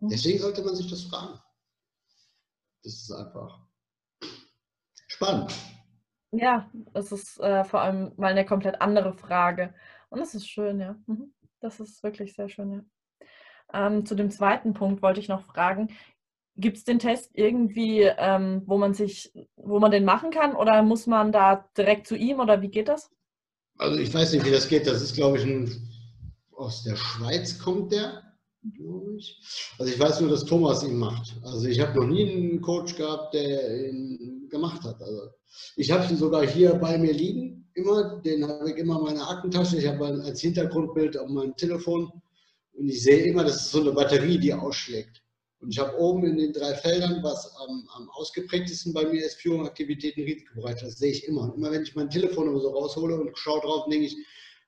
Mhm. 0.00 0.08
Deswegen 0.08 0.38
sollte 0.38 0.62
man 0.62 0.74
sich 0.74 0.88
das 0.88 1.02
fragen. 1.02 1.38
Das 2.82 2.94
ist 2.94 3.12
einfach 3.12 3.60
spannend. 5.22 5.54
Ja, 6.32 6.70
das 6.92 7.12
ist 7.12 7.38
äh, 7.40 7.64
vor 7.64 7.80
allem 7.80 8.12
mal 8.16 8.32
eine 8.32 8.46
komplett 8.46 8.80
andere 8.80 9.12
Frage. 9.12 9.74
Und 10.08 10.20
das 10.20 10.34
ist 10.34 10.48
schön, 10.48 10.80
ja. 10.80 10.96
Mhm. 11.06 11.32
Das 11.60 11.78
ist 11.78 12.02
wirklich 12.02 12.34
sehr 12.34 12.48
schön, 12.48 12.72
ja. 12.72 12.80
Ähm, 13.74 14.04
zu 14.04 14.14
dem 14.14 14.30
zweiten 14.30 14.74
Punkt 14.74 15.02
wollte 15.02 15.20
ich 15.20 15.28
noch 15.28 15.44
fragen, 15.44 15.88
gibt 16.56 16.76
es 16.76 16.84
den 16.84 16.98
Test 16.98 17.30
irgendwie, 17.34 18.02
ähm, 18.02 18.62
wo 18.66 18.76
man 18.76 18.92
sich, 18.92 19.32
wo 19.56 19.78
man 19.78 19.90
den 19.90 20.04
machen 20.04 20.30
kann 20.30 20.54
oder 20.54 20.82
muss 20.82 21.06
man 21.06 21.32
da 21.32 21.68
direkt 21.76 22.06
zu 22.06 22.16
ihm 22.16 22.40
oder 22.40 22.60
wie 22.60 22.68
geht 22.68 22.88
das? 22.88 23.10
Also 23.78 23.98
ich 23.98 24.12
weiß 24.12 24.32
nicht, 24.32 24.44
wie 24.44 24.50
das 24.50 24.68
geht. 24.68 24.86
Das 24.86 25.00
ist, 25.00 25.14
glaube 25.14 25.38
ich, 25.38 25.44
ein, 25.44 25.70
aus 26.52 26.82
der 26.84 26.96
Schweiz 26.96 27.58
kommt 27.58 27.92
der. 27.92 28.22
Also 29.78 29.92
ich 29.92 29.98
weiß 29.98 30.20
nur, 30.20 30.30
dass 30.30 30.44
Thomas 30.44 30.84
ihn 30.84 30.98
macht. 30.98 31.34
Also 31.42 31.66
ich 31.66 31.80
habe 31.80 31.98
noch 31.98 32.06
nie 32.06 32.30
einen 32.30 32.60
Coach 32.60 32.94
gehabt, 32.94 33.34
der 33.34 33.88
ihn 33.88 34.31
gemacht 34.52 34.84
hat. 34.84 35.02
Also 35.02 35.30
ich 35.74 35.90
habe 35.90 36.08
ihn 36.08 36.16
sogar 36.16 36.46
hier 36.46 36.74
bei 36.74 36.96
mir 36.96 37.12
liegen, 37.12 37.68
immer. 37.74 38.20
Den 38.20 38.46
habe 38.46 38.70
ich 38.70 38.76
immer 38.76 38.98
in 38.98 39.04
meiner 39.04 39.28
Aktentasche. 39.28 39.78
Ich 39.78 39.86
habe 39.86 40.06
als 40.06 40.40
Hintergrundbild 40.40 41.16
auf 41.18 41.28
meinem 41.28 41.56
Telefon. 41.56 42.12
Und 42.74 42.88
ich 42.88 43.02
sehe 43.02 43.24
immer, 43.24 43.44
das 43.44 43.56
ist 43.56 43.70
so 43.72 43.80
eine 43.80 43.92
Batterie, 43.92 44.38
die 44.38 44.54
ausschlägt. 44.54 45.22
Und 45.60 45.70
ich 45.70 45.78
habe 45.78 45.96
oben 45.98 46.24
in 46.24 46.36
den 46.38 46.52
drei 46.52 46.74
Feldern, 46.74 47.22
was 47.22 47.54
am, 47.56 47.88
am 47.94 48.10
ausgeprägtesten 48.10 48.92
bei 48.92 49.04
mir 49.04 49.24
ist, 49.24 49.40
Führung, 49.40 49.66
Aktivitäten, 49.66 50.22
Risikobereitschaft. 50.22 50.92
Das 50.92 50.98
sehe 50.98 51.12
ich 51.12 51.26
immer. 51.26 51.42
Und 51.42 51.56
immer 51.56 51.70
wenn 51.70 51.82
ich 51.82 51.94
mein 51.94 52.10
Telefon 52.10 52.58
so 52.60 52.70
raushole 52.70 53.20
und 53.20 53.36
schaue 53.38 53.60
drauf, 53.60 53.88
denke 53.88 54.06
ich, 54.06 54.16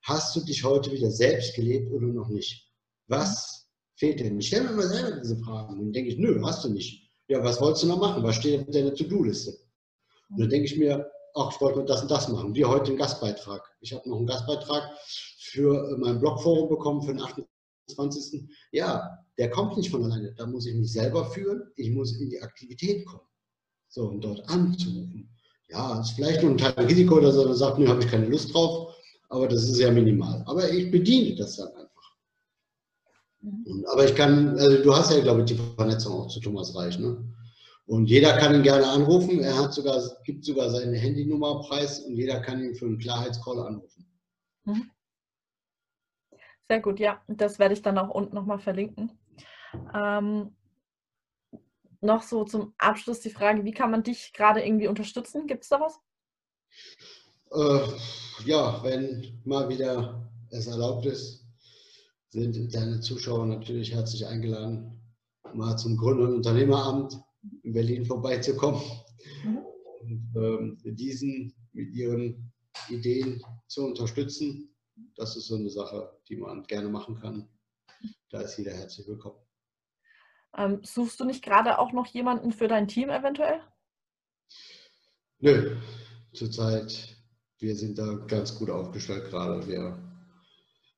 hast 0.02 0.36
du 0.36 0.40
dich 0.40 0.62
heute 0.62 0.92
wieder 0.92 1.10
selbst 1.10 1.56
gelebt 1.56 1.90
oder 1.92 2.06
noch 2.06 2.28
nicht? 2.28 2.70
Was 3.08 3.66
fehlt 3.96 4.20
denn? 4.20 4.38
Ich 4.38 4.48
stelle 4.48 4.64
mir 4.64 4.70
immer 4.70 4.86
selber 4.86 5.20
diese 5.20 5.36
Fragen. 5.38 5.80
Und 5.80 5.92
denke 5.92 6.10
ich, 6.10 6.18
nö, 6.18 6.40
hast 6.44 6.64
du 6.64 6.68
nicht. 6.68 7.10
Ja, 7.26 7.42
was 7.42 7.60
wolltest 7.60 7.84
du 7.84 7.88
noch 7.88 7.98
machen? 7.98 8.22
Was 8.22 8.36
steht 8.36 8.60
auf 8.60 8.70
deiner 8.70 8.94
To-Do-Liste? 8.94 9.63
Und 10.30 10.40
dann 10.40 10.48
denke 10.48 10.66
ich 10.66 10.76
mir, 10.76 11.10
ach, 11.34 11.52
ich 11.52 11.60
wollte 11.60 11.84
das 11.84 12.02
und 12.02 12.10
das 12.10 12.28
machen. 12.28 12.54
Wie 12.54 12.64
heute 12.64 12.88
einen 12.88 12.98
Gastbeitrag. 12.98 13.62
Ich 13.80 13.92
habe 13.92 14.08
noch 14.08 14.18
einen 14.18 14.26
Gastbeitrag 14.26 14.90
für 15.38 15.96
mein 15.98 16.20
Blogforum 16.20 16.68
bekommen 16.68 17.02
für 17.02 17.12
den 17.12 17.20
28. 17.20 18.48
Ja, 18.72 19.18
der 19.38 19.50
kommt 19.50 19.76
nicht 19.76 19.90
von 19.90 20.04
alleine. 20.04 20.32
Da 20.34 20.46
muss 20.46 20.66
ich 20.66 20.74
mich 20.74 20.92
selber 20.92 21.26
führen, 21.26 21.62
ich 21.76 21.90
muss 21.90 22.18
in 22.20 22.30
die 22.30 22.40
Aktivität 22.40 23.04
kommen. 23.06 23.26
So, 23.88 24.08
und 24.08 24.22
dort 24.22 24.48
anzurufen. 24.48 25.30
Ja, 25.68 26.00
ist 26.00 26.12
vielleicht 26.12 26.42
nur 26.42 26.52
ein 26.52 26.58
Teil 26.58 26.72
Risiko, 26.86 27.20
dass 27.20 27.36
er 27.36 27.54
sagt, 27.54 27.78
nee, 27.78 27.86
habe 27.86 28.02
ich 28.02 28.10
keine 28.10 28.26
Lust 28.26 28.52
drauf, 28.52 28.94
aber 29.28 29.48
das 29.48 29.62
ist 29.62 29.74
sehr 29.74 29.92
minimal. 29.92 30.42
Aber 30.46 30.70
ich 30.70 30.90
bediene 30.90 31.34
das 31.36 31.56
dann 31.56 31.68
einfach. 31.68 32.16
Mhm. 33.40 33.84
Aber 33.92 34.04
ich 34.04 34.14
kann, 34.14 34.58
also 34.58 34.82
du 34.82 34.94
hast 34.94 35.10
ja, 35.10 35.20
glaube 35.20 35.40
ich, 35.40 35.46
die 35.46 35.60
Vernetzung 35.76 36.12
auch 36.12 36.28
zu 36.28 36.40
Thomas 36.40 36.74
Reich, 36.74 36.98
ne? 36.98 37.24
Und 37.86 38.06
jeder 38.06 38.36
kann 38.38 38.54
ihn 38.54 38.62
gerne 38.62 38.86
anrufen. 38.86 39.40
Er 39.40 39.58
hat 39.58 39.74
sogar, 39.74 40.00
gibt 40.24 40.44
sogar 40.44 40.70
seine 40.70 40.96
Handynummer 40.96 41.60
preis 41.60 42.00
und 42.00 42.16
jeder 42.16 42.40
kann 42.40 42.62
ihn 42.62 42.74
für 42.74 42.86
einen 42.86 42.98
Klarheitscall 42.98 43.58
anrufen. 43.60 44.06
Mhm. 44.64 44.90
Sehr 46.68 46.80
gut, 46.80 46.98
ja. 46.98 47.22
Das 47.28 47.58
werde 47.58 47.74
ich 47.74 47.82
dann 47.82 47.98
auch 47.98 48.08
unten 48.08 48.34
nochmal 48.34 48.58
verlinken. 48.58 49.12
Ähm, 49.94 50.56
noch 52.00 52.22
so 52.22 52.44
zum 52.44 52.74
Abschluss 52.78 53.20
die 53.20 53.30
Frage, 53.30 53.64
wie 53.64 53.72
kann 53.72 53.90
man 53.90 54.02
dich 54.02 54.32
gerade 54.32 54.64
irgendwie 54.64 54.88
unterstützen? 54.88 55.46
Gibt 55.46 55.64
es 55.64 55.68
da 55.68 55.80
was? 55.80 56.00
Äh, 57.52 58.46
ja, 58.46 58.82
wenn 58.82 59.40
mal 59.44 59.68
wieder 59.68 60.30
es 60.50 60.66
erlaubt 60.66 61.06
ist, 61.06 61.44
sind 62.30 62.74
deine 62.74 63.00
Zuschauer 63.00 63.46
natürlich 63.46 63.92
herzlich 63.92 64.26
eingeladen, 64.26 65.00
mal 65.52 65.76
zum 65.76 65.96
Grund- 65.96 66.20
und 66.20 66.34
Unternehmeramt 66.34 67.20
in 67.62 67.72
Berlin 67.72 68.04
vorbeizukommen 68.04 68.82
mhm. 69.44 69.58
und 70.00 70.34
ähm, 70.36 70.78
diesen 70.84 71.54
mit 71.72 71.92
ihren 71.92 72.52
Ideen 72.88 73.42
zu 73.68 73.86
unterstützen. 73.86 74.74
Das 75.16 75.36
ist 75.36 75.48
so 75.48 75.56
eine 75.56 75.70
Sache, 75.70 76.10
die 76.28 76.36
man 76.36 76.62
gerne 76.64 76.88
machen 76.88 77.16
kann. 77.16 77.48
Da 78.30 78.42
ist 78.42 78.58
jeder 78.58 78.72
herzlich 78.72 79.06
willkommen. 79.08 79.38
Ähm, 80.56 80.80
suchst 80.82 81.18
du 81.18 81.24
nicht 81.24 81.42
gerade 81.42 81.78
auch 81.78 81.92
noch 81.92 82.06
jemanden 82.06 82.52
für 82.52 82.68
dein 82.68 82.86
Team 82.86 83.10
eventuell? 83.10 83.60
Nö, 85.40 85.76
zurzeit, 86.32 87.16
wir 87.58 87.74
sind 87.74 87.98
da 87.98 88.14
ganz 88.26 88.56
gut 88.56 88.70
aufgestellt 88.70 89.30
gerade. 89.30 89.66
Wir, 89.66 89.98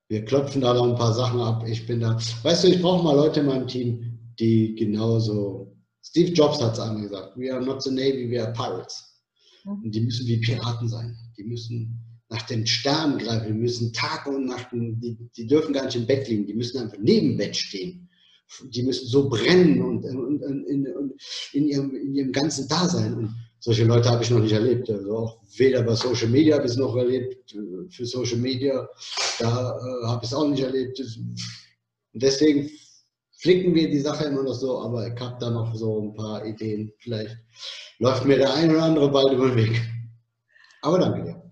wir 0.08 0.24
klopfen 0.24 0.60
da 0.60 0.74
noch 0.74 0.86
ein 0.86 0.96
paar 0.96 1.14
Sachen 1.14 1.40
ab. 1.40 1.64
Ich 1.66 1.86
bin 1.86 2.00
da, 2.00 2.16
weißt 2.16 2.64
du, 2.64 2.68
ich 2.68 2.82
brauche 2.82 3.02
mal 3.02 3.16
Leute 3.16 3.40
in 3.40 3.46
meinem 3.46 3.66
Team, 3.66 4.34
die 4.38 4.74
genauso, 4.74 5.75
Steve 6.08 6.32
Jobs 6.32 6.60
hat 6.60 6.74
es 6.74 6.80
einmal 6.80 7.02
gesagt, 7.02 7.36
we 7.36 7.52
are 7.52 7.64
not 7.64 7.82
the 7.82 7.90
Navy, 7.90 8.30
we 8.30 8.42
are 8.42 8.52
Pirates. 8.52 9.20
Mhm. 9.64 9.84
Und 9.84 9.94
die 9.94 10.00
müssen 10.00 10.26
wie 10.26 10.38
Piraten 10.38 10.88
sein. 10.88 11.16
Die 11.36 11.44
müssen 11.44 11.98
nach 12.28 12.42
den 12.42 12.66
Sternen 12.66 13.18
greifen, 13.18 13.46
die 13.46 13.58
müssen 13.58 13.92
Tag 13.92 14.26
und 14.26 14.46
Nacht, 14.46 14.68
die, 14.72 15.16
die 15.36 15.46
dürfen 15.46 15.72
gar 15.72 15.84
nicht 15.84 15.96
im 15.96 16.06
Bett 16.06 16.28
liegen, 16.28 16.46
die 16.46 16.54
müssen 16.54 16.78
einfach 16.78 16.98
neben 17.00 17.36
Bett 17.36 17.56
stehen 17.56 18.06
die 18.62 18.82
müssen 18.82 19.06
so 19.08 19.28
brennen 19.28 19.82
und, 19.82 20.04
und, 20.04 20.42
und 20.42 20.66
in, 20.66 20.86
in, 21.52 21.68
ihrem, 21.68 21.94
in 21.94 22.14
ihrem 22.14 22.32
ganzen 22.32 22.68
Dasein. 22.68 23.14
Und 23.14 23.34
solche 23.58 23.84
Leute 23.84 24.08
habe 24.08 24.22
ich 24.22 24.30
noch 24.30 24.40
nicht 24.40 24.52
erlebt. 24.52 24.88
Also 24.88 25.16
auch 25.16 25.42
weder 25.56 25.82
bei 25.82 25.94
Social 25.94 26.28
Media 26.28 26.56
habe 26.56 26.66
ich 26.66 26.72
es 26.72 26.78
noch 26.78 26.96
erlebt. 26.96 27.54
Für 27.90 28.06
Social 28.06 28.38
Media, 28.38 28.88
da 29.38 29.76
äh, 29.76 30.06
habe 30.06 30.24
ich 30.24 30.30
es 30.30 30.34
auch 30.34 30.48
nicht 30.48 30.62
erlebt. 30.62 31.00
Und 31.00 32.22
deswegen 32.22 32.70
flicken 33.36 33.74
wir 33.74 33.88
die 33.88 34.00
Sache 34.00 34.24
immer 34.24 34.42
noch 34.42 34.54
so, 34.54 34.80
aber 34.80 35.06
ich 35.06 35.20
habe 35.20 35.36
da 35.40 35.50
noch 35.50 35.74
so 35.74 36.00
ein 36.00 36.14
paar 36.14 36.44
Ideen. 36.44 36.92
Vielleicht 36.98 37.36
läuft 37.98 38.24
mir 38.24 38.38
der 38.38 38.54
ein 38.54 38.70
oder 38.70 38.84
andere 38.84 39.10
bald 39.10 39.32
über 39.32 39.48
den 39.48 39.56
Weg. 39.56 39.82
Aber 40.82 40.98
danke 40.98 41.22
dir. 41.24 41.42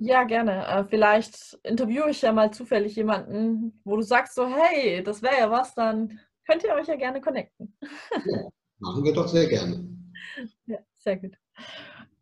Ja, 0.00 0.22
gerne. 0.24 0.64
Äh, 0.66 0.84
vielleicht 0.84 1.58
interviewe 1.64 2.10
ich 2.10 2.22
ja 2.22 2.32
mal 2.32 2.52
zufällig 2.52 2.94
jemanden, 2.94 3.80
wo 3.84 3.96
du 3.96 4.02
sagst 4.02 4.34
so, 4.34 4.46
hey, 4.46 5.02
das 5.02 5.22
wäre 5.22 5.38
ja 5.38 5.50
was, 5.50 5.74
dann 5.74 6.20
könnt 6.46 6.62
ihr 6.62 6.72
euch 6.74 6.86
ja 6.86 6.94
gerne 6.94 7.20
connecten. 7.20 7.76
Ja, 8.12 8.48
machen 8.78 9.04
wir 9.04 9.12
doch 9.12 9.26
sehr 9.26 9.48
gerne. 9.48 9.88
Ja, 10.66 10.78
sehr 10.98 11.16
gut. 11.16 11.36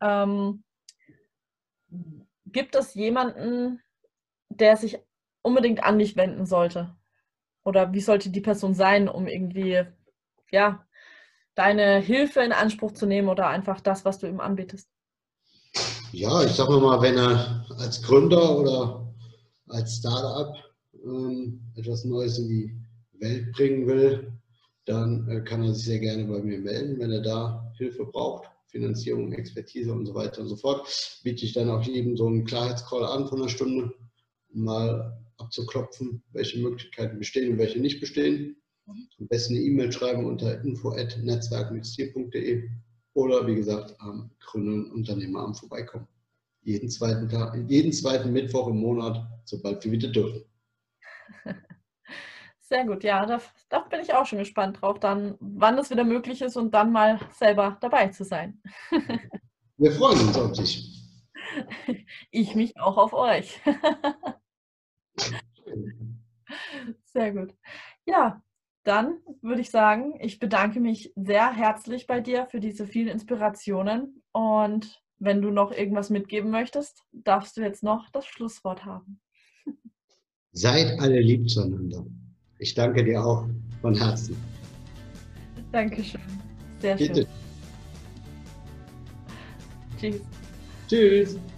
Ähm, 0.01 0.63
gibt 2.47 2.75
es 2.75 2.95
jemanden, 2.95 3.79
der 4.49 4.75
sich 4.75 4.97
unbedingt 5.43 5.83
an 5.83 5.99
dich 5.99 6.15
wenden 6.15 6.47
sollte? 6.47 6.96
Oder 7.67 7.91
wie 7.91 7.99
sollte 7.99 8.29
die 8.29 8.39
Person 8.39 8.73
sein, 8.73 9.09
um 9.09 9.27
irgendwie, 9.27 9.83
ja, 10.51 10.87
deine 11.53 11.99
Hilfe 11.99 12.39
in 12.39 12.53
Anspruch 12.53 12.93
zu 12.93 13.05
nehmen 13.05 13.27
oder 13.27 13.49
einfach 13.49 13.81
das, 13.81 14.05
was 14.05 14.19
du 14.19 14.25
ihm 14.25 14.39
anbietest? 14.39 14.87
Ja, 16.13 16.43
ich 16.43 16.53
sage 16.53 16.79
mal, 16.79 17.01
wenn 17.01 17.17
er 17.17 17.65
als 17.77 18.01
Gründer 18.01 18.57
oder 18.57 19.13
als 19.67 19.97
Startup 19.97 20.55
ähm, 20.93 21.59
etwas 21.75 22.05
Neues 22.05 22.39
in 22.39 22.47
die 22.47 22.81
Welt 23.19 23.51
bringen 23.51 23.85
will, 23.85 24.31
dann 24.85 25.27
äh, 25.29 25.41
kann 25.41 25.61
er 25.61 25.73
sich 25.73 25.83
sehr 25.83 25.99
gerne 25.99 26.23
bei 26.23 26.39
mir 26.39 26.59
melden, 26.59 26.97
wenn 26.99 27.11
er 27.11 27.21
da 27.21 27.69
Hilfe 27.77 28.05
braucht. 28.05 28.47
Finanzierung, 28.67 29.33
Expertise 29.33 29.91
und 29.91 30.05
so 30.05 30.15
weiter 30.15 30.41
und 30.41 30.47
so 30.47 30.55
fort, 30.55 30.87
biete 31.21 31.43
ich 31.43 31.51
dann 31.51 31.69
auch 31.69 31.83
jedem 31.83 32.15
so 32.15 32.27
einen 32.27 32.45
Klarheitscall 32.45 33.03
an 33.03 33.27
von 33.27 33.41
einer 33.41 33.49
Stunde, 33.49 33.93
um 34.53 34.63
mal 34.63 35.26
abzuklopfen, 35.37 36.23
welche 36.31 36.59
Möglichkeiten 36.59 37.19
bestehen 37.19 37.51
und 37.51 37.57
welche 37.57 37.79
nicht 37.79 37.99
bestehen. 37.99 38.55
Am 38.87 39.27
besten 39.27 39.55
eine 39.55 39.63
E-Mail 39.63 39.91
schreiben 39.91 40.25
unter 40.25 40.61
info.netzwerkmitstier.de 40.61 42.69
oder 43.13 43.45
wie 43.47 43.55
gesagt 43.55 43.95
am 43.99 44.31
Gründen 44.39 44.91
Unternehmeramt 44.91 45.59
vorbeikommen. 45.59 46.07
Jeden 46.61 46.89
zweiten, 46.89 47.27
Tag, 47.29 47.57
jeden 47.67 47.91
zweiten 47.91 48.31
Mittwoch 48.31 48.67
im 48.67 48.77
Monat, 48.77 49.27
sobald 49.45 49.83
wir 49.83 49.91
wieder 49.91 50.09
dürfen. 50.09 50.43
Sehr 52.59 52.85
gut, 52.85 53.03
ja, 53.03 53.25
da, 53.25 53.41
da, 53.69 53.79
bin 53.79 54.01
ich 54.01 54.13
auch 54.13 54.25
schon 54.25 54.39
gespannt 54.39 54.81
drauf, 54.81 54.99
dann, 54.99 55.37
wann 55.39 55.77
es 55.77 55.89
wieder 55.89 56.03
möglich 56.03 56.41
ist 56.41 56.57
und 56.57 56.73
dann 56.73 56.91
mal 56.91 57.19
selber 57.33 57.77
dabei 57.79 58.09
zu 58.09 58.25
sein. 58.25 58.61
Wir 59.77 59.91
freuen 59.91 60.27
uns 60.27 60.37
auf 60.37 60.51
dich. 60.53 60.93
Ich 62.29 62.55
mich 62.55 62.77
auch 62.77 62.97
auf 62.97 63.13
euch. 63.13 63.61
Sehr 67.05 67.33
gut. 67.33 67.55
Ja, 68.05 68.41
dann 68.83 69.17
würde 69.41 69.61
ich 69.61 69.69
sagen, 69.69 70.17
ich 70.21 70.39
bedanke 70.39 70.79
mich 70.79 71.11
sehr 71.17 71.51
herzlich 71.51 72.07
bei 72.07 72.21
dir 72.21 72.45
für 72.45 72.61
diese 72.61 72.87
vielen 72.87 73.09
Inspirationen 73.09 74.23
und 74.31 75.03
wenn 75.19 75.41
du 75.41 75.49
noch 75.51 75.71
irgendwas 75.71 76.09
mitgeben 76.09 76.51
möchtest, 76.51 77.03
darfst 77.11 77.57
du 77.57 77.61
jetzt 77.61 77.83
noch 77.83 78.09
das 78.11 78.25
Schlusswort 78.25 78.85
haben. 78.85 79.19
Seid 80.53 80.99
alle 80.99 81.19
lieb 81.19 81.49
zueinander. 81.49 82.05
Ich 82.59 82.73
danke 82.73 83.03
dir 83.03 83.23
auch 83.23 83.45
von 83.81 83.95
Herzen. 83.95 84.37
Dankeschön. 85.71 86.21
Sehr 86.79 86.95
Bitte. 86.95 87.27
schön. 89.99 90.11
Tschüss. 90.11 90.21
Tschüss. 90.87 91.56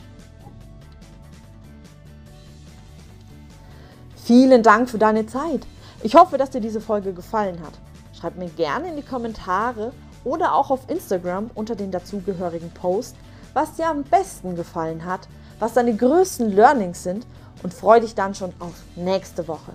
Vielen 4.29 4.61
Dank 4.61 4.91
für 4.91 4.99
deine 4.99 5.25
Zeit. 5.25 5.65
Ich 6.03 6.13
hoffe, 6.13 6.37
dass 6.37 6.51
dir 6.51 6.61
diese 6.61 6.81
Folge 6.81 7.13
gefallen 7.13 7.61
hat. 7.63 7.73
Schreib 8.15 8.37
mir 8.37 8.47
gerne 8.49 8.89
in 8.89 8.95
die 8.95 9.01
Kommentare 9.01 9.91
oder 10.23 10.53
auch 10.53 10.69
auf 10.69 10.87
Instagram 10.87 11.49
unter 11.55 11.75
den 11.75 11.89
dazugehörigen 11.89 12.69
Post, 12.69 13.15
was 13.55 13.73
dir 13.73 13.87
am 13.87 14.03
besten 14.03 14.55
gefallen 14.55 15.03
hat, 15.03 15.21
was 15.57 15.73
deine 15.73 15.95
größten 15.95 16.51
Learnings 16.51 17.01
sind 17.01 17.25
und 17.63 17.73
freue 17.73 18.01
dich 18.01 18.13
dann 18.13 18.35
schon 18.35 18.53
auf 18.59 18.75
nächste 18.95 19.47
Woche. 19.47 19.71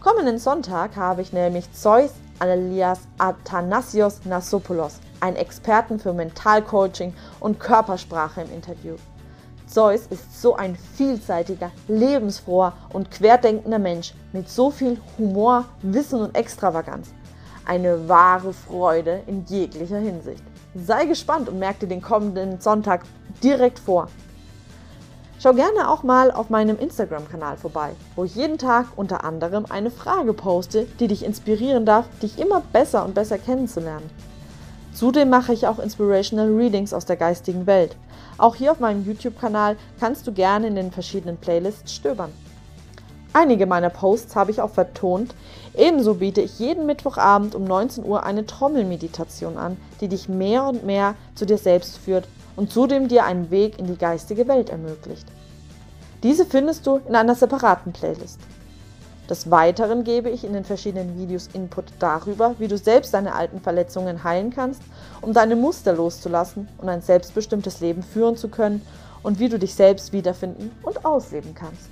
Kommenden 0.00 0.38
Sonntag 0.38 0.96
habe 0.96 1.20
ich 1.20 1.30
nämlich 1.30 1.70
Zeus 1.74 2.12
alias 2.38 3.00
Athanasios 3.18 4.24
Nassopoulos, 4.24 5.00
einen 5.20 5.36
Experten 5.36 5.98
für 5.98 6.14
Mentalcoaching 6.14 7.12
und 7.40 7.60
Körpersprache 7.60 8.40
im 8.40 8.54
Interview. 8.54 8.96
Zeus 9.68 10.06
ist 10.08 10.40
so 10.40 10.56
ein 10.56 10.76
vielseitiger, 10.96 11.70
lebensfroher 11.88 12.72
und 12.92 13.10
querdenkender 13.10 13.78
Mensch 13.78 14.14
mit 14.32 14.48
so 14.48 14.70
viel 14.70 14.98
Humor, 15.18 15.66
Wissen 15.82 16.20
und 16.20 16.34
Extravaganz. 16.34 17.10
Eine 17.66 18.08
wahre 18.08 18.54
Freude 18.54 19.20
in 19.26 19.44
jeglicher 19.44 19.98
Hinsicht. 19.98 20.42
Sei 20.74 21.04
gespannt 21.04 21.48
und 21.48 21.58
merk 21.58 21.80
dir 21.80 21.86
den 21.86 22.00
kommenden 22.00 22.60
Sonntag 22.60 23.02
direkt 23.42 23.78
vor. 23.78 24.08
Schau 25.40 25.52
gerne 25.52 25.88
auch 25.88 26.02
mal 26.02 26.32
auf 26.32 26.50
meinem 26.50 26.78
Instagram-Kanal 26.78 27.58
vorbei, 27.58 27.90
wo 28.16 28.24
ich 28.24 28.34
jeden 28.34 28.58
Tag 28.58 28.86
unter 28.96 29.22
anderem 29.22 29.66
eine 29.68 29.90
Frage 29.90 30.32
poste, 30.32 30.86
die 30.98 31.08
dich 31.08 31.24
inspirieren 31.24 31.84
darf, 31.84 32.06
dich 32.20 32.38
immer 32.38 32.62
besser 32.72 33.04
und 33.04 33.14
besser 33.14 33.38
kennenzulernen. 33.38 34.10
Zudem 34.94 35.30
mache 35.30 35.52
ich 35.52 35.68
auch 35.68 35.78
Inspirational 35.78 36.52
Readings 36.52 36.92
aus 36.92 37.04
der 37.04 37.16
geistigen 37.16 37.66
Welt. 37.66 37.94
Auch 38.38 38.54
hier 38.54 38.70
auf 38.70 38.78
meinem 38.78 39.04
YouTube-Kanal 39.04 39.76
kannst 39.98 40.26
du 40.26 40.32
gerne 40.32 40.68
in 40.68 40.76
den 40.76 40.92
verschiedenen 40.92 41.36
Playlists 41.36 41.92
stöbern. 41.92 42.32
Einige 43.32 43.66
meiner 43.66 43.90
Posts 43.90 44.36
habe 44.36 44.52
ich 44.52 44.60
auch 44.60 44.70
vertont. 44.70 45.34
Ebenso 45.76 46.14
biete 46.14 46.40
ich 46.40 46.58
jeden 46.58 46.86
Mittwochabend 46.86 47.54
um 47.54 47.64
19 47.64 48.04
Uhr 48.04 48.24
eine 48.24 48.46
Trommelmeditation 48.46 49.58
an, 49.58 49.76
die 50.00 50.08
dich 50.08 50.28
mehr 50.28 50.64
und 50.64 50.84
mehr 50.84 51.14
zu 51.34 51.44
dir 51.44 51.58
selbst 51.58 51.98
führt 51.98 52.26
und 52.56 52.72
zudem 52.72 53.08
dir 53.08 53.24
einen 53.24 53.50
Weg 53.50 53.78
in 53.78 53.86
die 53.86 53.98
geistige 53.98 54.48
Welt 54.48 54.70
ermöglicht. 54.70 55.26
Diese 56.22 56.46
findest 56.46 56.86
du 56.86 57.00
in 57.08 57.14
einer 57.14 57.34
separaten 57.34 57.92
Playlist. 57.92 58.40
Des 59.28 59.50
Weiteren 59.50 60.04
gebe 60.04 60.30
ich 60.30 60.42
in 60.42 60.54
den 60.54 60.64
verschiedenen 60.64 61.18
Videos 61.18 61.48
Input 61.52 61.84
darüber, 61.98 62.54
wie 62.58 62.68
du 62.68 62.78
selbst 62.78 63.12
deine 63.12 63.34
alten 63.34 63.60
Verletzungen 63.60 64.24
heilen 64.24 64.50
kannst, 64.50 64.80
um 65.20 65.34
deine 65.34 65.54
Muster 65.54 65.92
loszulassen 65.92 66.68
und 66.78 66.88
ein 66.88 67.02
selbstbestimmtes 67.02 67.80
Leben 67.80 68.02
führen 68.02 68.36
zu 68.36 68.48
können 68.48 68.80
und 69.22 69.38
wie 69.38 69.50
du 69.50 69.58
dich 69.58 69.74
selbst 69.74 70.12
wiederfinden 70.14 70.70
und 70.82 71.04
ausleben 71.04 71.54
kannst. 71.54 71.90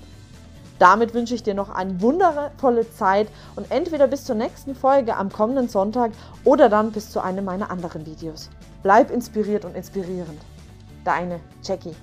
Damit 0.79 1.13
wünsche 1.13 1.35
ich 1.35 1.43
dir 1.43 1.55
noch 1.55 1.71
eine 1.71 2.01
wundervolle 2.01 2.91
Zeit 2.91 3.29
und 3.55 3.71
entweder 3.71 4.07
bis 4.07 4.25
zur 4.25 4.37
nächsten 4.37 4.75
Folge 4.75 5.17
am 5.17 5.31
kommenden 5.31 5.69
Sonntag 5.69 6.13
oder 6.45 6.69
dann 6.69 6.93
bis 6.93 7.11
zu 7.11 7.21
einem 7.21 7.45
meiner 7.45 7.71
anderen 7.71 8.07
Videos. 8.07 8.51
Bleib 8.83 9.11
inspiriert 9.11 9.65
und 9.65 9.75
inspirierend. 9.75 10.41
Deine 11.05 11.41
Jackie. 11.63 11.95